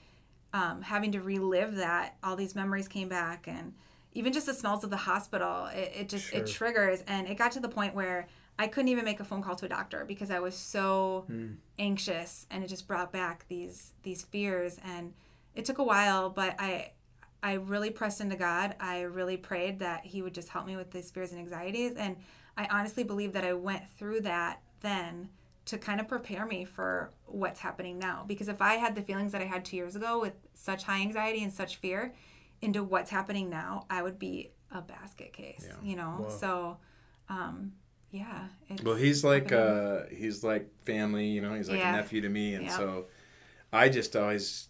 um, 0.53 0.83
having 0.83 1.13
to 1.13 1.21
relive 1.21 1.77
that. 1.77 2.17
All 2.23 2.37
these 2.37 2.55
memories 2.55 2.89
came 2.89 3.09
back, 3.09 3.47
and 3.47 3.75
even 4.13 4.33
just 4.33 4.47
the 4.47 4.55
smells 4.55 4.85
of 4.85 4.91
the 4.91 4.97
hospital, 4.97 5.67
it, 5.67 5.93
it 5.95 6.09
just 6.09 6.33
it 6.33 6.47
triggers, 6.47 7.03
and 7.07 7.29
it 7.29 7.37
got 7.37 7.53
to 7.53 7.61
the 7.61 7.69
point 7.69 7.95
where. 7.95 8.27
I 8.61 8.67
couldn't 8.67 8.89
even 8.89 9.05
make 9.05 9.21
a 9.21 9.25
phone 9.25 9.41
call 9.41 9.55
to 9.55 9.67
a 9.67 9.69
doctor 9.69 10.05
because 10.05 10.33
I 10.33 10.41
was 10.41 10.57
so 10.57 11.27
anxious 11.79 12.45
and 12.51 12.65
it 12.65 12.67
just 12.67 12.89
brought 12.89 13.13
back 13.13 13.47
these 13.49 13.93
these 14.03 14.23
fears 14.23 14.81
and 14.85 15.13
it 15.55 15.65
took 15.65 15.79
a 15.79 15.85
while 15.85 16.29
but 16.31 16.57
i 16.59 16.91
i 17.43 17.53
really 17.53 17.91
pressed 17.91 18.21
into 18.21 18.37
god 18.37 18.75
i 18.81 19.03
really 19.03 19.37
prayed 19.37 19.79
that 19.79 20.05
he 20.05 20.23
would 20.23 20.35
just 20.35 20.49
help 20.49 20.67
me 20.67 20.77
with 20.77 20.91
these 20.91 21.11
fears 21.11 21.31
and 21.31 21.41
anxieties 21.41 21.95
and 21.97 22.17
i 22.57 22.67
honestly 22.67 23.05
believe 23.05 23.33
that 23.33 23.45
i 23.45 23.53
went 23.53 23.89
through 23.91 24.21
that 24.21 24.61
then 24.81 25.29
to 25.69 25.79
kind 25.79 26.01
of 26.01 26.09
prepare 26.09 26.45
me 26.47 26.65
for 26.65 27.11
what's 27.27 27.61
happening 27.61 27.99
now 27.99 28.25
because 28.27 28.49
if 28.49 28.61
i 28.63 28.75
had 28.75 28.95
the 28.95 29.03
feelings 29.03 29.33
that 29.33 29.41
i 29.43 29.45
had 29.45 29.65
two 29.65 29.77
years 29.77 29.95
ago 29.97 30.21
with 30.21 30.33
such 30.55 30.83
high 30.85 31.01
anxiety 31.01 31.43
and 31.43 31.53
such 31.53 31.77
fear 31.77 32.15
into 32.61 32.83
what's 32.83 33.11
happening 33.11 33.49
now 33.51 33.85
i 33.91 34.03
would 34.03 34.19
be 34.19 34.51
a 34.73 34.81
basket 34.81 35.33
case 35.33 35.69
you 35.83 35.95
know 35.97 36.27
so 36.41 36.77
um 37.29 37.73
yeah 38.11 38.49
Well, 38.83 38.95
he's 38.97 39.23
like 39.25 39.53
uh, 39.53 40.03
he's 40.11 40.43
like 40.43 40.71
family, 40.85 41.27
you 41.27 41.43
know. 41.43 41.55
He's 41.55 41.69
like 41.69 41.79
Yeah. 41.79 41.91
a 41.91 41.97
nephew 41.97 42.21
to 42.23 42.29
me, 42.29 42.55
and 42.55 42.65
Yeah. 42.65 42.77
so 42.77 43.07
I 43.73 43.89
just 43.91 44.17
always 44.17 44.68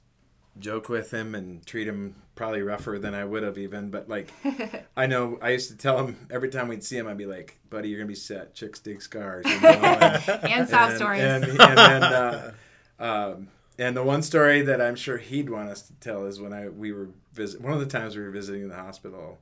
joke 0.60 0.88
with 0.88 1.10
him 1.12 1.34
and 1.34 1.64
treat 1.66 1.86
him 1.88 2.14
probably 2.34 2.62
rougher 2.62 2.98
than 2.98 3.14
I 3.14 3.24
would 3.24 3.42
have 3.42 3.58
even. 3.58 3.90
But 3.90 4.08
like, 4.08 4.30
I 4.96 5.06
know 5.06 5.38
I 5.42 5.50
used 5.50 5.70
to 5.70 5.76
tell 5.76 5.98
him 6.04 6.16
every 6.30 6.48
time 6.48 6.68
we'd 6.68 6.84
see 6.84 6.96
him, 6.96 7.06
I'd 7.08 7.18
be 7.18 7.26
like, 7.26 7.58
"Buddy, 7.70 7.88
you're 7.88 7.98
gonna 7.98 8.08
be 8.08 8.14
set. 8.14 8.54
Chicks 8.54 8.78
dig 8.80 9.02
scars." 9.02 9.46
You 9.46 9.60
know? 9.60 9.68
and, 9.70 10.28
and 10.50 10.68
sob 10.68 10.90
and- 10.90 10.96
stories 10.96 11.22
And, 11.22 11.44
and 11.44 11.58
then, 11.58 12.02
uh, 12.02 12.52
um, 12.98 13.48
and 13.78 13.96
the 13.96 14.02
one 14.02 14.22
story 14.22 14.62
that 14.62 14.80
I'm 14.80 14.96
sure 14.96 15.18
he'd 15.18 15.48
want 15.50 15.68
us 15.68 15.82
to 15.82 15.92
tell 15.94 16.26
is 16.26 16.40
when 16.40 16.52
I 16.52 16.68
we 16.68 16.92
were 16.92 17.08
visit 17.32 17.60
one 17.60 17.72
of 17.72 17.80
the 17.80 17.86
times 17.86 18.16
we 18.16 18.22
were 18.22 18.30
visiting 18.30 18.68
the 18.68 18.74
hospital. 18.76 19.38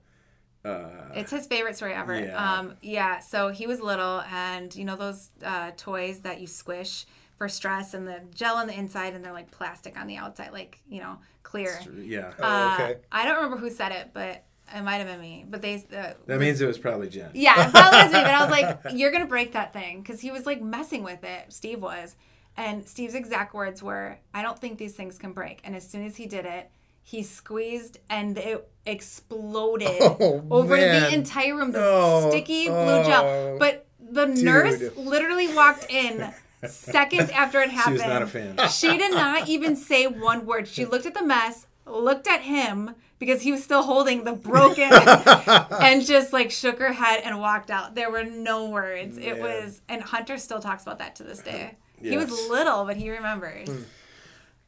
Uh, 0.64 0.88
It's 1.14 1.30
his 1.30 1.46
favorite 1.46 1.76
story 1.76 1.94
ever. 1.94 2.18
Yeah. 2.18 2.34
Um, 2.58 2.74
yeah. 2.82 3.20
So 3.20 3.48
he 3.50 3.66
was 3.68 3.80
little, 3.80 4.22
and 4.32 4.74
you 4.74 4.84
know 4.84 4.96
those 4.96 5.30
uh, 5.44 5.70
toys 5.76 6.20
that 6.20 6.40
you 6.40 6.46
squish 6.48 7.06
for 7.38 7.48
stress, 7.48 7.94
and 7.94 8.06
the 8.08 8.20
gel 8.34 8.56
on 8.56 8.66
the 8.66 8.78
inside, 8.78 9.14
and 9.14 9.24
they're 9.24 9.32
like 9.32 9.50
plastic 9.50 9.98
on 9.98 10.06
the 10.06 10.16
outside, 10.16 10.52
like 10.52 10.80
you 10.88 11.00
know, 11.00 11.18
clear. 11.42 11.78
yeah, 12.00 12.32
Oh, 12.38 12.44
Uh, 12.44 12.74
okay. 12.80 13.00
I 13.12 13.24
don't 13.24 13.36
remember 13.36 13.56
who 13.58 13.70
said 13.70 13.92
it, 13.92 14.10
but 14.14 14.44
it 14.74 14.82
might 14.82 14.96
have 14.96 15.06
been 15.06 15.20
me. 15.20 15.44
But 15.48 15.62
they. 15.62 15.74
Uh, 15.76 16.14
that 16.26 16.40
means 16.40 16.60
it 16.60 16.66
was 16.66 16.78
probably 16.78 17.08
Jenn. 17.08 17.30
yeah, 17.34 17.68
it 17.68 17.70
probably 17.72 17.98
was 18.02 18.12
me. 18.12 18.20
But 18.22 18.30
I 18.34 18.40
was 18.42 18.50
like, 18.50 18.78
"You're 18.98 19.10
gonna 19.12 19.26
break 19.26 19.52
that 19.52 19.72
thing," 19.72 20.00
because 20.02 20.20
he 20.20 20.30
was 20.30 20.46
like 20.46 20.60
messing 20.62 21.02
with 21.04 21.22
it. 21.24 21.52
Steve 21.52 21.80
was, 21.82 22.16
and 22.56 22.86
Steve's 22.88 23.14
exact 23.14 23.54
words 23.54 23.82
were, 23.82 24.18
"I 24.34 24.42
don't 24.42 24.58
think 24.58 24.78
these 24.78 24.94
things 24.94 25.18
can 25.18 25.32
break." 25.32 25.60
And 25.64 25.76
as 25.76 25.88
soon 25.88 26.04
as 26.06 26.16
he 26.16 26.26
did 26.26 26.46
it, 26.46 26.70
he 27.02 27.22
squeezed 27.22 27.98
and 28.10 28.36
it 28.38 28.68
exploded 28.86 29.88
Oh, 30.00 30.42
over 30.50 30.76
the 30.76 31.12
entire 31.12 31.54
room. 31.56 31.72
The 31.72 31.80
Oh, 31.84 32.30
sticky 32.30 32.66
blue 32.66 32.74
oh, 32.76 33.04
gel. 33.04 33.58
But 33.58 33.86
the 34.00 34.26
nurse 34.26 34.82
literally 34.96 35.52
walked 35.54 35.86
in 35.90 36.32
seconds 36.66 37.30
after 37.30 37.60
it 37.60 37.70
happened. 37.70 37.96
She 38.00 38.02
was 38.04 38.12
not 38.12 38.22
a 38.22 38.26
fan. 38.26 38.68
She 38.70 38.96
did 38.98 39.12
not 39.12 39.48
even 39.48 39.76
say 39.76 40.06
one 40.06 40.46
word. 40.46 40.68
She 40.68 40.84
looked 40.84 41.06
at 41.06 41.14
the 41.14 41.24
mess, 41.24 41.66
looked 41.86 42.26
at 42.26 42.42
him, 42.42 42.94
because 43.18 43.42
he 43.42 43.52
was 43.52 43.62
still 43.64 43.82
holding 43.82 44.24
the 44.24 44.32
broken 44.32 44.90
and 45.80 46.04
just 46.04 46.32
like 46.32 46.50
shook 46.50 46.78
her 46.78 46.92
head 46.92 47.22
and 47.24 47.38
walked 47.40 47.70
out. 47.70 47.94
There 47.94 48.10
were 48.10 48.24
no 48.24 48.68
words. 48.68 49.16
It 49.18 49.36
Yeah. 49.36 49.42
was, 49.64 49.80
and 49.88 50.02
Hunter 50.02 50.36
still 50.38 50.60
talks 50.60 50.82
about 50.82 50.98
that 50.98 51.16
to 51.16 51.22
this 51.22 51.40
day. 51.40 51.76
He 52.00 52.16
was 52.16 52.30
little, 52.50 52.84
but 52.84 52.96
he 52.96 53.10
remembers. 53.10 53.68
Hmm. 53.68 53.82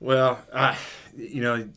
Well, 0.00 0.38
I, 0.54 0.76
you 1.16 1.42
know, 1.42 1.68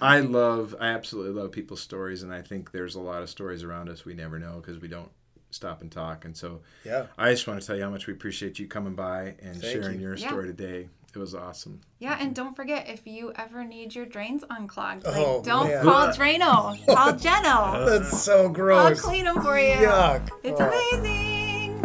I 0.00 0.20
love, 0.20 0.74
I 0.78 0.88
absolutely 0.88 1.32
love 1.40 1.52
people's 1.52 1.80
stories, 1.80 2.22
and 2.22 2.32
I 2.32 2.42
think 2.42 2.70
there's 2.70 2.94
a 2.96 3.00
lot 3.00 3.22
of 3.22 3.30
stories 3.30 3.62
around 3.64 3.88
us 3.88 4.04
we 4.04 4.12
never 4.14 4.38
know 4.38 4.60
because 4.60 4.78
we 4.80 4.88
don't 4.88 5.10
stop 5.52 5.80
and 5.82 5.90
talk. 5.92 6.24
And 6.24 6.36
so, 6.36 6.60
Yeah. 6.84 7.06
I 7.16 7.30
just 7.30 7.46
want 7.46 7.60
to 7.60 7.66
tell 7.66 7.76
you 7.76 7.82
how 7.84 7.90
much 7.90 8.06
we 8.06 8.12
appreciate 8.12 8.58
you 8.58 8.66
coming 8.66 8.94
by 8.94 9.34
and 9.40 9.60
Thank 9.60 9.64
sharing 9.64 10.00
you. 10.00 10.06
your 10.08 10.16
Yeah. 10.16 10.28
story 10.28 10.46
today. 10.48 10.88
It 11.14 11.18
was 11.18 11.34
awesome. 11.34 11.82
Yeah, 11.98 12.16
and 12.18 12.34
don't 12.34 12.56
forget 12.56 12.88
if 12.88 13.06
you 13.06 13.32
ever 13.36 13.64
need 13.64 13.94
your 13.94 14.06
drains 14.06 14.44
unclogged, 14.48 15.04
like 15.04 15.14
Oh, 15.16 15.42
don't 15.44 15.68
man. 15.68 15.84
call 15.84 16.08
Drano, 16.08 16.86
call 16.86 17.12
Jeno. 17.12 17.86
That's 18.00 18.22
so 18.22 18.48
gross. 18.48 18.98
I'll 19.04 19.10
clean 19.10 19.26
them 19.26 19.42
for 19.42 19.58
you. 19.58 19.74
Yuck. 19.74 20.30
It's 20.42 20.58
Oh. 20.58 20.68
amazing. 20.68 21.82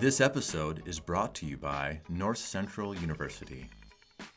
This 0.00 0.20
episode 0.20 0.82
is 0.84 0.98
brought 0.98 1.32
to 1.36 1.46
you 1.46 1.56
by 1.56 2.00
North 2.08 2.38
Central 2.38 2.92
University. 2.96 3.68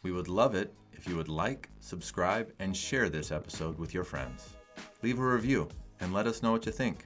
We 0.04 0.12
would 0.12 0.28
love 0.28 0.54
it 0.54 0.72
if 0.94 1.08
you 1.08 1.16
would 1.16 1.28
like, 1.30 1.70
subscribe, 1.80 2.54
and 2.60 2.78
share 2.78 3.10
this 3.10 3.32
episode 3.32 3.80
with 3.80 3.92
your 3.94 4.04
friends. 4.04 4.55
Leave 5.02 5.20
a 5.20 5.26
review 5.26 5.68
and 6.00 6.14
let 6.14 6.28
us 6.28 6.44
know 6.44 6.52
what 6.52 6.66
you 6.66 6.72
think. 6.72 7.06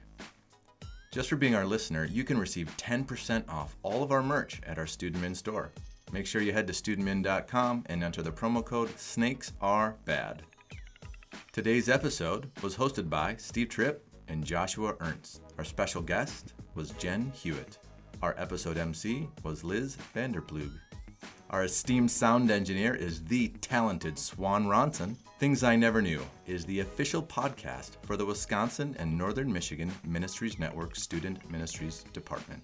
Just 1.12 1.28
for 1.28 1.36
being 1.36 1.54
our 1.54 1.64
listener, 1.64 2.04
you 2.04 2.22
can 2.22 2.38
receive 2.38 2.74
10% 2.76 3.48
off 3.48 3.76
all 3.82 4.02
of 4.02 4.12
our 4.12 4.22
merch 4.22 4.60
at 4.64 4.78
our 4.78 4.84
StudentMin 4.84 5.34
store. 5.34 5.72
Make 6.12 6.26
sure 6.26 6.40
you 6.40 6.52
head 6.52 6.66
to 6.68 6.72
studentmin.com 6.72 7.84
and 7.86 8.04
enter 8.04 8.22
the 8.22 8.32
promo 8.32 8.64
code 8.64 8.90
SNAKESAREBAD. 8.90 10.38
Today's 11.52 11.88
episode 11.88 12.50
was 12.62 12.76
hosted 12.76 13.08
by 13.08 13.36
Steve 13.36 13.68
Tripp 13.68 14.06
and 14.28 14.44
Joshua 14.44 14.94
Ernst. 15.00 15.42
Our 15.58 15.64
special 15.64 16.00
guest 16.00 16.54
was 16.74 16.90
Jenn 16.90 17.32
Hewitt. 17.34 17.78
Our 18.22 18.34
episode 18.38 18.76
MC 18.76 19.28
was 19.42 19.64
Liz 19.64 19.96
Vanderplug. 20.14 20.70
Our 21.50 21.64
esteemed 21.64 22.12
sound 22.12 22.48
engineer 22.48 22.94
is 22.94 23.24
the 23.24 23.48
talented 23.60 24.16
Swan 24.20 24.66
Ronson. 24.66 25.16
Things 25.40 25.64
I 25.64 25.74
Never 25.74 26.00
Knew 26.00 26.22
is 26.46 26.64
the 26.64 26.78
official 26.78 27.24
podcast 27.24 27.96
for 28.02 28.16
the 28.16 28.24
Wisconsin 28.24 28.94
and 29.00 29.18
Northern 29.18 29.52
Michigan 29.52 29.90
Ministries 30.04 30.60
Network 30.60 30.94
Student 30.94 31.50
Ministries 31.50 32.04
Department. 32.12 32.62